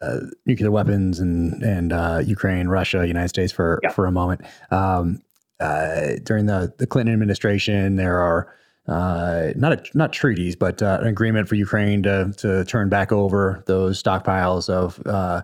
[0.00, 3.90] uh, nuclear weapons and, and uh, Ukraine, Russia, United States for, yeah.
[3.90, 4.42] for a moment.
[4.70, 5.22] Um,
[5.60, 8.52] uh, during the, the Clinton administration, there are
[8.88, 13.12] uh, not a, not treaties, but uh, an agreement for Ukraine to to turn back
[13.12, 15.42] over those stockpiles of uh,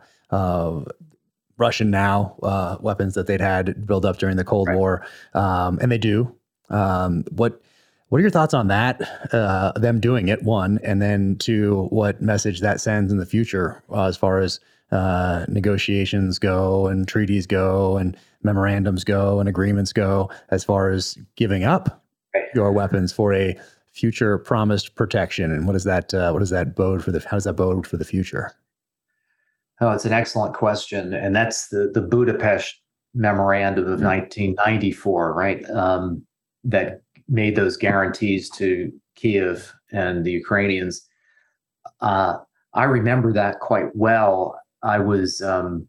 [1.56, 4.76] Russian now uh, weapons that they'd had built up during the Cold right.
[4.76, 6.34] War, um, and they do.
[6.70, 7.62] Um, what
[8.08, 9.00] what are your thoughts on that?
[9.32, 13.82] Uh, them doing it, one, and then two, what message that sends in the future
[13.90, 14.60] uh, as far as
[15.48, 21.64] negotiations go and treaties go and memorandums go and agreements go, as far as giving
[21.64, 22.02] up
[22.54, 23.58] your weapons for a
[23.92, 25.52] future promised protection.
[25.52, 27.86] And what does that uh, what does that bode for the how does that bode
[27.86, 28.52] for the future?
[29.80, 32.80] Oh, it's an excellent question, and that's the the Budapest
[33.14, 35.38] memorandum of 1994, mm-hmm.
[35.38, 35.70] right?
[35.70, 36.24] Um,
[36.64, 41.06] that made those guarantees to Kiev and the Ukrainians.
[42.00, 42.38] Uh,
[42.74, 44.58] I remember that quite well.
[44.82, 45.88] I was um,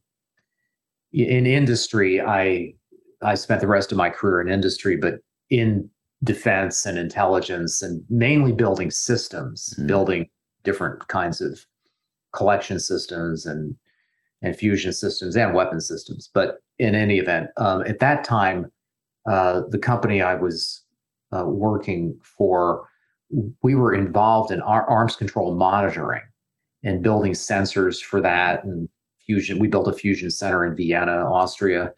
[1.13, 2.21] in industry.
[2.21, 2.73] I
[3.21, 5.15] I spent the rest of my career in industry, but
[5.49, 5.89] in
[6.23, 9.87] defense and intelligence and mainly building systems, mm-hmm.
[9.87, 10.29] building
[10.63, 11.65] different kinds of
[12.33, 13.75] collection systems and
[14.41, 16.29] and fusion systems and weapon systems.
[16.33, 18.71] But in any event, um, at that time,
[19.29, 20.81] uh, the company I was
[21.35, 22.87] uh, working for,
[23.63, 26.23] we were involved in our arms control monitoring
[26.83, 28.89] and building sensors for that and
[29.25, 29.59] fusion.
[29.59, 31.93] We built a fusion center in Vienna, Austria,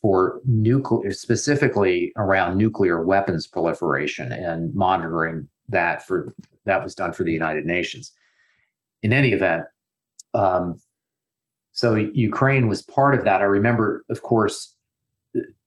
[0.00, 6.34] for nuclear, specifically around nuclear weapons proliferation and monitoring that for
[6.64, 8.12] that was done for the United Nations.
[9.02, 9.64] In any event,
[10.34, 10.80] um,
[11.72, 13.40] so Ukraine was part of that.
[13.40, 14.74] I remember, of course,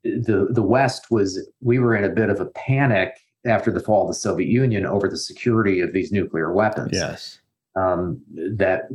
[0.04, 4.04] the the West was we were in a bit of a panic after the fall
[4.04, 6.92] of the Soviet Union over the security of these nuclear weapons.
[6.94, 7.40] Yes.
[7.76, 8.22] Um,
[8.58, 8.90] that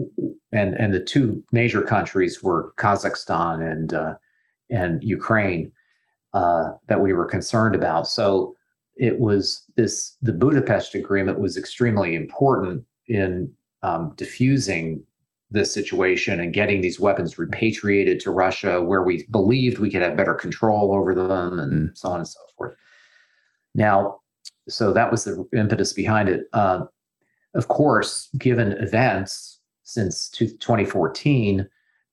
[0.53, 4.15] and and the two major countries were Kazakhstan and uh,
[4.71, 5.73] and Ukraine
[6.35, 8.07] uh, that we were concerned about.
[8.07, 8.55] So
[8.97, 13.53] it was this the Budapest Agreement was extremely important in
[13.83, 15.03] um, diffusing
[15.51, 20.17] this situation and getting these weapons repatriated to Russia, where we believed we could have
[20.17, 21.99] better control over them, and mm.
[21.99, 22.77] so on and so forth.
[23.75, 24.21] Now,
[24.69, 26.47] so that was the impetus behind it.
[26.53, 26.85] Uh,
[27.55, 31.69] of course, given events since 2014,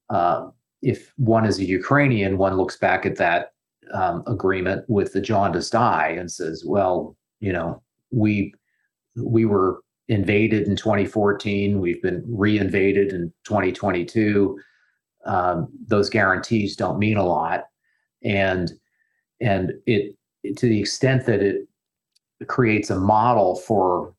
[0.09, 0.49] uh,
[0.81, 3.53] if one is a Ukrainian, one looks back at that
[3.93, 7.81] um, agreement with the jaundiced eye and says, "Well, you know,
[8.11, 8.53] we
[9.15, 11.79] we were invaded in 2014.
[11.79, 14.59] We've been reinvaded in 2022.
[15.25, 17.65] Um, those guarantees don't mean a lot,
[18.23, 18.71] and
[19.39, 20.15] and it
[20.57, 21.67] to the extent that it
[22.47, 24.13] creates a model for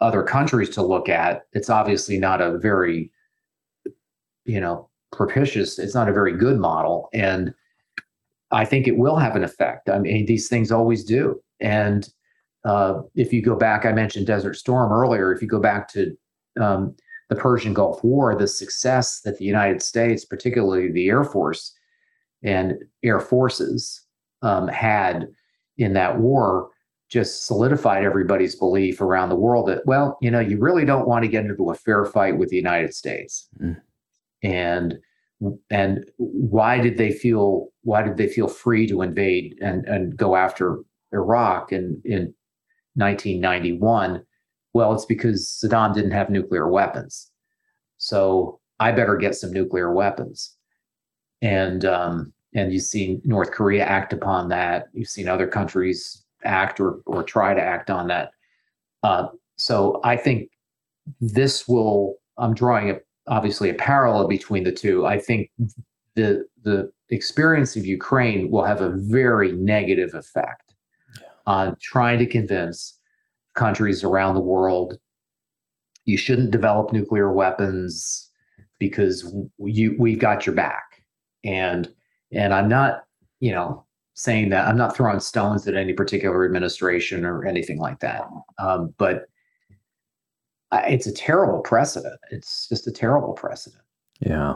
[0.00, 3.10] other countries to look at, it's obviously not a very
[4.44, 5.78] you know propitious.
[5.78, 7.52] It's not a very good model, and
[8.52, 9.88] I think it will have an effect.
[9.88, 11.40] I mean, these things always do.
[11.60, 12.08] And
[12.64, 15.32] uh, if you go back, I mentioned Desert Storm earlier.
[15.32, 16.16] If you go back to
[16.60, 16.94] um,
[17.28, 21.72] the Persian Gulf War, the success that the United States, particularly the Air Force
[22.42, 24.02] and Air Forces,
[24.42, 25.28] um, had
[25.78, 26.70] in that war
[27.08, 31.22] just solidified everybody's belief around the world that, well, you know, you really don't want
[31.22, 33.48] to get into a fair fight with the United States.
[33.60, 33.80] Mm
[34.44, 34.98] and
[35.70, 40.36] and why did they feel why did they feel free to invade and and go
[40.36, 40.78] after
[41.12, 42.32] Iraq and, in
[42.94, 44.22] 1991
[44.72, 47.30] well it's because Saddam didn't have nuclear weapons
[47.98, 50.56] so I better get some nuclear weapons
[51.42, 56.80] and um, and you've seen North Korea act upon that you've seen other countries act
[56.80, 58.30] or or try to act on that
[59.02, 60.50] uh, so I think
[61.20, 62.96] this will I'm drawing a
[63.26, 65.06] obviously a parallel between the two.
[65.06, 65.50] I think
[66.14, 70.63] the the experience of Ukraine will have a very negative effect.
[71.46, 72.98] On trying to convince
[73.54, 74.98] countries around the world
[76.04, 78.30] you shouldn't develop nuclear weapons
[78.78, 81.02] because you we've got your back.
[81.44, 81.88] And
[82.32, 83.04] and I'm not,
[83.40, 83.84] you know,
[84.14, 88.22] saying that I'm not throwing stones at any particular administration or anything like that.
[88.58, 89.24] Um, but
[90.72, 92.18] it's a terrible precedent.
[92.30, 93.82] It's just a terrible precedent.
[94.20, 94.54] Yeah.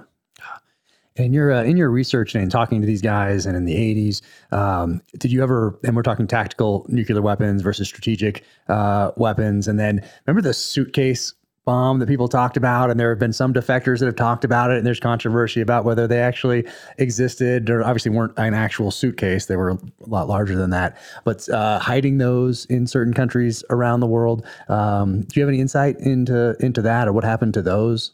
[1.18, 4.22] And you're uh, in your research and talking to these guys, and in the '80s,
[4.52, 5.78] um, did you ever?
[5.84, 9.66] And we're talking tactical nuclear weapons versus strategic uh, weapons.
[9.68, 11.34] And then remember the suitcase
[11.68, 14.70] bomb that people talked about, and there have been some defectors that have talked about
[14.70, 16.66] it, and there's controversy about whether they actually
[16.96, 19.46] existed or obviously weren't an actual suitcase.
[19.46, 24.00] They were a lot larger than that, but uh, hiding those in certain countries around
[24.00, 24.46] the world.
[24.68, 28.12] Um, do you have any insight into into that, or what happened to those?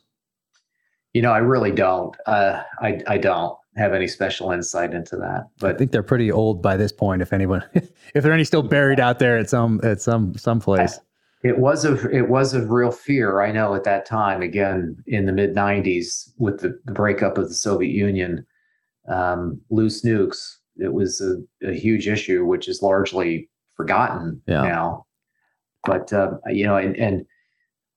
[1.15, 2.15] You know, I really don't.
[2.27, 5.49] Uh, I I don't have any special insight into that.
[5.59, 7.23] But I think they're pretty old by this point.
[7.23, 10.61] If anyone, if there are any still buried out there at some at some some
[10.61, 10.99] place.
[11.43, 13.43] It was a it was a real fear.
[13.43, 17.49] I know at that time, again in the mid '90s, with the, the breakup of
[17.49, 18.47] the Soviet Union,
[19.09, 20.57] um, loose nukes.
[20.77, 24.63] It was a, a, huge issue, which is largely forgotten yeah.
[24.63, 25.07] now.
[25.85, 27.27] But uh, you know, and, and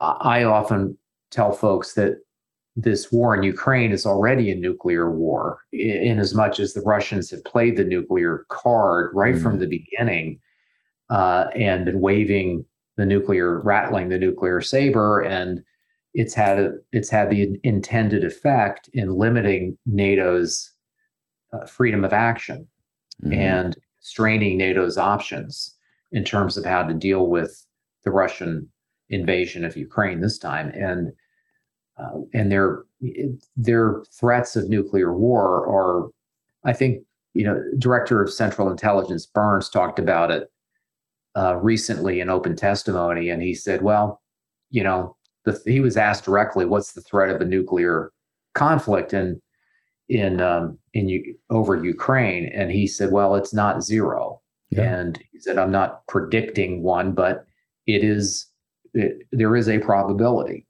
[0.02, 0.98] I often
[1.32, 2.18] tell folks that
[2.78, 7.32] this war in Ukraine is already a nuclear war, in, as much as the Russians
[7.32, 9.42] have played the nuclear card right mm.
[9.42, 10.40] from the beginning
[11.10, 12.64] uh, and been waving
[12.96, 15.64] the nuclear rattling the nuclear saber and
[16.14, 20.72] it's had a, it's had the intended effect in limiting NATO's
[21.54, 22.68] uh, freedom of action
[23.24, 23.34] mm-hmm.
[23.34, 25.76] and straining NATO's options
[26.12, 27.66] in terms of how to deal with
[28.04, 28.70] the Russian
[29.10, 31.12] invasion of Ukraine this time and
[31.98, 32.84] uh, and their
[33.56, 36.10] their threats of nuclear war are
[36.64, 37.04] I think
[37.34, 40.52] you know director of central intelligence Burns talked about it
[41.36, 44.22] uh, recently in open testimony, and he said, "Well,
[44.70, 45.16] you know,
[45.46, 48.12] the, he was asked directly, what's the threat of a nuclear
[48.54, 49.42] conflict in
[50.10, 54.84] in um, in over Ukraine?" And he said, "Well, it's not zero." Yeah.
[54.84, 57.46] And he said, "I'm not predicting one, but
[57.86, 58.48] it is.
[58.94, 60.67] It, there is a probability."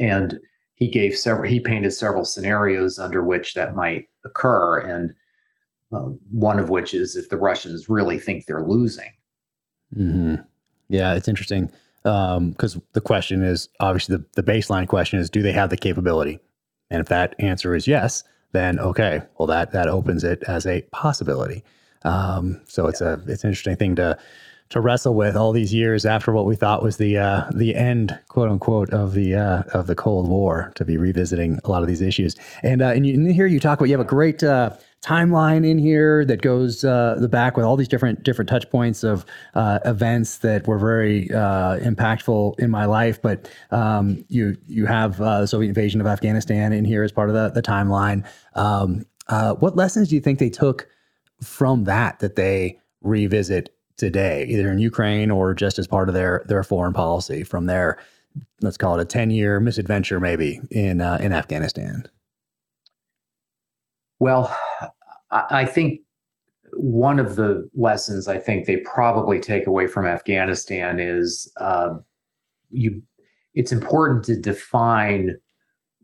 [0.00, 0.40] And
[0.74, 1.48] he gave several.
[1.48, 5.14] He painted several scenarios under which that might occur, and
[5.92, 9.12] uh, one of which is if the Russians really think they're losing.
[9.96, 10.36] Mm-hmm.
[10.88, 11.70] Yeah, it's interesting
[12.02, 15.76] because um, the question is obviously the, the baseline question is do they have the
[15.76, 16.40] capability?
[16.90, 20.82] And if that answer is yes, then okay, well that that opens it as a
[20.92, 21.62] possibility.
[22.02, 24.18] Um, so it's a it's an interesting thing to
[24.70, 28.18] to wrestle with all these years after what we thought was the uh, the end,
[28.28, 31.88] quote unquote, of the uh, of the Cold War, to be revisiting a lot of
[31.88, 32.36] these issues.
[32.62, 34.70] And uh, and you, in here you talk about you have a great uh,
[35.02, 39.02] timeline in here that goes uh, the back with all these different different touch points
[39.02, 43.20] of uh, events that were very impactful in my life.
[43.20, 47.34] But um, you you have the Soviet invasion of Afghanistan in here as part of
[47.34, 48.24] the the timeline.
[48.54, 49.04] Um,
[49.58, 50.86] what lessons do you think they took
[51.42, 56.42] from that that they revisit today, either in Ukraine or just as part of their
[56.48, 57.98] their foreign policy from their
[58.62, 62.04] let's call it a ten year misadventure maybe in uh, in Afghanistan?
[64.18, 64.54] Well,
[65.30, 66.00] I think
[66.72, 71.94] one of the lessons I think they probably take away from Afghanistan is uh,
[72.70, 73.02] you.
[73.54, 75.36] It's important to define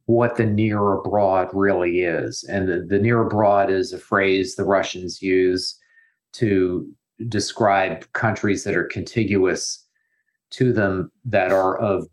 [0.06, 4.64] what the near abroad really is, and the, the near abroad is a phrase the
[4.64, 5.78] Russians use
[6.32, 6.88] to
[7.28, 9.84] describe countries that are contiguous
[10.50, 12.06] to them that are of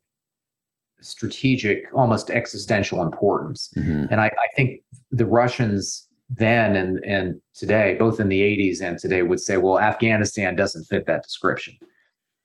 [1.02, 3.72] strategic, almost existential importance.
[3.76, 4.06] Mm-hmm.
[4.10, 4.82] And I, I, think
[5.12, 9.80] the Russians then and, and today, both in the 80s and today, would say, well,
[9.80, 11.76] Afghanistan doesn't fit that description.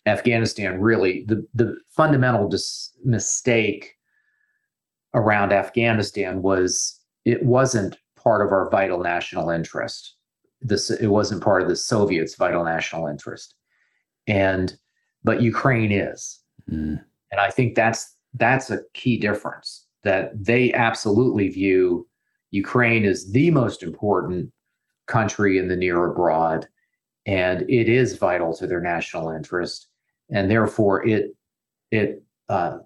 [0.07, 3.95] Afghanistan really, the, the fundamental dis- mistake
[5.15, 10.15] around Afghanistan was it wasn't part of our vital national interest.
[10.61, 13.55] This it wasn't part of the Soviets' vital national interest,
[14.27, 14.77] and
[15.25, 16.41] but Ukraine is,
[16.71, 17.01] mm.
[17.31, 22.07] and I think that's that's a key difference that they absolutely view
[22.51, 24.53] Ukraine as the most important
[25.07, 26.67] country in the near abroad,
[27.27, 29.89] and it is vital to their national interest,
[30.31, 31.35] and therefore it
[31.91, 32.79] it uh,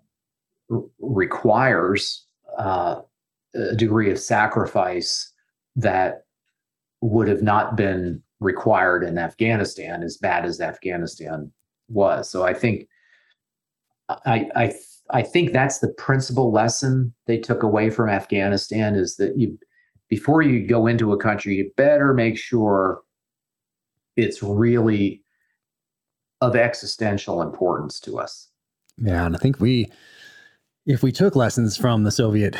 [0.70, 2.26] r- requires
[2.58, 3.00] uh,
[3.54, 5.32] a degree of sacrifice
[5.76, 6.21] that
[7.02, 11.52] would have not been required in Afghanistan, as bad as Afghanistan
[11.88, 12.30] was.
[12.30, 12.88] So I think
[14.08, 14.74] I I
[15.10, 19.58] I think that's the principal lesson they took away from Afghanistan is that you
[20.08, 23.00] before you go into a country, you better make sure
[24.16, 25.22] it's really
[26.40, 28.48] of existential importance to us.
[28.98, 29.90] Yeah, and I think we
[30.86, 32.56] if we took lessons from the Soviet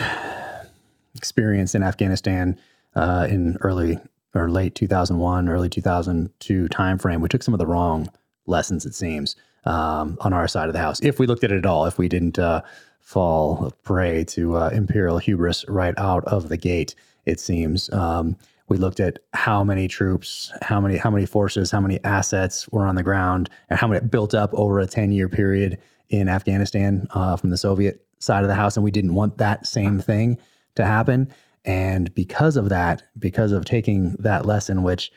[1.14, 2.58] experience in Afghanistan
[2.94, 3.98] uh, in early
[4.34, 8.08] or late 2001, early 2002 timeframe, we took some of the wrong
[8.46, 11.00] lessons, it seems um, on our side of the house.
[11.02, 12.62] If we looked at it at all, if we didn't uh,
[13.00, 16.94] fall prey to uh, imperial hubris right out of the gate,
[17.26, 17.92] it seems.
[17.92, 18.36] Um,
[18.68, 22.86] we looked at how many troops, how many how many forces, how many assets were
[22.86, 25.78] on the ground, and how many built up over a ten year period
[26.08, 29.66] in Afghanistan uh, from the Soviet side of the house, and we didn't want that
[29.66, 30.38] same thing
[30.76, 31.30] to happen.
[31.64, 35.12] And because of that, because of taking that lesson, which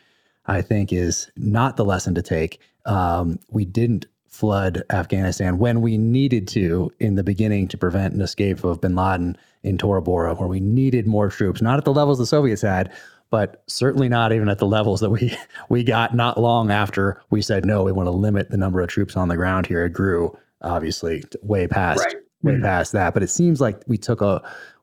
[0.46, 4.06] I think is not the lesson to take, um, we didn't
[4.36, 8.96] flood Afghanistan when we needed to in the beginning to prevent an escape of bin
[8.96, 12.62] Laden in Tora Bora, where we needed more troops, not at the levels the Soviets
[12.62, 12.92] had,
[13.32, 15.36] but certainly not even at the levels that we
[15.70, 18.90] we got not long after we said no, we want to limit the number of
[18.90, 19.86] troops on the ground here.
[19.86, 22.16] It grew obviously way past right.
[22.44, 22.64] way mm-hmm.
[22.64, 24.42] past that, but it seems like we took a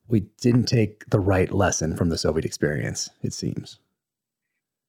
[0.09, 3.11] we didn't take the right lesson from the Soviet experience.
[3.23, 3.79] It seems.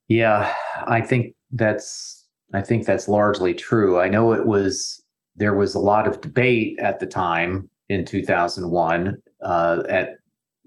[0.08, 0.54] Yeah,
[0.86, 4.00] I think that's I think that's largely true.
[4.00, 5.02] I know it was
[5.36, 10.18] there was a lot of debate at the time in 2001 uh, at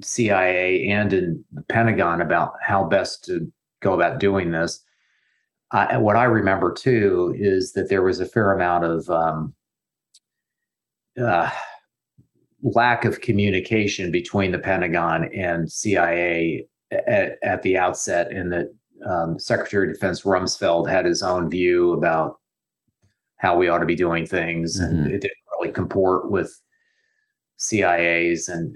[0.03, 3.51] CIA and in the Pentagon about how best to
[3.81, 4.83] go about doing this.
[5.73, 9.55] I, what I remember too is that there was a fair amount of um,
[11.21, 11.51] uh,
[12.63, 18.75] lack of communication between the Pentagon and CIA at, at the outset, and that
[19.07, 22.37] um, Secretary of Defense Rumsfeld had his own view about
[23.39, 24.97] how we ought to be doing things, mm-hmm.
[24.97, 26.59] and it didn't really comport with
[27.59, 28.75] CIA's, and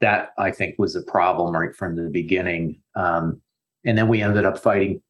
[0.00, 2.80] that I think was a problem right from the beginning.
[2.96, 3.40] Um,
[3.84, 5.00] and then we ended up fighting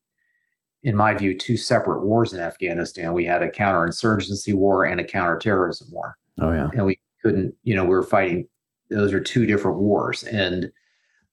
[0.83, 3.13] in my view, two separate wars in Afghanistan.
[3.13, 6.17] We had a counterinsurgency war and a counterterrorism war.
[6.41, 7.55] Oh yeah, and we couldn't.
[7.63, 8.49] You know, we were fighting.
[8.91, 10.71] Those are two different wars, and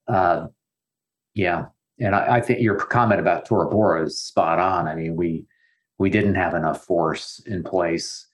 [0.08, 0.46] uh,
[1.34, 1.66] yeah,
[1.98, 4.88] and I, I think your comment about Tora Bora is spot on.
[4.88, 5.44] I mean, we
[5.98, 8.26] we didn't have enough force in place,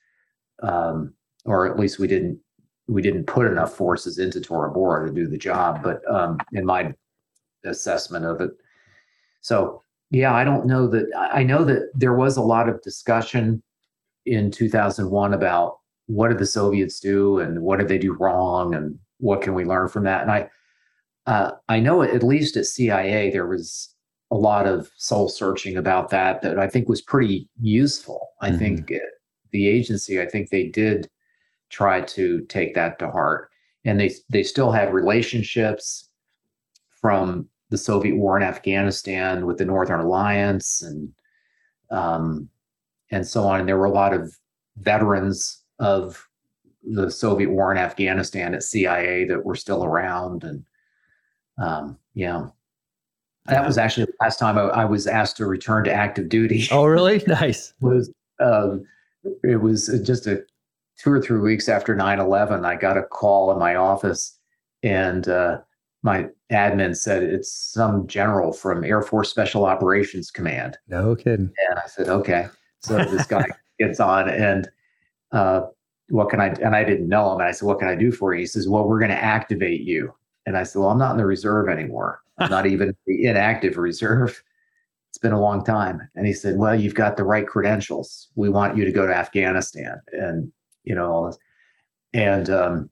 [0.63, 1.13] um,
[1.45, 2.39] or at least we didn't
[2.89, 5.83] we didn't put enough forces into Tora Bora to do the job.
[5.83, 6.95] But um, in my
[7.65, 8.53] assessment of it,
[9.41, 11.07] so yeah, I don't know that.
[11.17, 13.63] I know that there was a lot of discussion
[14.27, 18.99] in 2001 about what did the Soviets do and what did they do wrong and
[19.19, 20.23] what can we learn from that.
[20.23, 20.51] And I
[21.27, 23.93] uh, I know at least at CIA there was
[24.31, 28.29] a lot of soul searching about that that I think was pretty useful.
[28.41, 28.59] I mm-hmm.
[28.59, 28.93] think
[29.51, 31.09] the agency, I think they did
[31.71, 33.51] try to take that to heart,
[33.85, 36.09] and they they still had relationships
[37.01, 41.13] from the Soviet war in Afghanistan with the Northern Alliance and
[41.91, 42.49] um,
[43.11, 43.61] and so on.
[43.61, 44.33] And there were a lot of
[44.77, 46.29] veterans of
[46.83, 50.65] the Soviet war in Afghanistan at CIA that were still around, and
[51.59, 52.47] um, yeah.
[53.47, 56.67] That was actually the last time I, I, was asked to return to active duty.
[56.73, 57.23] Oh, really?
[57.29, 57.75] Nice.
[57.81, 58.85] was um,
[59.43, 60.45] it was just a
[60.99, 64.39] two or three weeks after 9-11 i got a call in my office
[64.83, 65.59] and uh,
[66.03, 71.79] my admin said it's some general from air force special operations command no kidding and
[71.79, 72.47] i said okay
[72.81, 73.45] so this guy
[73.79, 74.69] gets on and
[75.33, 75.63] uh,
[76.09, 78.13] what can i and i didn't know him and i said what can i do
[78.13, 80.13] for you he says well we're going to activate you
[80.47, 82.23] and I said, Well, I'm not in the reserve anymore.
[82.39, 84.43] I'm not even the inactive reserve.
[85.11, 86.09] It's been a long time.
[86.15, 88.29] And he said, Well, you've got the right credentials.
[88.37, 90.51] We want you to go to Afghanistan and,
[90.85, 91.39] you know, all this.
[92.15, 92.91] And um,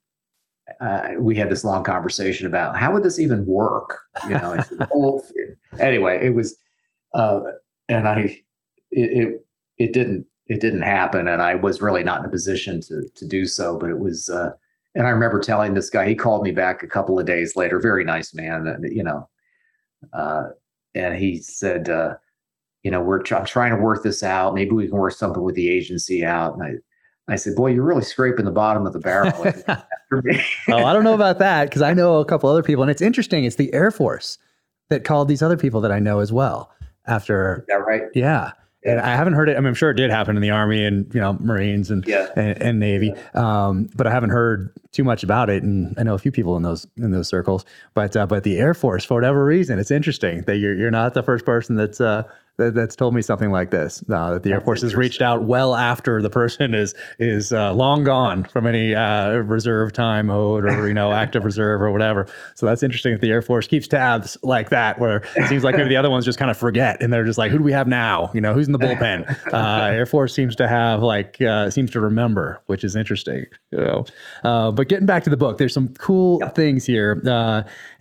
[0.80, 4.00] uh, we had this long conversation about how would this even work?
[4.28, 4.62] You know,
[5.78, 6.56] anyway, it was,
[7.14, 7.40] uh,
[7.88, 8.42] and I, it,
[8.90, 9.46] it,
[9.78, 11.28] it didn't, it didn't happen.
[11.28, 14.28] And I was really not in a position to, to do so, but it was,
[14.28, 14.50] uh,
[14.94, 17.80] and I remember telling this guy, he called me back a couple of days later,
[17.80, 19.28] very nice man, and you know,
[20.12, 20.44] uh,
[20.94, 22.14] and he said, uh,
[22.84, 24.54] you know, we're I'm trying to work this out.
[24.54, 26.54] Maybe we can work something with the agency out.
[26.54, 29.32] And I, I said, boy, you're really scraping the bottom of the barrel.
[30.68, 33.02] oh, I don't know about that because I know a couple other people, and it's
[33.02, 33.44] interesting.
[33.44, 34.38] It's the Air Force
[34.90, 36.70] that called these other people that I know as well.
[37.06, 38.02] After Is that right?
[38.14, 38.52] Yeah
[38.84, 39.56] and I haven't heard it.
[39.56, 42.06] I mean, I'm sure it did happen in the Army and you know Marines and
[42.06, 42.28] yeah.
[42.36, 43.66] and, and, Navy, yeah.
[43.66, 45.62] um, but I haven't heard too much about it.
[45.62, 47.64] And I know a few people in those in those circles.
[47.94, 51.14] But uh, but the Air Force, for whatever reason, it's interesting that you're you're not
[51.14, 52.24] the first person that's uh,
[52.56, 54.04] that, that's told me something like this.
[54.08, 57.72] Uh, that the Air Force has reached out well after the person is is uh,
[57.74, 62.26] long gone from any uh, reserve time mode or you know active reserve or whatever.
[62.54, 65.76] So that's interesting that the Air Force keeps tabs like that, where it seems like
[65.76, 67.72] maybe the other ones just kind of forget and they're just like, who do we
[67.72, 68.30] have now?
[68.34, 69.24] You know, who's in the bullpen?
[69.54, 73.44] Uh, Air Force seems to have like uh, seems to remember, which is interesting.
[73.70, 74.04] You know,
[74.42, 76.54] uh, but getting back to the book, there's some cool yep.
[76.54, 77.20] things here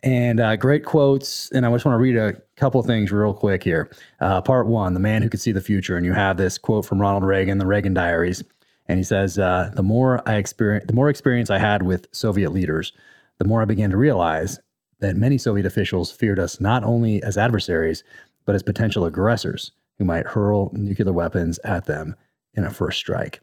[0.03, 3.89] and great quotes, and I just want to read a couple things real quick here.
[4.19, 6.85] Uh, part one, the man who could see the future, and you have this quote
[6.85, 8.43] from Ronald Reagan, the Reagan Diaries,
[8.87, 12.51] and he says, uh, "The more I experience, the more experience I had with Soviet
[12.51, 12.93] leaders,
[13.39, 14.59] the more I began to realize
[14.99, 18.03] that many Soviet officials feared us not only as adversaries,
[18.45, 22.15] but as potential aggressors who might hurl nuclear weapons at them
[22.53, 23.41] in a first strike."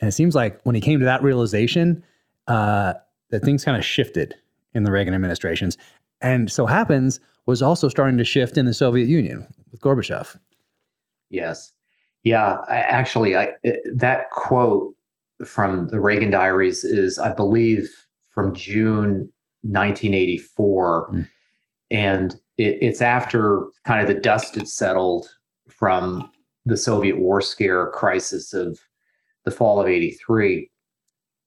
[0.00, 2.02] And it seems like when he came to that realization,
[2.48, 2.94] uh,
[3.30, 4.34] that things kind of shifted
[4.74, 5.78] in the Reagan administrations,
[6.20, 10.36] and so happens was also starting to shift in the Soviet Union with Gorbachev.
[11.30, 11.72] Yes.
[12.24, 13.52] Yeah, I, actually, I,
[13.94, 14.94] that quote
[15.44, 17.90] from the Reagan Diaries is, I believe,
[18.30, 19.30] from June
[19.62, 21.10] 1984.
[21.10, 21.28] Mm.
[21.90, 25.28] And it, it's after kind of the dust had settled
[25.68, 26.30] from
[26.64, 28.78] the Soviet war scare crisis of
[29.44, 30.70] the fall of 83.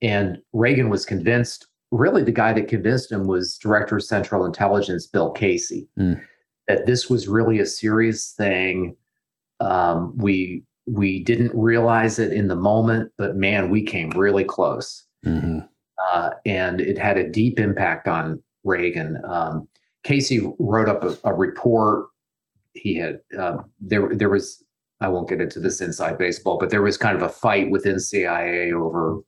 [0.02, 5.08] And Reagan was convinced really the guy that convinced him was Director of Central Intelligence
[5.08, 5.88] Bill Casey.
[5.98, 6.22] Mm.
[6.68, 8.96] That this was really a serious thing.
[9.60, 15.06] Um, we we didn't realize it in the moment, but man, we came really close,
[15.26, 15.60] mm-hmm.
[16.12, 19.20] uh, and it had a deep impact on Reagan.
[19.26, 19.68] Um,
[20.04, 22.08] Casey wrote up a, a report.
[22.74, 24.64] He had uh, there there was
[25.02, 28.00] I won't get into this inside baseball, but there was kind of a fight within
[28.00, 29.20] CIA over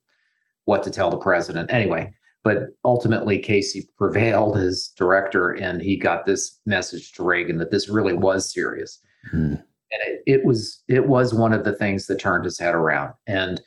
[0.64, 1.72] what to tell the president.
[1.72, 2.12] Anyway,
[2.48, 7.90] but ultimately, Casey prevailed as director, and he got this message to Reagan that this
[7.90, 9.02] really was serious.
[9.34, 9.62] Mm.
[9.92, 13.12] And it, it was it was one of the things that turned his head around.
[13.26, 13.60] And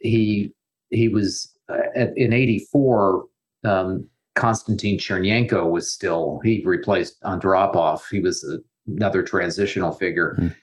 [0.00, 0.52] he
[0.90, 3.26] he was uh, in '84.
[3.64, 8.00] Um, Konstantin Chernenko was still he replaced Andropov.
[8.10, 8.58] He was a,
[8.90, 10.36] another transitional figure.
[10.40, 10.56] Mm.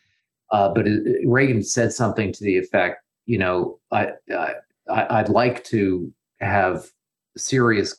[0.52, 4.56] Uh, but it, Reagan said something to the effect, you know, I, I
[4.90, 6.12] I'd like to
[6.42, 6.92] have
[7.38, 7.96] serious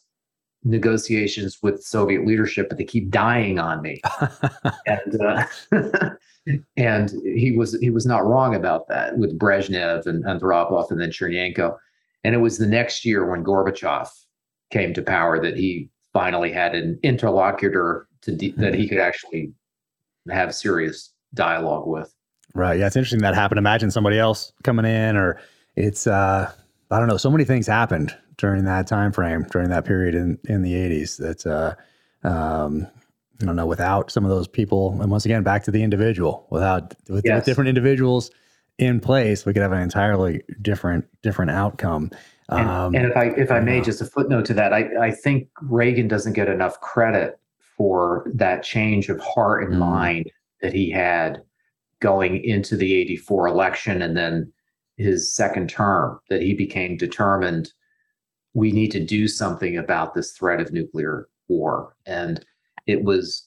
[0.64, 4.00] negotiations with Soviet leadership, but they keep dying on me.
[4.86, 5.46] and uh,
[6.76, 11.10] and he was he was not wrong about that with Brezhnev and Andropov and then
[11.10, 11.76] Chernenko.
[12.24, 14.08] And it was the next year when Gorbachev
[14.70, 19.52] came to power that he finally had an interlocutor to de- that he could actually
[20.28, 22.12] have serious dialogue with.
[22.54, 22.78] Right.
[22.78, 23.58] Yeah, it's interesting that happened.
[23.58, 25.38] Imagine somebody else coming in, or
[25.76, 26.50] it's uh,
[26.90, 27.18] I don't know.
[27.18, 31.16] So many things happened during that time frame, during that period in in the '80s.
[31.18, 32.86] That uh, um,
[33.40, 33.66] I don't know.
[33.66, 36.46] Without some of those people, and once again, back to the individual.
[36.50, 37.36] Without with, yes.
[37.36, 38.30] with different individuals
[38.78, 42.10] in place, we could have an entirely different different outcome.
[42.48, 45.10] And, um, and if I if I may, just a footnote to that, I, I
[45.10, 47.38] think Reagan doesn't get enough credit
[47.76, 49.78] for that change of heart and mm.
[49.78, 50.30] mind
[50.62, 51.42] that he had
[52.00, 54.52] going into the 84 election and then
[54.96, 57.72] his second term that he became determined
[58.56, 62.44] we need to do something about this threat of nuclear war and
[62.86, 63.46] it was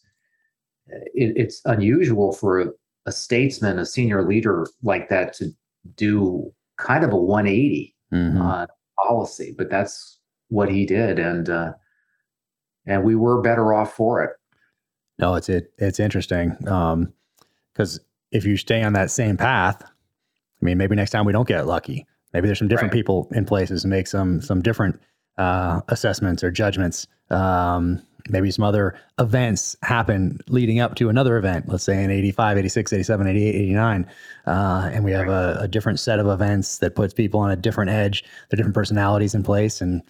[0.87, 2.67] it, it's unusual for a,
[3.05, 5.49] a, statesman a senior leader like that to
[5.95, 8.41] do kind of a 180 mm-hmm.
[8.41, 8.67] on
[9.05, 10.19] policy but that's
[10.49, 11.73] what he did and uh,
[12.85, 14.31] and we were better off for it
[15.17, 17.11] no it's it it's interesting um
[17.73, 17.99] because
[18.31, 21.65] if you stay on that same path, I mean, maybe next time we don't get
[21.65, 22.05] lucky.
[22.33, 22.99] Maybe there's some different right.
[22.99, 24.99] people in places make some some different
[25.37, 27.07] uh, assessments or judgments.
[27.29, 32.57] Um, maybe some other events happen leading up to another event, let's say in 85,
[32.57, 34.07] 86, 87, 88, 89.
[34.45, 37.55] Uh, and we have a, a, different set of events that puts people on a
[37.55, 40.01] different edge, the different personalities in place, and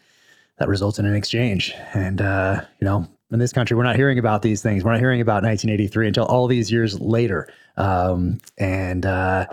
[0.58, 1.74] that results in an exchange.
[1.94, 4.84] And, uh, you know, in this country, we're not hearing about these things.
[4.84, 7.48] We're not hearing about 1983 until all these years later.
[7.78, 9.46] Um, and uh,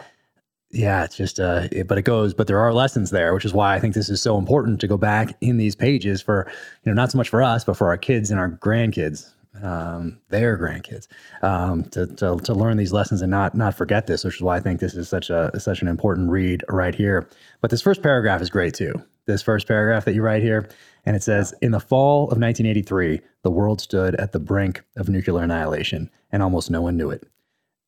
[0.71, 3.55] yeah, it's just, uh, it, but it goes, but there are lessons there, which is
[3.55, 6.51] why I think this is so important to go back in these pages for,
[6.85, 9.33] you know, not so much for us, but for our kids and our grandkids,
[9.63, 11.07] um, their grandkids,
[11.43, 14.57] um, to, to, to learn these lessons and not, not forget this, which is why
[14.57, 17.29] I think this is such a, such an important read right here.
[17.61, 18.95] But this first paragraph is great too.
[19.27, 20.69] This first paragraph that you write here,
[21.05, 25.09] and it says, In the fall of 1983, the world stood at the brink of
[25.09, 27.27] nuclear annihilation, and almost no one knew it.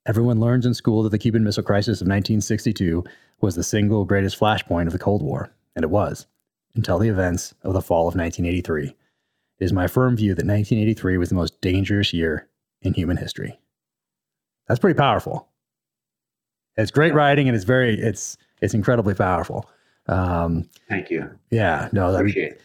[0.09, 3.05] Everyone learns in school that the Cuban Missile Crisis of 1962
[3.43, 6.27] was the single greatest flashpoint of the Cold War, and it was,
[6.75, 8.87] until the events of the fall of 1983.
[8.87, 8.95] It
[9.59, 12.49] is my firm view that 1983 was the most dangerous year
[12.81, 13.61] in human history.
[14.67, 15.47] That's pretty powerful.
[16.79, 19.69] It's great writing, and it's very, it's, it's incredibly powerful.
[20.07, 21.31] Um, Thank you.
[21.51, 22.53] Yeah, no, that, appreciate.
[22.53, 22.61] It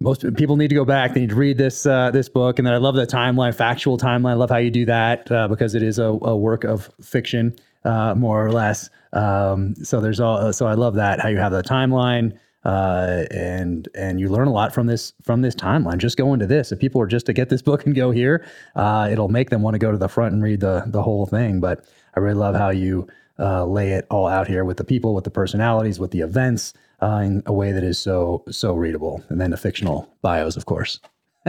[0.00, 1.14] most people need to go back.
[1.14, 3.98] They need to read this uh, this book, and then I love the timeline, factual
[3.98, 4.30] timeline.
[4.30, 7.56] I love how you do that uh, because it is a, a work of fiction,
[7.84, 8.90] uh, more or less.
[9.12, 10.52] Um, so there's all.
[10.52, 14.52] So I love that how you have the timeline, uh, and and you learn a
[14.52, 15.98] lot from this from this timeline.
[15.98, 16.70] Just go into this.
[16.70, 18.46] If people are just to get this book and go here,
[18.76, 21.26] uh, it'll make them want to go to the front and read the the whole
[21.26, 21.58] thing.
[21.58, 21.84] But
[22.14, 23.08] I really love how you
[23.40, 26.72] uh, lay it all out here with the people, with the personalities, with the events
[27.00, 30.66] uh, in a way that is so so readable, and then the fictional bios, of
[30.66, 31.00] course,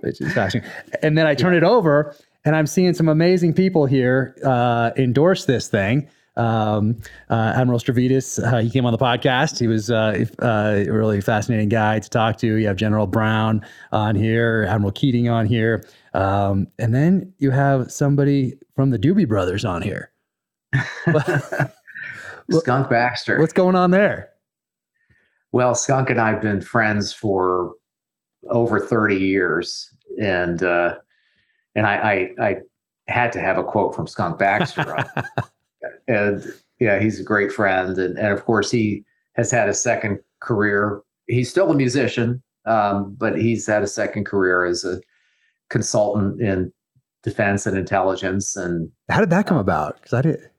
[0.00, 0.70] which is fascinating.
[1.02, 2.14] And then I turn it over,
[2.44, 6.08] and I'm seeing some amazing people here uh, endorse this thing.
[6.36, 6.98] Um,
[7.30, 9.58] uh, Admiral Stavridis, uh, he came on the podcast.
[9.58, 12.46] He was uh, uh, a really fascinating guy to talk to.
[12.56, 17.90] You have General Brown on here, Admiral Keating on here, um, and then you have
[17.90, 20.10] somebody from the Doobie Brothers on here.
[22.50, 23.38] Skunk Baxter.
[23.38, 24.30] What's going on there?
[25.52, 27.74] Well, Skunk and I have been friends for
[28.50, 29.92] over 30 years.
[30.20, 30.96] And uh,
[31.74, 32.56] and I, I, I
[33.08, 34.96] had to have a quote from Skunk Baxter.
[36.08, 36.44] and
[36.80, 37.98] yeah, he's a great friend.
[37.98, 39.04] And, and of course, he
[39.34, 41.02] has had a second career.
[41.26, 45.00] He's still a musician, um, but he's had a second career as a
[45.68, 46.72] consultant in
[47.22, 48.56] defense and intelligence.
[48.56, 49.96] And how did that come about?
[49.96, 50.50] Because I did.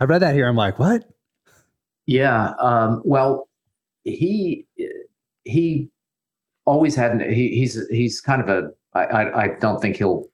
[0.00, 0.48] I read that here.
[0.48, 1.04] I'm like, what?
[2.06, 2.54] Yeah.
[2.58, 3.48] Um, well,
[4.04, 4.66] he
[5.44, 5.90] he
[6.64, 7.20] always had.
[7.20, 8.70] He, he's he's kind of a.
[8.92, 10.24] I, I don't think he'll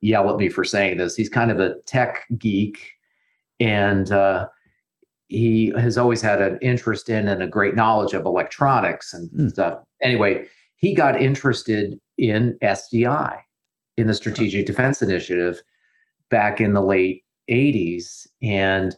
[0.00, 1.16] yell at me for saying this.
[1.16, 2.92] He's kind of a tech geek,
[3.58, 4.48] and uh,
[5.28, 9.50] he has always had an interest in and a great knowledge of electronics and mm.
[9.50, 9.80] stuff.
[10.02, 10.46] Anyway,
[10.76, 13.38] he got interested in SDI,
[13.98, 15.60] in the Strategic Defense Initiative,
[16.30, 18.96] back in the late 80s and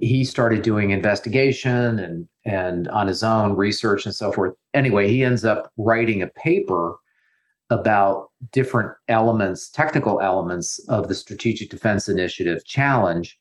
[0.00, 5.24] he started doing investigation and and on his own research and so forth anyway he
[5.24, 6.98] ends up writing a paper
[7.70, 13.38] about different elements, technical elements of the Strategic Defense Initiative challenge.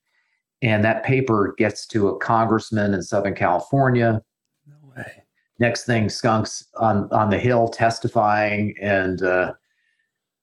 [0.61, 4.21] And that paper gets to a congressman in Southern California.
[4.65, 5.23] No way.
[5.59, 9.53] Next thing, Skunk's on, on the Hill testifying, and uh,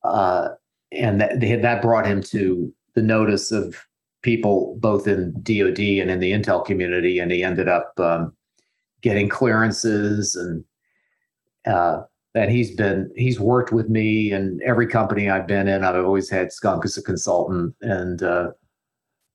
[0.03, 0.49] uh,
[0.93, 3.77] and that that brought him to the notice of
[4.25, 8.35] people both in DoD and in the intel community, and he ended up um,
[9.03, 10.65] getting clearances and
[11.67, 12.03] uh,
[12.33, 15.85] that he's been he's worked with me and every company I've been in.
[15.85, 18.51] I've always had Skunk as a consultant, and uh,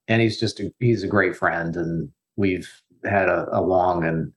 [0.09, 2.69] and he's just a, he's a great friend, and we've
[3.05, 4.33] had a, a long and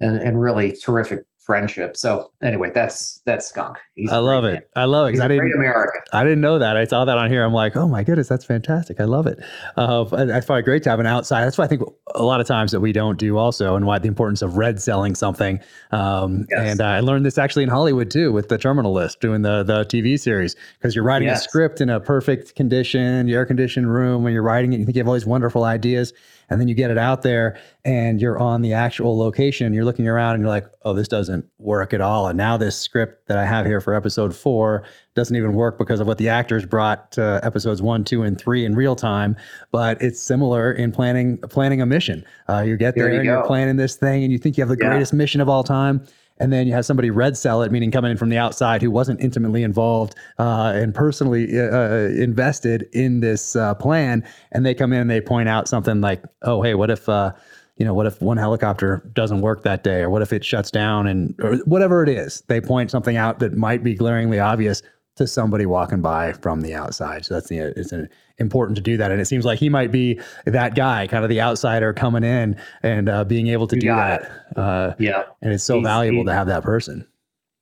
[0.00, 1.96] and and really terrific friendship.
[1.96, 3.78] So anyway, that's that's Skunk.
[3.94, 4.52] He's I love it.
[4.54, 4.62] Man.
[4.74, 5.12] I love it.
[5.12, 6.02] He's I didn't, American.
[6.12, 6.76] I didn't know that.
[6.76, 7.44] I saw that on here.
[7.44, 9.00] I'm like, oh my goodness, that's fantastic.
[9.00, 9.38] I love it.
[9.76, 11.44] Uh, find it great to have an outside.
[11.44, 11.82] That's why I think
[12.14, 14.82] a lot of times that we don't do also, and why the importance of red
[14.82, 15.60] selling something.
[15.92, 16.72] Um, yes.
[16.72, 19.62] And uh, I learned this actually in Hollywood too, with the Terminal List, doing the
[19.62, 21.40] the TV series, because you're writing yes.
[21.40, 24.24] a script in a perfect condition, your air conditioned room.
[24.24, 26.12] When you're writing it, you think you have all these wonderful ideas
[26.48, 30.08] and then you get it out there and you're on the actual location you're looking
[30.08, 33.38] around and you're like oh this doesn't work at all and now this script that
[33.38, 37.10] i have here for episode four doesn't even work because of what the actors brought
[37.12, 39.36] to episodes one two and three in real time
[39.70, 43.28] but it's similar in planning planning a mission uh, you get there, there you and
[43.28, 43.32] go.
[43.34, 44.90] you're planning this thing and you think you have the yeah.
[44.90, 46.06] greatest mission of all time
[46.38, 48.90] and then you have somebody red cell it, meaning coming in from the outside who
[48.90, 54.74] wasn't intimately involved uh, and personally uh, uh, invested in this uh, plan, and they
[54.74, 57.32] come in and they point out something like, "Oh, hey, what if?" Uh,
[57.76, 60.70] you know, what if one helicopter doesn't work that day, or what if it shuts
[60.70, 64.82] down, and or whatever it is, they point something out that might be glaringly obvious
[65.16, 67.24] to somebody walking by from the outside.
[67.24, 69.90] So that's the it's an, important to do that, and it seems like he might
[69.90, 73.80] be that guy, kind of the outsider coming in and uh, being able to you
[73.82, 74.30] do that.
[74.56, 77.06] Uh, yeah, and it's so he's, valuable he, to have that person.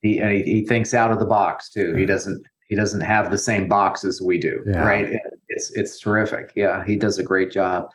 [0.02, 1.93] He, he, he thinks out of the box too.
[1.93, 1.98] Yeah.
[1.98, 4.85] He doesn't he doesn't have the same box as we do, yeah.
[4.85, 5.20] right?
[5.48, 6.52] It's it's terrific.
[6.56, 7.90] Yeah, he does a great job.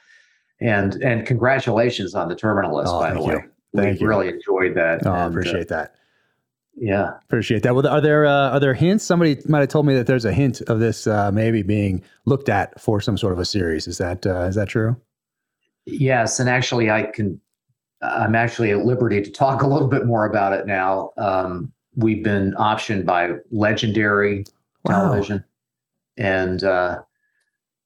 [0.61, 3.33] And and congratulations on the Terminal List oh, by the way.
[3.35, 3.41] You.
[3.75, 4.07] Thank we you.
[4.07, 5.05] really enjoyed that.
[5.05, 5.95] Oh, I appreciate uh, that.
[6.81, 7.75] Yeah, appreciate that.
[7.75, 9.03] Well, are there uh, are there hints?
[9.03, 12.47] Somebody might have told me that there's a hint of this uh, maybe being looked
[12.47, 13.85] at for some sort of a series.
[13.85, 14.95] Is that uh, is that true?
[15.85, 17.39] Yes, and actually, I can.
[18.01, 21.11] I'm actually at liberty to talk a little bit more about it now.
[21.17, 24.45] Um, we've been optioned by Legendary
[24.85, 25.01] wow.
[25.01, 25.43] Television,
[26.15, 26.99] and uh,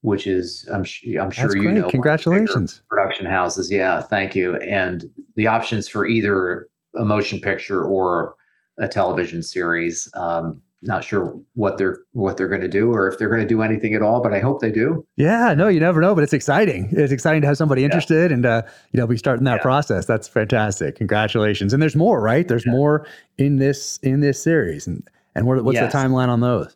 [0.01, 1.73] which is I'm I'm sure That's you great.
[1.73, 1.89] know.
[1.89, 3.71] Congratulations, production houses.
[3.71, 4.55] Yeah, thank you.
[4.57, 8.35] And the options for either a motion picture or
[8.77, 10.09] a television series.
[10.15, 13.47] Um, not sure what they're what they're going to do or if they're going to
[13.47, 15.05] do anything at all, but I hope they do.
[15.15, 16.89] Yeah, no, you never know, but it's exciting.
[16.91, 18.35] It's exciting to have somebody interested yeah.
[18.35, 19.61] and uh, you know be starting that yeah.
[19.61, 20.05] process.
[20.05, 20.95] That's fantastic.
[20.95, 21.73] Congratulations.
[21.73, 22.47] And there's more, right?
[22.47, 22.73] There's yeah.
[22.73, 24.85] more in this in this series.
[24.85, 25.91] And and what, what's yes.
[25.91, 26.75] the timeline on those?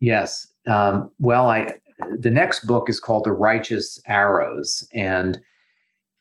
[0.00, 0.46] Yes.
[0.66, 1.74] Um, well, I
[2.18, 5.40] the next book is called The Righteous Arrows, and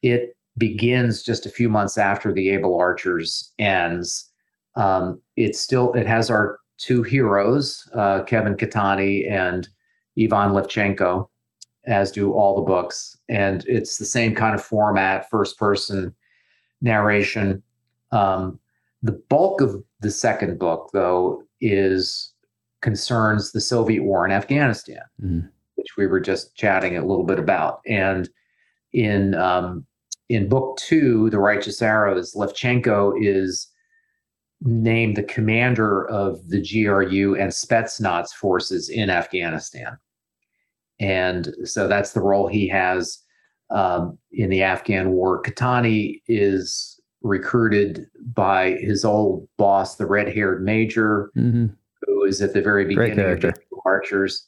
[0.02, 4.29] it begins just a few months after the Able Archers ends
[4.80, 9.68] um, it's still it has our two heroes, uh, Kevin Catani and
[10.18, 11.28] Ivan Levchenko,
[11.86, 16.16] as do all the books, and it's the same kind of format, first person
[16.82, 17.62] narration.
[18.12, 18.60] Um,
[19.04, 22.34] the bulk of the second book, though, is
[22.82, 25.50] concerns the Soviet war in Afghanistan, mm.
[25.76, 27.82] which we were just chatting a little bit about.
[27.86, 28.30] And
[28.94, 29.86] in um,
[30.30, 33.68] in book two, The Righteous Arrows, Levchenko is
[34.62, 39.98] named the commander of the GRU and Spetsnaz forces in Afghanistan.
[41.00, 43.20] And so that's the role he has
[43.70, 45.42] um, in the Afghan war.
[45.42, 51.68] Catani is recruited by his old boss, the red haired major, mm-hmm.
[52.02, 53.54] who is at the very beginning of the
[53.86, 54.46] Archers.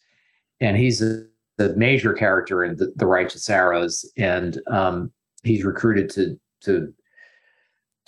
[0.60, 1.24] And he's a,
[1.58, 4.10] the major character in the, the Righteous Arrows.
[4.18, 5.12] And um,
[5.44, 6.94] he's recruited to, to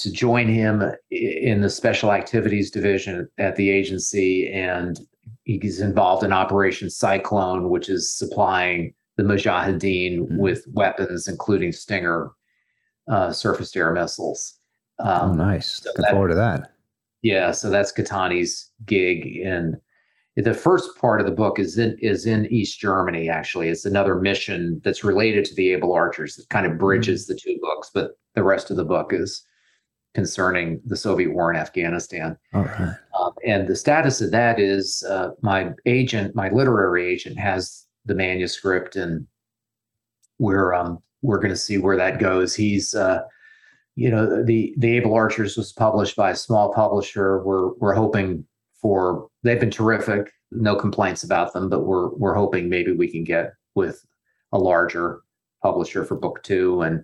[0.03, 4.51] to join him in the special activities division at the agency.
[4.51, 4.99] And
[5.43, 10.37] he's involved in Operation Cyclone, which is supplying the Mujahideen mm-hmm.
[10.37, 12.31] with weapons, including Stinger
[13.07, 14.59] uh, surface to air missiles.
[14.99, 15.81] Um, oh, nice.
[15.81, 16.71] So Looking that, forward to that.
[17.21, 17.51] Yeah.
[17.51, 19.37] So that's Catani's gig.
[19.37, 19.77] And
[20.35, 23.29] the first part of the book is in is in East Germany.
[23.29, 27.33] Actually, it's another mission that's related to the Able Archers that kind of bridges mm-hmm.
[27.33, 27.91] the two books.
[27.93, 29.45] But the rest of the book is
[30.13, 32.37] concerning the Soviet war in Afghanistan.
[33.19, 38.15] Um, and the status of that is uh, my agent, my literary agent, has the
[38.15, 39.25] manuscript, and
[40.39, 42.55] we're um, we're going to see where that goes.
[42.55, 43.21] He's uh,
[43.95, 47.43] you know the the Able Archers was published by a small publisher.
[47.43, 48.45] We're we're hoping
[48.81, 50.31] for they've been terrific.
[50.51, 54.05] No complaints about them, but we're we're hoping maybe we can get with
[54.51, 55.21] a larger
[55.63, 57.03] publisher for book two and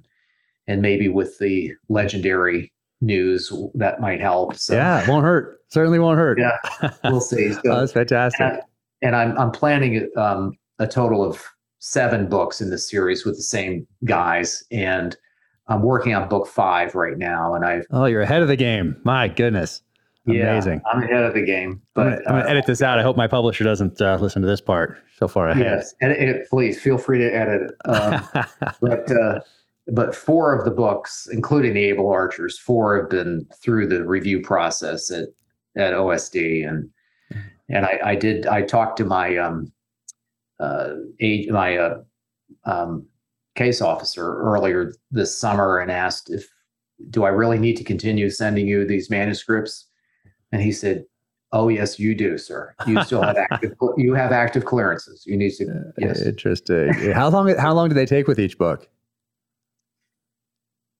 [0.68, 4.56] and maybe with the legendary news that might help.
[4.56, 5.62] So, yeah, it won't hurt.
[5.70, 6.40] Certainly won't hurt.
[6.40, 6.58] Yeah,
[7.04, 7.54] we'll see.
[7.54, 8.42] So, oh, that's fantastic.
[8.42, 8.62] And,
[9.02, 11.44] and I'm I'm planning um, a total of
[11.80, 15.16] seven books in this series with the same guys, and
[15.68, 17.54] I'm working on book five right now.
[17.54, 19.00] And I've oh, you're ahead of the game.
[19.04, 19.82] My goodness.
[20.28, 20.82] Amazing.
[20.86, 21.82] Yeah, I'm ahead of the game.
[21.94, 23.00] But I'm gonna, uh, edit this out.
[23.00, 25.64] I hope my publisher doesn't uh, listen to this part so far ahead.
[25.64, 26.80] Yes, edit, edit please.
[26.80, 27.90] Feel free to edit it.
[27.90, 28.28] Um,
[28.82, 29.40] but uh,
[29.92, 34.42] but four of the books, including the Able Archers, four have been through the review
[34.42, 35.30] process at
[35.78, 36.90] at OSD, and
[37.70, 39.72] and I, I did I talked to my um
[40.60, 42.02] uh age my uh
[42.66, 43.06] um
[43.56, 46.48] case officer earlier this summer and asked if
[47.10, 49.88] do I really need to continue sending you these manuscripts,
[50.52, 51.06] and he said.
[51.52, 52.76] Oh yes, you do, sir.
[52.86, 53.74] You still have active.
[53.98, 55.24] you have active clearances.
[55.26, 55.82] You need to.
[55.98, 56.22] Yes.
[56.22, 56.94] Interesting.
[57.12, 57.58] how long?
[57.58, 58.88] How long do they take with each book?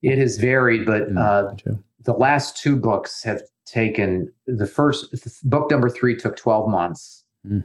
[0.02, 5.14] It has varied, but mm, uh, the last two books have taken the first
[5.44, 7.64] book number three took 12 months, mm.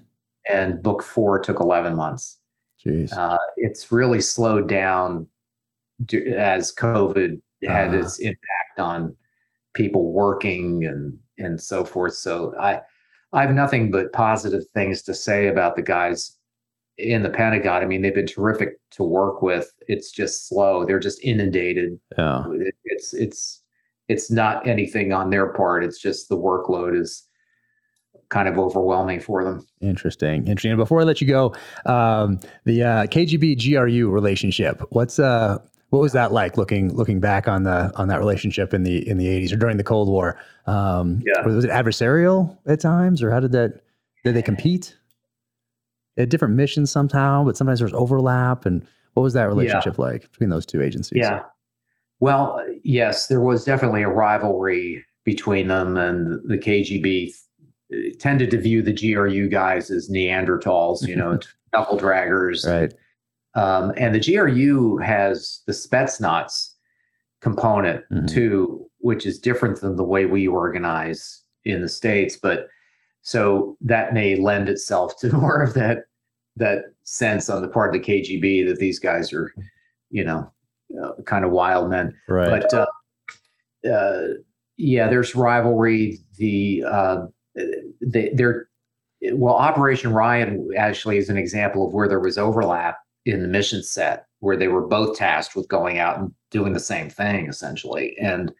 [0.50, 2.38] and book four took 11 months.
[2.84, 3.16] Jeez.
[3.16, 5.26] Uh, it's really slowed down
[6.12, 7.98] as COVID had uh.
[7.98, 9.16] its impact on
[9.74, 12.14] people working and and so forth.
[12.14, 12.80] So I
[13.32, 16.36] I have nothing but positive things to say about the guys
[16.98, 19.72] in the Pentagon, I mean, they've been terrific to work with.
[19.88, 20.84] It's just slow.
[20.84, 21.98] They're just inundated.
[22.16, 22.44] Yeah.
[22.84, 23.62] It's it's
[24.08, 25.84] it's not anything on their part.
[25.84, 27.26] It's just the workload is
[28.28, 29.66] kind of overwhelming for them.
[29.80, 30.46] Interesting.
[30.46, 30.72] Interesting.
[30.72, 31.54] And before I let you go,
[31.86, 34.82] um, the uh, KGB GRU relationship.
[34.90, 35.58] What's uh
[35.90, 39.16] what was that like looking looking back on the on that relationship in the in
[39.16, 40.38] the 80s or during the Cold War?
[40.66, 41.46] Um, yeah.
[41.46, 43.80] Was it adversarial at times, or how did that
[44.24, 44.96] did they compete?
[46.22, 48.66] Had different missions somehow, but sometimes there's overlap.
[48.66, 50.04] And what was that relationship yeah.
[50.04, 51.18] like between those two agencies?
[51.18, 51.42] Yeah.
[52.20, 57.32] Well, yes, there was definitely a rivalry between them, and the KGB
[58.18, 61.38] tended to view the GRU guys as Neanderthals, you know,
[61.72, 62.66] knuckle draggers.
[62.66, 62.94] Right.
[63.54, 66.70] Um, and the GRU has the Spetsnaz
[67.40, 68.26] component mm-hmm.
[68.26, 72.36] too, which is different than the way we organize in the States.
[72.36, 72.68] But
[73.24, 76.04] so that may lend itself to more of that
[76.56, 79.52] that sense on the part of the KGB that these guys are,
[80.10, 80.48] you know,
[81.02, 82.14] uh, kind of wild men.
[82.28, 82.48] Right.
[82.48, 84.28] But uh, uh,
[84.76, 86.18] yeah, there's rivalry.
[86.36, 87.26] The uh,
[88.00, 88.68] they, they're
[89.32, 93.82] well, Operation Ryan actually is an example of where there was overlap in the mission
[93.82, 98.14] set, where they were both tasked with going out and doing the same thing essentially,
[98.20, 98.52] and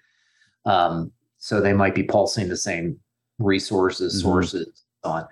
[0.65, 2.99] um, so they might be pulsing the same
[3.39, 4.29] resources, mm-hmm.
[4.31, 5.27] sources, on.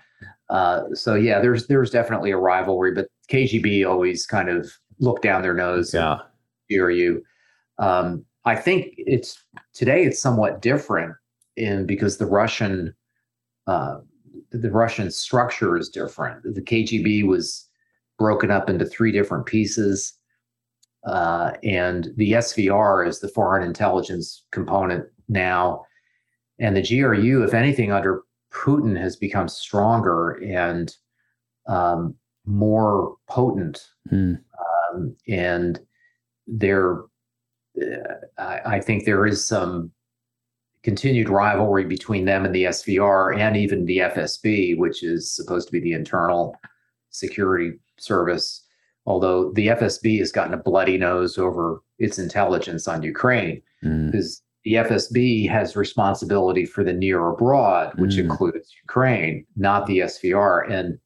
[0.51, 5.43] Uh, so yeah, there's there's definitely a rivalry, but KGB always kind of look down
[5.43, 5.95] their nose.
[5.95, 6.19] Yeah,
[6.71, 7.23] GRU.
[7.79, 9.43] Um, I think it's
[9.73, 11.15] today it's somewhat different
[11.57, 12.95] in because the Russian
[13.67, 13.99] uh,
[14.51, 16.43] the Russian structure is different.
[16.43, 17.67] The KGB was
[18.19, 20.13] broken up into three different pieces,
[21.07, 25.85] uh, and the SVR is the foreign intelligence component now.
[26.59, 28.23] And the GRU, if anything, under
[28.53, 30.95] Putin has become stronger and
[31.67, 32.15] um,
[32.47, 33.89] more potent.
[34.11, 34.39] Mm.
[34.93, 35.81] Um, and
[36.47, 37.03] there,
[37.81, 39.91] uh, I, I, think there is some
[40.83, 45.73] continued rivalry between them and the SVR and even the FSB, which is supposed to
[45.73, 46.57] be the internal
[47.11, 48.65] security service.
[49.07, 54.42] Although the FSB has gotten a bloody nose over its intelligence on Ukraine, because mm
[54.65, 58.21] the FSB has responsibility for the near abroad, which mm.
[58.21, 60.71] includes Ukraine, not the SVR.
[60.71, 60.99] And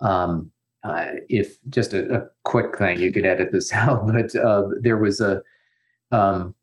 [0.00, 0.50] um,
[0.82, 4.98] uh, if just a, a, quick thing, you could edit this out, but uh, there
[4.98, 5.42] was a
[6.10, 6.54] um,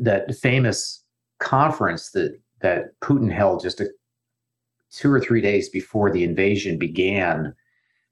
[0.00, 1.04] that famous
[1.40, 3.88] conference that that Putin held just a,
[4.90, 7.54] two or three days before the invasion began,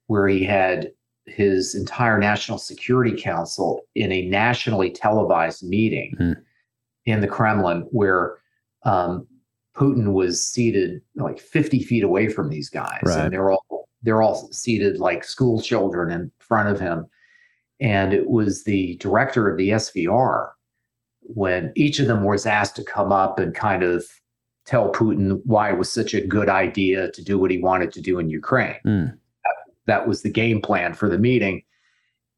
[0.07, 0.91] where he had
[1.25, 6.35] his entire National Security Council in a nationally televised meeting mm.
[7.05, 8.37] in the Kremlin where
[8.83, 9.27] um,
[9.75, 13.01] Putin was seated like 50 feet away from these guys.
[13.03, 13.19] Right.
[13.19, 17.05] And they're all they're all seated like school children in front of him.
[17.79, 20.49] And it was the director of the SVR
[21.21, 24.05] when each of them was asked to come up and kind of
[24.65, 28.01] tell Putin why it was such a good idea to do what he wanted to
[28.01, 28.75] do in Ukraine.
[28.85, 29.17] Mm
[29.85, 31.63] that was the game plan for the meeting.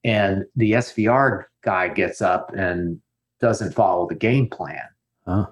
[0.04, 3.00] And the SVR guy gets up and
[3.40, 4.84] doesn't follow the game plan.
[5.26, 5.48] Huh.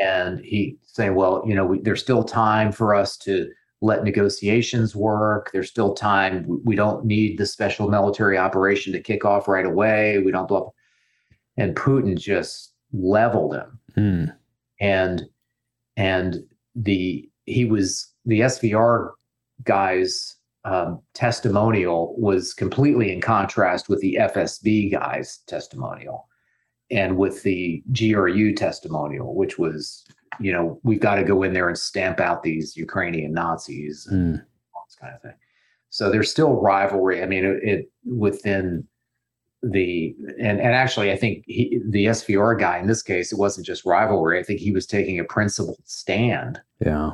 [0.00, 3.50] And he saying, well, you know, we, there's still time for us to
[3.80, 5.50] let negotiations work.
[5.52, 6.44] There's still time.
[6.46, 10.18] We, we don't need the special military operation to kick off right away.
[10.18, 10.68] We don't blah.
[11.56, 13.78] And Putin just leveled him.
[13.96, 14.36] Mm.
[14.80, 15.24] And
[15.96, 16.36] and
[16.74, 19.10] the he was the SVR
[19.64, 26.28] guys um, testimonial was completely in contrast with the FSB guy's testimonial
[26.90, 30.04] and with the GRU testimonial, which was,
[30.40, 34.36] you know, we've got to go in there and stamp out these Ukrainian Nazis and
[34.38, 34.44] Mm.
[34.74, 35.34] all this kind of thing.
[35.90, 37.22] So there's still rivalry.
[37.22, 38.86] I mean, it, it within
[39.62, 43.66] the and and actually, I think he, the SVR guy in this case, it wasn't
[43.66, 44.38] just rivalry.
[44.38, 46.60] I think he was taking a principled stand.
[46.84, 47.12] Yeah.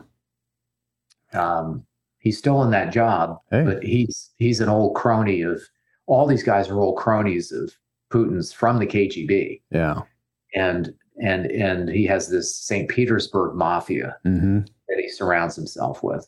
[1.32, 1.84] Um,
[2.24, 3.62] he's still in that job, Hey.
[3.62, 5.60] but he's he's an old crony of
[6.06, 7.72] all these guys are old cronies of
[8.12, 10.00] Putin's from the KGB, Yeah.
[10.56, 10.92] and
[11.22, 12.88] and and he has this St.
[12.88, 16.26] Petersburg mafia hmm that he surrounds himself with,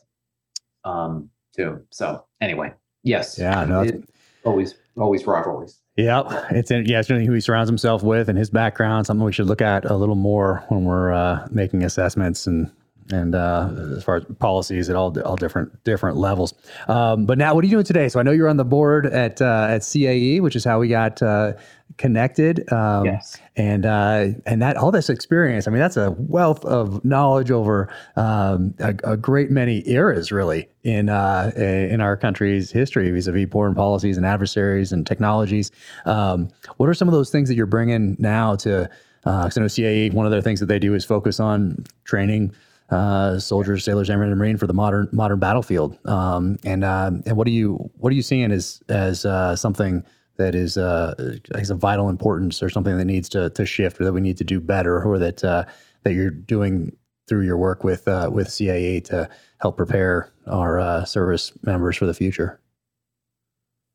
[0.85, 1.81] um, too.
[1.91, 3.65] So anyway, yes, Yeah.
[3.65, 3.83] No.
[3.83, 4.05] it-
[4.45, 5.81] always always rivalries.
[5.97, 9.07] Yeah, it's in, yeah, it's really who he surrounds himself with and his background.
[9.07, 12.71] Something we should look at a little more when we're uh, making assessments and
[13.13, 16.55] and uh, as far as policies at all all different different levels.
[16.89, 18.09] Um, but now, what are you doing today?
[18.09, 20.89] So I know you're on the board at uh, at CAE, which is how we
[20.89, 21.53] got uh,
[21.99, 22.71] connected.
[22.73, 23.39] Um, yes.
[23.57, 25.69] and uh, and that all this experience.
[25.69, 30.69] I mean, that's a wealth of knowledge over um, a, a great many eras, really,
[30.83, 35.71] in uh, in our country's history vis-a-vis foreign policies and adversaries and technologies.
[36.05, 38.91] Um, what are some of those things that you're bringing now to?
[39.23, 42.53] Because I know CAE, one of their things that they do is focus on training
[42.91, 45.99] uh, soldiers, sailors, and marine for the modern modern battlefield.
[46.07, 50.05] Um, and uh, and what are you what are you seeing as as uh, something
[50.37, 51.15] that is uh,
[51.55, 54.37] has a vital importance or something that needs to to shift or that we need
[54.37, 55.65] to do better or that uh,
[56.05, 56.97] that you're doing
[57.29, 62.07] through your work with uh, with CAE to help prepare our uh, service members for
[62.07, 62.61] the future.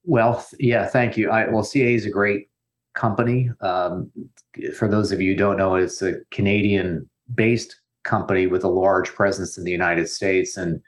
[0.03, 1.29] Well, yeah, thank you.
[1.29, 2.49] I, well, CA is a great
[2.95, 3.51] company.
[3.61, 4.11] Um,
[4.75, 9.57] for those of you who don't know, it's a Canadian-based company with a large presence
[9.57, 10.81] in the United States, and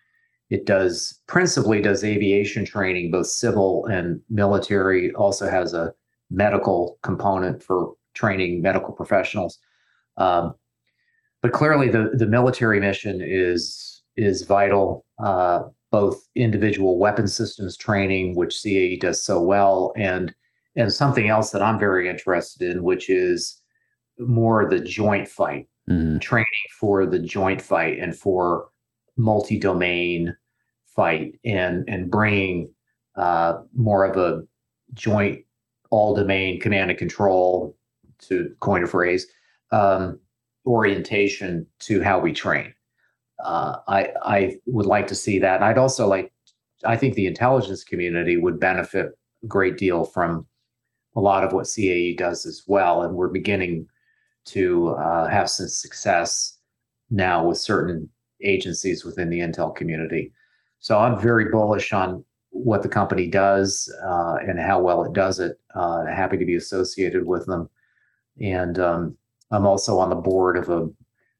[0.50, 5.12] it does principally does aviation training, both civil and military.
[5.14, 5.94] Also has a
[6.30, 9.60] medical component for training medical professionals.
[10.18, 10.54] Um,
[11.42, 15.06] but clearly, the the military mission is is vital.
[15.24, 20.34] Uh, both individual weapon systems training, which CAE does so well, and
[20.76, 23.62] and something else that I'm very interested in, which is
[24.18, 26.22] more the joint fight Mhm.
[26.22, 26.48] training
[26.80, 28.70] for the joint fight and for
[29.18, 30.36] multi-domain
[30.86, 32.70] fight and and bringing
[33.16, 34.44] uh, more of a
[34.94, 35.44] joint
[35.92, 37.76] all-domain command and control
[38.20, 39.28] to coin a phrase
[39.72, 40.20] um,
[40.66, 42.74] orientation to how we train.
[43.44, 45.56] Uh, I I would like to see that.
[45.58, 46.32] And I'd also like.
[46.86, 49.08] I think the intelligence community would benefit
[49.44, 50.46] a great deal from
[51.16, 53.88] a lot of what CAE does as well, and we're beginning
[54.46, 56.58] to uh, have some success
[57.10, 58.10] now with certain
[58.44, 60.32] agencies within the intel community.
[60.80, 65.40] So I'm very bullish on what the company does uh, and how well it does
[65.40, 65.60] it.
[65.74, 67.70] Uh, happy to be associated with them,
[68.40, 69.18] and um,
[69.52, 70.90] I'm also on the board of a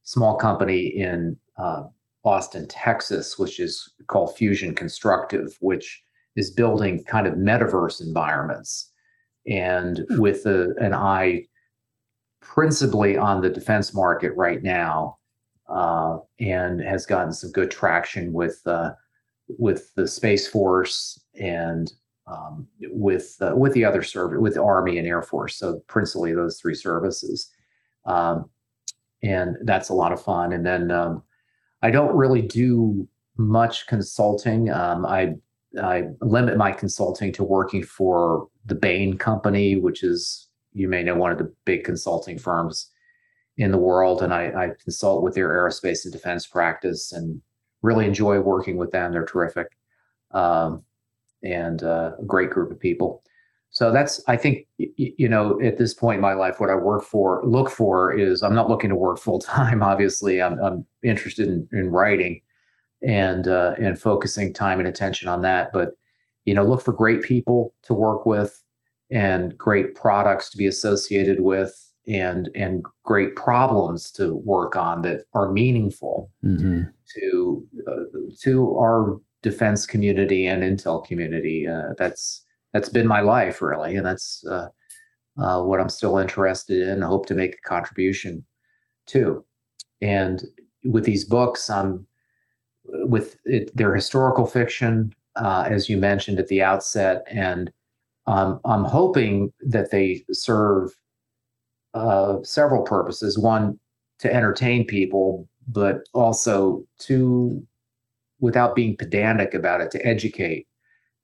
[0.04, 1.84] small company in uh,
[2.24, 6.04] Austin, Texas, which is called Fusion Constructive, which
[6.36, 8.92] is building kind of metaverse environments,
[9.46, 11.46] and with a, an eye
[12.44, 15.18] principally on the defense market right now,
[15.70, 18.92] uh, and has gotten some good traction with uh,
[19.48, 21.92] with the Space Force and
[22.28, 25.58] um, with uh, with the other service with Army and Air Force.
[25.58, 27.50] So principally those three services,
[28.06, 28.50] um,
[29.24, 30.54] and that's a lot of fun.
[30.54, 31.24] And then um,
[31.82, 33.08] I don't really do
[33.38, 34.70] much consulting.
[34.70, 35.36] Um, I
[35.82, 41.16] I limit my consulting to working for the Bain Company, which is you may know
[41.16, 42.90] one of the big consulting firms
[43.58, 47.42] in the world, and I, I consult with their aerospace and defense practice, and
[47.82, 49.12] really enjoy working with them.
[49.12, 49.68] They're terrific,
[50.32, 50.84] um,
[51.44, 53.24] and uh, a great group of people.
[53.74, 57.04] So that's I think you know at this point in my life, what I work
[57.04, 59.82] for look for is I'm not looking to work full time.
[59.92, 62.42] Obviously, I'm I'm interested in, in writing
[63.02, 65.72] and uh, and focusing time and attention on that.
[65.74, 65.92] But
[66.46, 68.63] you know, look for great people to work with
[69.14, 71.74] and great products to be associated with
[72.08, 76.92] and and great problems to work on that are meaningful Mhm.
[77.16, 78.04] to uh,
[78.42, 81.68] to our defense community and intel community.
[81.68, 84.68] Uh, that's that's been my life really, and that's uh,
[85.38, 87.02] uh, what I'm still interested in.
[87.02, 88.44] Hope to make a contribution
[89.08, 89.46] to.
[90.02, 90.44] and
[90.96, 92.06] with these books, I'm
[93.16, 97.72] with it, their historical fiction, uh, as you mentioned at the outset, and
[98.28, 100.92] um, I'm hoping that they serve
[101.94, 103.38] uh, several purposes.
[103.38, 103.80] One,
[104.20, 107.62] to entertain people, but also to,
[108.40, 110.68] without being pedantic about it, to educate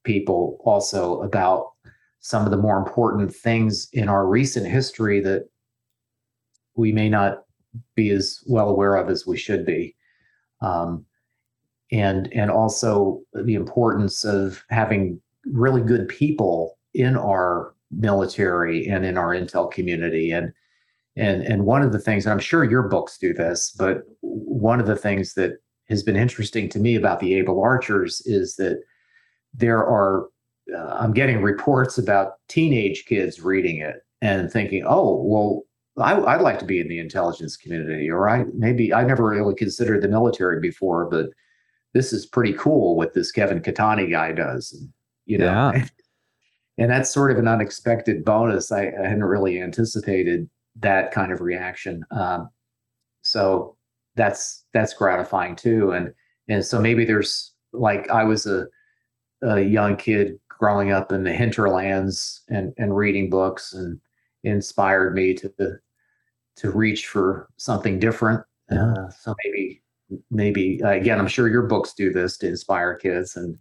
[0.03, 1.71] people also about
[2.19, 5.47] some of the more important things in our recent history that
[6.76, 7.43] we may not
[7.95, 9.95] be as well aware of as we should be.
[10.61, 11.05] Um,
[11.91, 19.17] and and also the importance of having really good people in our military and in
[19.17, 20.53] our intel community and
[21.15, 24.80] and and one of the things and i'm sure your books do this but one
[24.80, 25.53] of the things that
[25.88, 28.80] has been interesting to me about the able archers is that
[29.53, 30.27] there are
[30.76, 35.63] uh, i'm getting reports about teenage kids reading it and thinking oh well
[35.97, 39.55] I, would like to be in the intelligence community or i maybe i never really
[39.55, 41.31] considered the military before but
[41.93, 44.80] this is pretty cool what this kevin Catani guy does
[45.26, 45.85] you know yeah.
[46.80, 51.41] and that's sort of an unexpected bonus I, I hadn't really anticipated that kind of
[51.41, 52.06] reaction.
[52.10, 52.49] Um,
[53.22, 53.76] so
[54.15, 55.91] that's that's gratifying too.
[55.91, 56.14] And
[56.47, 58.68] and so maybe there's like I was a
[59.41, 63.99] a young kid growing up in the hinterlands and and reading books and
[64.43, 65.51] inspired me to
[66.56, 68.41] to reach for something different.
[68.72, 69.81] Uh, so maybe
[70.31, 73.57] maybe uh, again, I'm sure your books do this to inspire kids and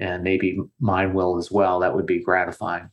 [0.00, 1.80] and maybe mine will as well.
[1.80, 2.90] That would be gratifying.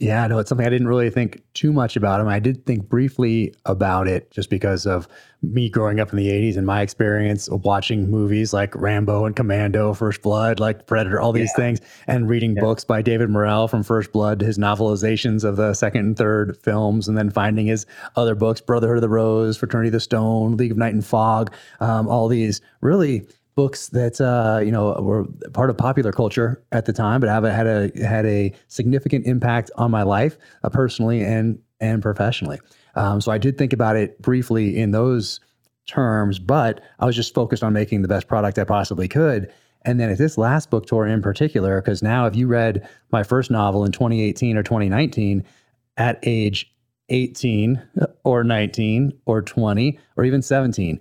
[0.00, 2.22] Yeah, no, it's something I didn't really think too much about.
[2.22, 2.28] him.
[2.28, 5.06] I did think briefly about it just because of
[5.42, 9.36] me growing up in the 80s and my experience of watching movies like Rambo and
[9.36, 11.64] Commando, First Blood, like Predator, all these yeah.
[11.64, 12.62] things, and reading yeah.
[12.62, 16.56] books by David Morrell from First Blood, to his novelizations of the second and third
[16.56, 17.84] films, and then finding his
[18.16, 21.52] other books, Brotherhood of the Rose, Fraternity of the Stone, League of Night and Fog,
[21.80, 26.86] um, all these really books that uh, you know were part of popular culture at
[26.86, 31.24] the time, but have had a had a significant impact on my life uh, personally
[31.24, 32.58] and and professionally.
[32.94, 35.40] Um, so I did think about it briefly in those
[35.86, 39.52] terms, but I was just focused on making the best product I possibly could.
[39.82, 43.22] And then at this last book tour in particular, because now if you read my
[43.22, 45.44] first novel in 2018 or 2019
[45.96, 46.72] at age
[47.08, 47.82] 18
[48.24, 51.00] or 19 or 20 or even 17,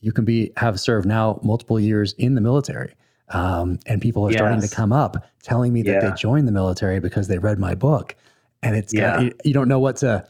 [0.00, 2.94] you can be have served now multiple years in the military.
[3.30, 4.38] Um, and people are yes.
[4.38, 6.10] starting to come up telling me that yeah.
[6.10, 8.16] they joined the military because they read my book.
[8.62, 9.16] And it's yeah.
[9.16, 10.26] Kind of, you, you, don't know what to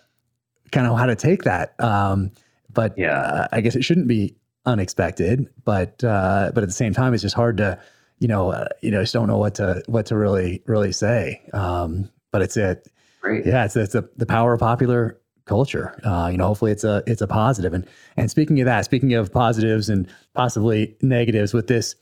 [0.72, 1.78] kind of how to take that.
[1.78, 2.32] Um,
[2.72, 5.48] but yeah, uh, I guess it shouldn't be unexpected.
[5.64, 7.80] But uh, but at the same time, it's just hard to
[8.18, 11.42] you know uh, you know just don't know what to what to really really say.
[11.52, 12.88] Um, but it's it.
[13.20, 13.46] Great.
[13.46, 15.98] yeah, it's it's a, the power of popular culture.
[16.04, 17.74] Uh, you know, hopefully it's a it's a positive.
[17.74, 17.86] And
[18.16, 21.96] and speaking of that, speaking of positives and possibly negatives with this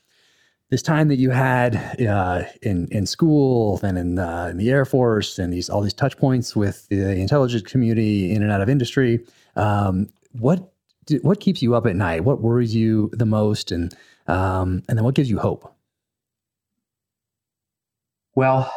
[0.71, 4.85] this time that you had uh, in in school, then in, uh, in the Air
[4.85, 8.69] Force, and these all these touch points with the intelligence community in and out of
[8.69, 10.73] industry, um, what
[11.23, 12.25] what keeps you up at night?
[12.25, 13.95] What worries you the most, and
[14.27, 15.73] um, and then what gives you hope?
[18.35, 18.71] Well,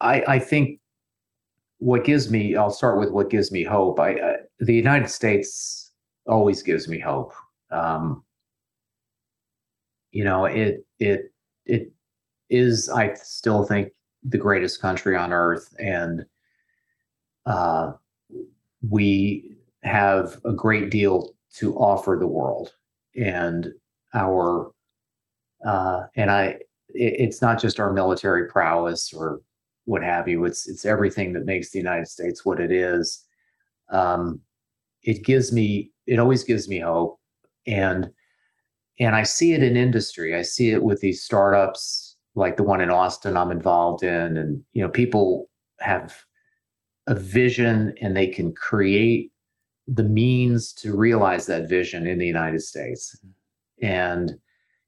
[0.00, 0.80] I, I think
[1.78, 4.00] what gives me i'll start with what gives me hope.
[4.00, 5.92] I, I the united states
[6.26, 7.32] always gives me hope.
[7.70, 8.24] Um,
[10.16, 11.32] you know it it
[11.66, 11.92] it
[12.48, 16.24] is i still think the greatest country on earth and
[17.44, 17.92] uh,
[18.88, 22.72] we have a great deal to offer the world
[23.14, 23.72] and
[24.14, 24.72] our
[25.66, 26.46] uh, and i
[26.88, 29.42] it, it's not just our military prowess or
[29.86, 30.44] what have you.
[30.44, 33.24] It's it's everything that makes the United States what it is.
[33.90, 34.40] Um,
[35.02, 37.18] it gives me it always gives me hope,
[37.66, 38.10] and
[39.00, 40.34] and I see it in industry.
[40.34, 44.62] I see it with these startups like the one in Austin I'm involved in, and
[44.72, 45.48] you know people
[45.80, 46.14] have
[47.06, 49.30] a vision and they can create
[49.86, 53.16] the means to realize that vision in the United States,
[53.80, 54.34] and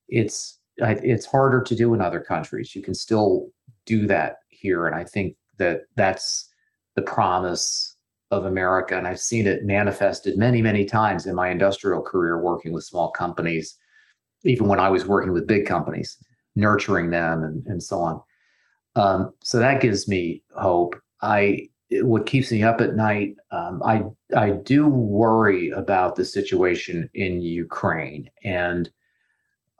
[0.08, 2.74] it's it's harder to do in other countries.
[2.74, 3.48] You can still
[3.86, 4.86] do that here.
[4.86, 6.48] And I think that that's
[6.96, 7.96] the promise
[8.30, 8.96] of America.
[8.96, 13.10] And I've seen it manifested many, many times in my industrial career working with small
[13.10, 13.76] companies,
[14.44, 16.16] even when I was working with big companies,
[16.54, 18.22] nurturing them and, and so on.
[18.96, 21.00] Um, so that gives me hope.
[21.22, 23.36] I what keeps me up at night.
[23.50, 24.04] Um, I
[24.36, 28.90] I do worry about the situation in Ukraine and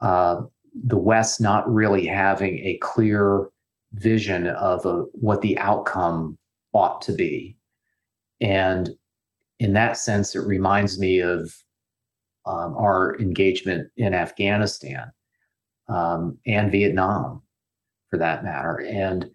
[0.01, 0.41] uh,
[0.73, 3.49] the West not really having a clear
[3.93, 6.37] vision of a, what the outcome
[6.73, 7.57] ought to be.
[8.41, 8.89] And
[9.59, 11.53] in that sense, it reminds me of
[12.45, 15.11] um, our engagement in Afghanistan
[15.87, 17.41] um, and Vietnam,
[18.09, 18.81] for that matter.
[18.87, 19.29] And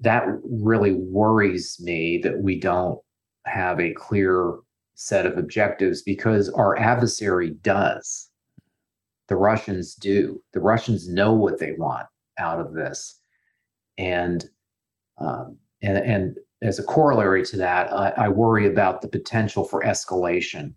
[0.00, 2.98] that really worries me that we don't
[3.46, 4.56] have a clear
[4.94, 8.30] set of objectives because our adversary does.
[9.28, 10.42] The Russians do.
[10.52, 12.06] The Russians know what they want
[12.38, 13.17] out of this,
[13.98, 14.48] and
[15.18, 19.82] um, and and as a corollary to that, I, I worry about the potential for
[19.82, 20.74] escalation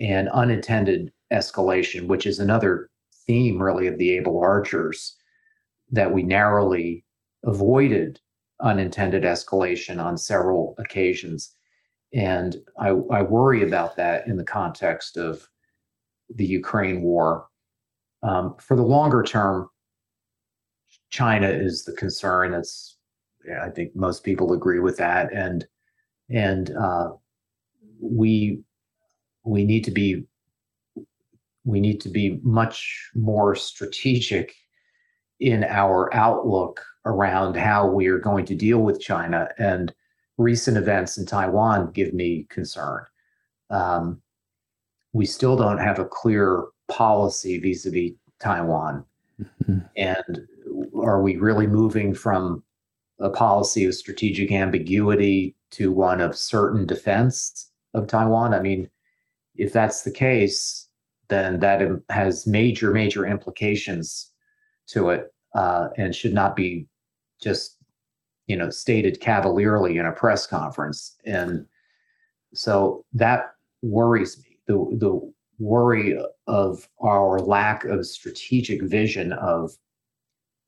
[0.00, 2.88] and unintended escalation, which is another
[3.26, 5.16] theme really of the able archers
[5.90, 7.04] that we narrowly
[7.44, 8.20] avoided
[8.60, 11.54] unintended escalation on several occasions.
[12.12, 15.46] And I, I, worry about that in the context of
[16.34, 17.46] the Ukraine war.
[18.22, 19.68] Um, for the longer term,
[21.10, 22.52] China is the concern.
[22.52, 22.96] That's
[23.46, 25.66] yeah, I think most people agree with that, and
[26.30, 27.10] and uh,
[28.00, 28.60] we
[29.44, 30.24] we need to be
[31.64, 34.54] we need to be much more strategic
[35.40, 39.48] in our outlook around how we are going to deal with China.
[39.58, 39.92] And
[40.36, 43.04] recent events in Taiwan give me concern.
[43.70, 44.20] Um,
[45.12, 49.04] we still don't have a clear policy vis a vis Taiwan.
[49.40, 49.78] Mm-hmm.
[49.96, 50.48] And
[51.02, 52.62] are we really moving from
[53.20, 58.54] a policy of strategic ambiguity to one of certain defense of Taiwan?
[58.54, 58.88] I mean,
[59.56, 60.88] if that's the case,
[61.28, 64.30] then that has major, major implications
[64.88, 66.86] to it uh, and should not be
[67.42, 67.76] just,
[68.46, 71.16] you know, stated cavalierly in a press conference.
[71.26, 71.66] And
[72.54, 73.50] so that
[73.82, 74.58] worries me.
[74.66, 79.72] The, the worry of our lack of strategic vision of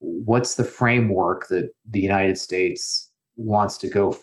[0.00, 4.16] what's the framework that the United States wants to go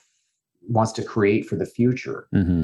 [0.67, 2.27] wants to create for the future.
[2.33, 2.63] Mm-hmm.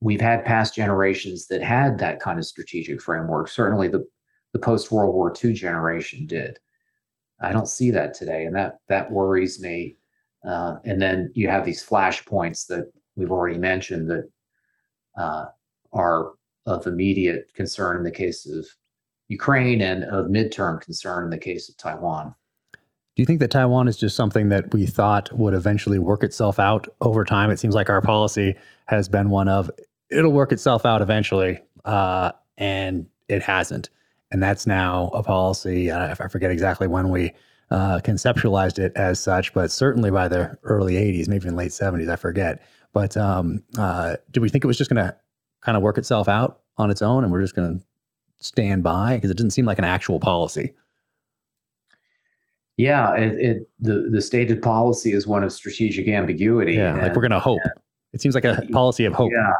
[0.00, 3.48] We've had past generations that had that kind of strategic framework.
[3.48, 4.06] Certainly, the
[4.52, 6.58] the post World War II generation did.
[7.40, 9.96] I don't see that today, and that that worries me.
[10.46, 14.30] Uh, and then you have these flashpoints that we've already mentioned that
[15.16, 15.46] uh,
[15.92, 16.32] are
[16.66, 18.66] of immediate concern in the case of
[19.28, 22.34] Ukraine and of midterm concern in the case of Taiwan.
[22.72, 26.58] Do you think that Taiwan is just something that we thought would eventually work itself
[26.58, 27.50] out over time?
[27.50, 28.54] It seems like our policy
[28.86, 29.70] has been one of
[30.10, 33.90] it'll work itself out eventually, uh, and it hasn't.
[34.30, 35.90] And that's now a policy.
[35.90, 37.32] I forget exactly when we
[37.70, 42.10] uh, conceptualized it as such, but certainly by the early 80s, maybe in late 70s,
[42.10, 42.62] I forget.
[42.92, 45.14] But um, uh, do we think it was just going to
[45.62, 47.84] kind of work itself out on its own and we're just going to
[48.38, 49.16] stand by?
[49.16, 50.74] Because it doesn't seem like an actual policy.
[52.76, 56.74] Yeah, it, it, the the stated policy is one of strategic ambiguity.
[56.74, 57.60] Yeah, and, like we're going to hope.
[58.12, 59.32] It seems like a policy of hope.
[59.34, 59.52] Yeah,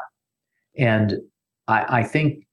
[0.77, 1.21] and
[1.67, 2.47] I, I think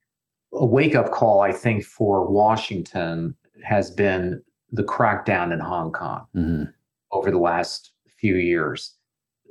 [0.53, 1.41] a wake up call.
[1.41, 6.63] I think for Washington has been the crackdown in Hong Kong mm-hmm.
[7.11, 8.95] over the last few years.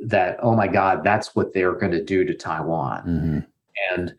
[0.04, 3.38] That oh my God, that's what they're going to do to Taiwan, mm-hmm.
[3.94, 4.14] and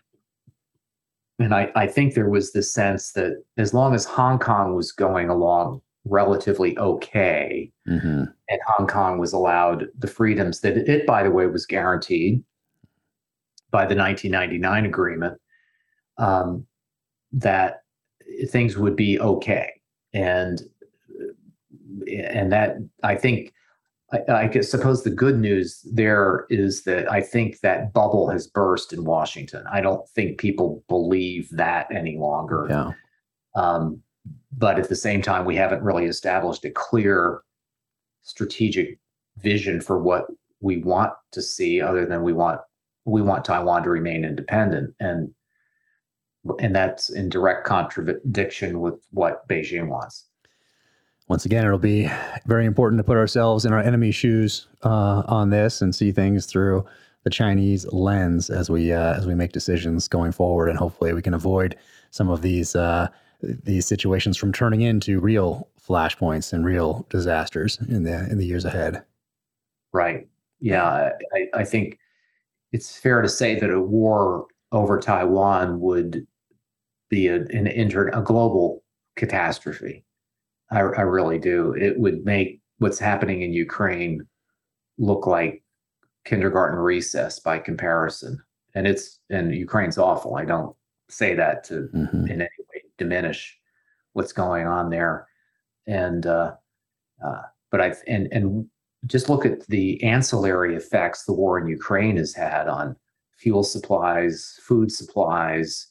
[1.40, 4.92] and I, I think there was this sense that as long as Hong Kong was
[4.92, 8.24] going along relatively okay, mm-hmm.
[8.50, 12.44] and Hong Kong was allowed the freedoms that it, by the way, was guaranteed
[13.72, 15.40] by the 1999 agreement,
[16.18, 16.66] um,
[17.34, 17.82] that
[18.48, 19.72] things would be okay.
[20.14, 20.62] And
[22.08, 23.52] and that I think
[24.12, 28.94] I, I suppose the good news there is that I think that bubble has burst
[28.94, 29.64] in Washington.
[29.72, 32.68] I don't think people believe that any longer.
[32.70, 32.92] Yeah.
[33.56, 34.02] Um,
[34.56, 37.42] but at the same time, we haven't really established a clear
[38.22, 39.00] strategic
[39.38, 40.26] vision for what
[40.60, 42.62] we want to see, other than we want
[43.06, 45.32] we want Taiwan to remain independent, and
[46.60, 50.28] and that's in direct contradiction with what Beijing wants
[51.28, 52.10] once again, it'll be
[52.46, 56.46] very important to put ourselves in our enemy's shoes uh, on this and see things
[56.46, 56.86] through
[57.24, 61.24] the Chinese lens as we uh, as we make decisions going forward, and hopefully we
[61.24, 61.76] can avoid
[62.12, 63.08] some of these uh,
[63.42, 68.64] these situations from turning into real flashpoints and real disasters in the in the years
[68.64, 69.04] ahead.
[69.92, 70.28] Right.
[70.60, 71.98] Yeah, I, I think
[72.72, 76.28] it's fair to say that a war over Taiwan would
[77.10, 78.84] be a, an inter, a global
[79.16, 80.05] catastrophe.
[80.72, 81.74] I, I really do.
[81.74, 84.26] It would make what's happening in Ukraine
[84.98, 85.64] look like
[86.26, 88.42] kindergarten recess by comparison.
[88.74, 90.36] And it's and Ukraine's awful.
[90.36, 90.76] I don't
[91.10, 92.28] say that to mm-hmm.
[92.28, 93.58] in any way diminish
[94.14, 95.28] what's going on there.
[95.88, 96.54] And uh,
[97.26, 98.68] uh, but I and and
[99.06, 102.96] just look at the ancillary effects the war in Ukraine has had on
[103.38, 105.88] fuel supplies, food supplies,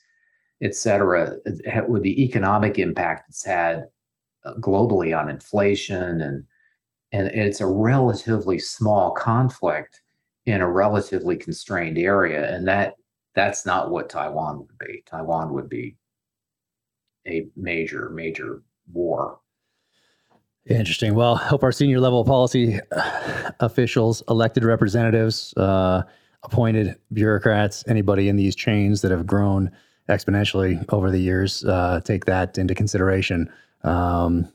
[0.63, 1.37] et cetera,
[1.87, 3.87] with the economic impact it's had
[4.61, 6.45] globally on inflation and
[7.13, 10.03] and it's a relatively small conflict
[10.47, 12.95] in a relatively constrained area and that
[13.35, 15.03] that's not what taiwan would be.
[15.07, 15.97] Taiwan would be
[17.27, 19.39] a major major war.
[20.67, 21.15] Interesting.
[21.15, 26.03] Well help our senior level policy uh, officials elected representatives uh,
[26.43, 29.71] appointed bureaucrats anybody in these chains that have grown
[30.11, 33.51] exponentially over the years uh, take that into consideration
[33.85, 34.51] um,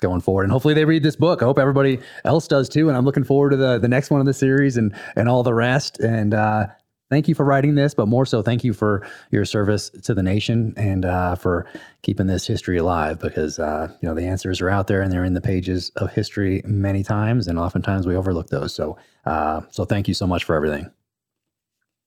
[0.00, 0.44] going forward.
[0.44, 1.42] And hopefully they read this book.
[1.42, 2.88] I hope everybody else does too.
[2.88, 5.42] And I'm looking forward to the the next one in the series and and all
[5.42, 5.98] the rest.
[6.00, 6.66] And uh,
[7.10, 10.22] thank you for writing this, but more so, thank you for your service to the
[10.22, 11.66] nation and uh, for
[12.02, 13.18] keeping this history alive.
[13.18, 16.12] Because uh, you know the answers are out there and they're in the pages of
[16.12, 18.74] history many times, and oftentimes we overlook those.
[18.74, 20.90] So uh, so thank you so much for everything.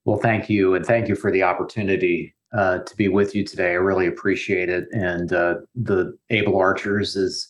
[0.05, 3.71] Well, thank you, and thank you for the opportunity uh, to be with you today.
[3.71, 4.85] I really appreciate it.
[4.91, 7.47] And uh, the Able Archers is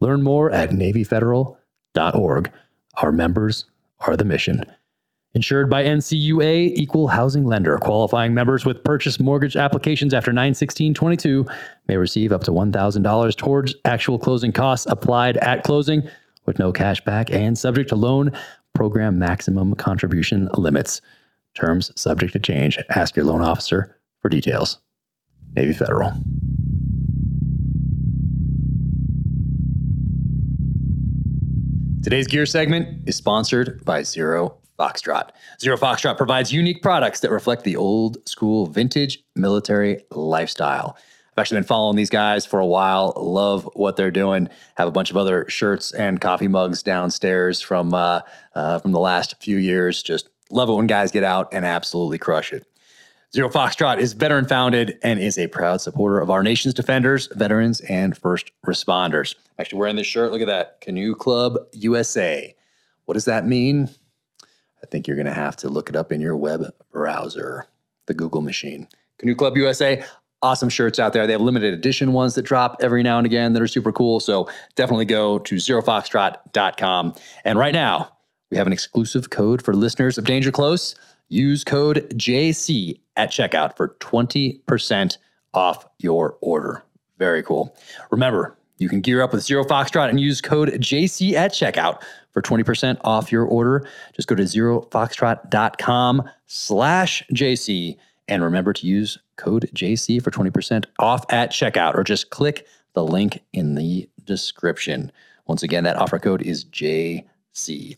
[0.01, 2.53] Learn more at NavyFederal.org.
[2.97, 3.65] Our members
[4.01, 4.65] are the mission.
[5.33, 7.79] Insured by NCUA, equal housing lender.
[7.79, 11.47] Qualifying members with purchase mortgage applications after 91622
[11.87, 16.03] may receive up to $1,000 towards actual closing costs applied at closing
[16.47, 18.33] with no cash back and subject to loan
[18.75, 21.01] program maximum contribution limits.
[21.55, 22.79] Terms subject to change.
[22.89, 24.79] Ask your loan officer for details.
[25.55, 26.13] Navy Federal.
[32.03, 35.31] Today's gear segment is sponsored by Zero Foxtrot.
[35.61, 40.97] Zero Foxtrot provides unique products that reflect the old school vintage military lifestyle.
[41.33, 43.13] I've actually been following these guys for a while.
[43.17, 44.49] Love what they're doing.
[44.77, 48.23] Have a bunch of other shirts and coffee mugs downstairs from uh,
[48.55, 50.03] uh, from the last few years.
[50.03, 52.67] Just love it when guys get out and absolutely crush it.
[53.33, 57.81] Zero Foxtrot is veteran founded and is a proud supporter of our nation's defenders, veterans,
[57.83, 59.37] and first responders.
[59.59, 60.33] Actually, wearing this shirt.
[60.33, 60.81] Look at that.
[60.81, 62.57] Canoe Club USA.
[63.05, 63.89] What does that mean?
[64.91, 67.67] Think you're going to have to look it up in your web browser,
[68.07, 68.89] the Google machine.
[69.19, 70.03] Canoe Club USA,
[70.43, 71.27] awesome shirts out there.
[71.27, 74.21] They have limited edition ones that drop every now and again that are super cool.
[74.21, 77.15] So definitely go to zerofoxtrot.com.
[77.45, 78.11] And right now,
[78.51, 80.95] we have an exclusive code for listeners of Danger Close.
[81.29, 85.19] Use code JC at checkout for 20%
[85.55, 86.83] off your order.
[87.19, 87.77] Very cool.
[88.11, 92.03] Remember, you can gear up with Zero Foxtrot and use code JC at checkout
[92.33, 93.87] for 20% off your order.
[94.15, 97.97] Just go to zerofoxtrot.com slash JC
[98.29, 103.05] and remember to use code JC for 20% off at checkout or just click the
[103.05, 105.11] link in the description.
[105.47, 107.97] Once again, that offer code is JC.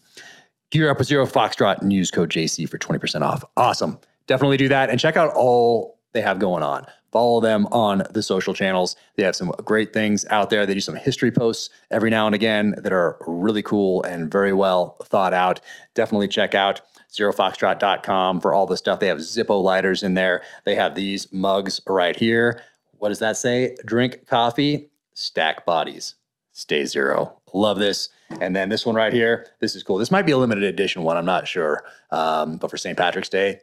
[0.70, 3.44] Gear up with Zero Foxtrot and use code JC for 20% off.
[3.56, 3.98] Awesome.
[4.26, 6.86] Definitely do that and check out all they have going on.
[7.12, 8.96] Follow them on the social channels.
[9.16, 10.64] They have some great things out there.
[10.64, 14.54] They do some history posts every now and again that are really cool and very
[14.54, 15.60] well thought out.
[15.94, 16.80] Definitely check out
[17.12, 18.98] zerofoxtrot.com for all the stuff.
[18.98, 20.42] They have Zippo lighters in there.
[20.64, 22.62] They have these mugs right here.
[22.92, 23.76] What does that say?
[23.84, 26.14] Drink coffee, stack bodies,
[26.52, 27.36] stay zero.
[27.52, 28.08] Love this.
[28.40, 29.98] And then this one right here, this is cool.
[29.98, 31.18] This might be a limited edition one.
[31.18, 31.84] I'm not sure.
[32.10, 32.96] Um, but for St.
[32.96, 33.60] Patrick's Day,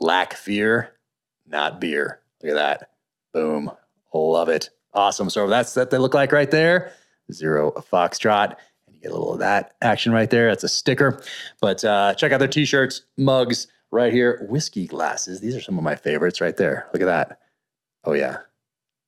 [0.00, 0.96] lack fear,
[1.46, 2.20] not beer.
[2.42, 2.90] Look at that.
[3.32, 3.70] Boom.
[4.14, 4.70] Love it.
[4.94, 5.30] Awesome.
[5.30, 6.92] So that's what they look like right there.
[7.32, 8.56] Zero Foxtrot.
[8.86, 10.48] And you get a little of that action right there.
[10.48, 11.22] That's a sticker.
[11.60, 15.40] But uh, check out their t shirts, mugs right here, whiskey glasses.
[15.40, 16.88] These are some of my favorites right there.
[16.92, 17.40] Look at that.
[18.04, 18.38] Oh, yeah.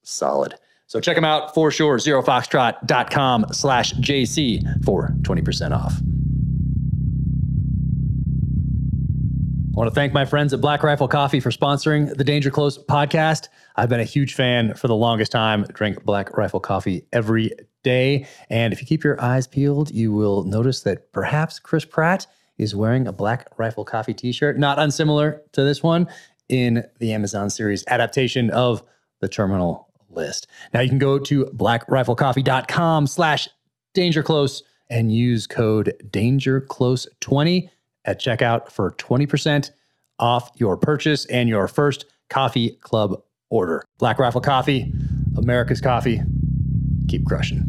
[0.02, 0.55] Solid.
[0.86, 1.99] So check them out for sure.
[1.99, 5.94] Zerofoxtrot.com slash JC for 20% off.
[9.81, 13.49] Want to thank my friends at Black Rifle Coffee for sponsoring the Danger Close podcast.
[13.76, 15.65] I've been a huge fan for the longest time.
[15.73, 17.50] Drink Black Rifle Coffee every
[17.83, 18.26] day.
[18.50, 22.26] And if you keep your eyes peeled, you will notice that perhaps Chris Pratt
[22.59, 26.09] is wearing a Black Rifle Coffee t shirt, not unsimilar to this one
[26.50, 28.83] in the Amazon series adaptation of
[29.20, 30.47] the Terminal List.
[30.75, 33.49] Now you can go to blackriflecoffee.com slash
[33.94, 37.70] dangerclose and use code dangerclose20
[38.10, 39.70] at checkout for 20%
[40.18, 43.84] off your purchase and your first coffee club order.
[43.98, 44.92] Black Rifle Coffee,
[45.36, 46.20] America's coffee.
[47.08, 47.62] Keep crushing.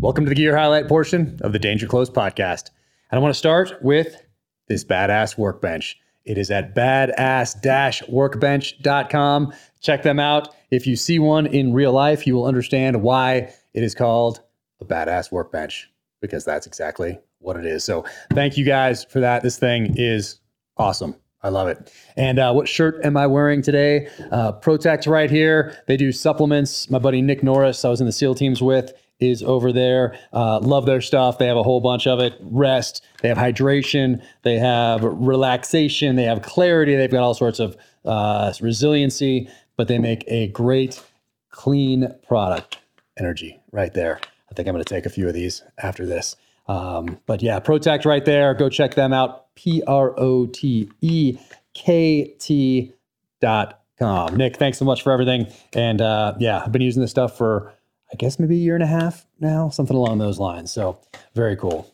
[0.00, 2.70] Welcome to the gear highlight portion of the Danger Close podcast.
[3.10, 4.22] And I want to start with
[4.68, 5.98] this badass workbench.
[6.24, 9.52] It is at badass-workbench.com.
[9.80, 10.54] Check them out.
[10.70, 14.40] If you see one in real life, you will understand why it is called
[14.80, 15.90] a badass workbench
[16.24, 17.84] because that's exactly what it is.
[17.84, 19.42] So thank you guys for that.
[19.42, 20.40] This thing is
[20.76, 21.14] awesome.
[21.42, 21.92] I love it.
[22.16, 24.08] And uh, what shirt am I wearing today?
[24.32, 25.76] Uh, Protekt right here.
[25.86, 26.88] They do supplements.
[26.88, 30.18] My buddy Nick Norris, I was in the SEAL teams with, is over there.
[30.32, 31.36] Uh, love their stuff.
[31.36, 32.34] They have a whole bunch of it.
[32.40, 33.04] Rest.
[33.20, 34.22] They have hydration.
[34.42, 36.16] They have relaxation.
[36.16, 36.96] They have clarity.
[36.96, 41.02] They've got all sorts of uh, resiliency, but they make a great,
[41.50, 42.78] clean product.
[43.18, 44.18] Energy right there.
[44.50, 46.36] I think I'm going to take a few of these after this.
[46.66, 48.54] Um, but yeah, Protekt right there.
[48.54, 49.54] Go check them out.
[49.54, 51.38] P R O T E
[51.74, 52.92] K T
[53.40, 54.36] dot com.
[54.36, 55.46] Nick, thanks so much for everything.
[55.72, 57.72] And uh, yeah, I've been using this stuff for,
[58.12, 60.72] I guess, maybe a year and a half now, something along those lines.
[60.72, 60.98] So
[61.34, 61.92] very cool.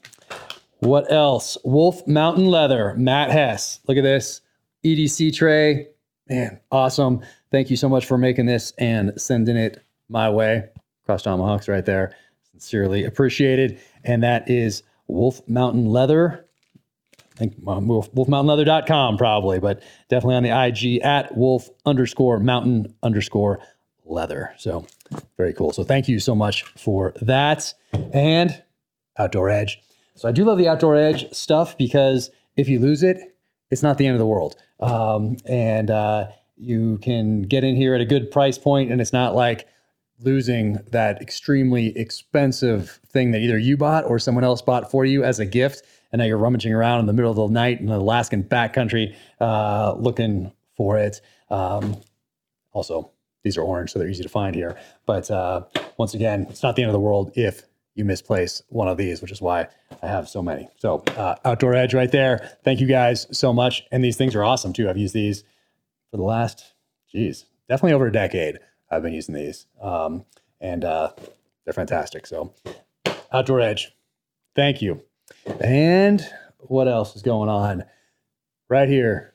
[0.79, 1.59] What else?
[1.65, 3.81] Wolf Mountain Leather, Matt Hess.
[3.87, 4.41] Look at this
[4.85, 5.89] EDC tray.
[6.29, 7.21] Man, awesome.
[7.51, 10.69] Thank you so much for making this and sending it my way.
[11.05, 12.15] Cross tomahawks right there.
[12.53, 13.81] Sincerely appreciated.
[14.05, 16.47] And that is Wolf Mountain Leather.
[17.17, 22.95] I think um, wolf, wolfmountainleather.com probably, but definitely on the IG at wolf underscore mountain
[23.03, 23.61] underscore
[24.05, 24.53] leather.
[24.59, 24.87] So
[25.37, 25.73] very cool.
[25.73, 27.73] So thank you so much for that.
[28.13, 28.63] And
[29.19, 29.81] Outdoor Edge.
[30.17, 33.37] So I do love the Outdoor Edge stuff because if you lose it,
[33.71, 34.57] it's not the end of the world.
[34.81, 39.13] Um, and uh, you can get in here at a good price point, and it's
[39.13, 39.67] not like
[40.23, 45.25] losing that extremely expensive thing that either you bought or someone else bought for you
[45.25, 45.85] as a gift.
[46.13, 49.15] And now you're rummaging around in the middle of the night in the Alaskan backcountry
[49.41, 51.21] uh, looking for it.
[51.51, 51.97] Um,
[52.73, 54.77] also, these are orange, so they're easy to find here.
[55.07, 55.65] But uh,
[55.97, 57.63] once again, it's not the end of the world if
[57.95, 59.69] you misplace one of these, which is why
[60.03, 60.69] I have so many.
[60.77, 62.57] So, uh, Outdoor Edge right there.
[62.65, 63.83] Thank you guys so much.
[63.91, 64.89] And these things are awesome too.
[64.89, 65.45] I've used these
[66.11, 66.73] for the last,
[67.11, 68.59] geez, definitely over a decade.
[68.91, 70.25] I've been using these, um,
[70.61, 71.13] and uh,
[71.65, 72.27] they're fantastic.
[72.27, 72.53] So,
[73.33, 73.95] Outdoor Edge,
[74.57, 75.03] thank you.
[75.61, 76.27] And
[76.59, 77.85] what else is going on?
[78.69, 79.35] Right here,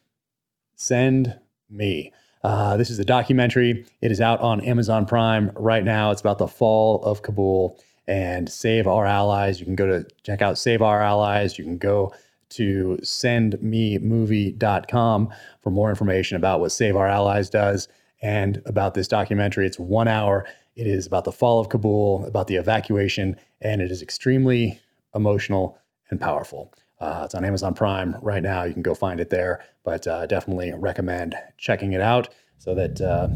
[0.76, 2.12] Send Me.
[2.44, 3.86] Uh, this is a documentary.
[4.02, 6.12] It is out on Amazon Prime right now.
[6.12, 9.60] It's about the fall of Kabul and Save Our Allies.
[9.60, 11.58] You can go to check out Save Our Allies.
[11.58, 12.14] You can go
[12.50, 17.88] to sendmemovie.com for more information about what Save Our Allies does
[18.26, 19.68] and about this documentary.
[19.68, 20.48] It's one hour.
[20.76, 24.80] It is about the fall of Kabul, about the evacuation, and it is extremely
[25.14, 25.78] emotional
[26.10, 26.74] and powerful.
[27.00, 28.64] Uh, it's on Amazon Prime right now.
[28.64, 33.00] You can go find it there, but uh, definitely recommend checking it out so that
[33.00, 33.28] uh,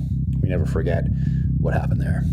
[0.41, 1.05] we never forget
[1.59, 2.23] what happened there.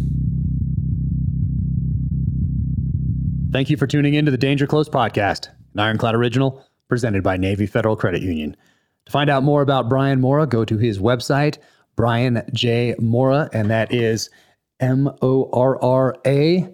[3.53, 7.37] Thank you for tuning in to the Danger Close podcast, an Ironclad original presented by
[7.37, 8.57] Navy Federal Credit Union.
[9.05, 11.59] To find out more about Brian Morra, go to his website,
[11.97, 12.95] Brian J.
[12.99, 14.31] Morra, and that is
[14.81, 16.69] M O R R A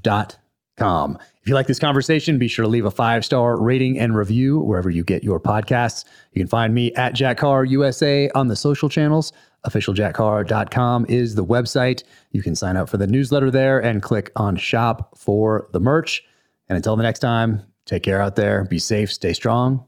[0.00, 0.38] dot
[0.76, 1.18] com.
[1.42, 4.60] If you like this conversation, be sure to leave a five star rating and review
[4.60, 6.04] wherever you get your podcasts.
[6.32, 9.32] You can find me at Jack Carr USA on the social channels.
[9.66, 12.04] OfficialJackCarr.com is the website.
[12.30, 16.22] You can sign up for the newsletter there and click on shop for the merch.
[16.68, 18.64] And until the next time, take care out there.
[18.64, 19.84] Be safe, stay strong,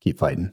[0.00, 0.52] keep fighting.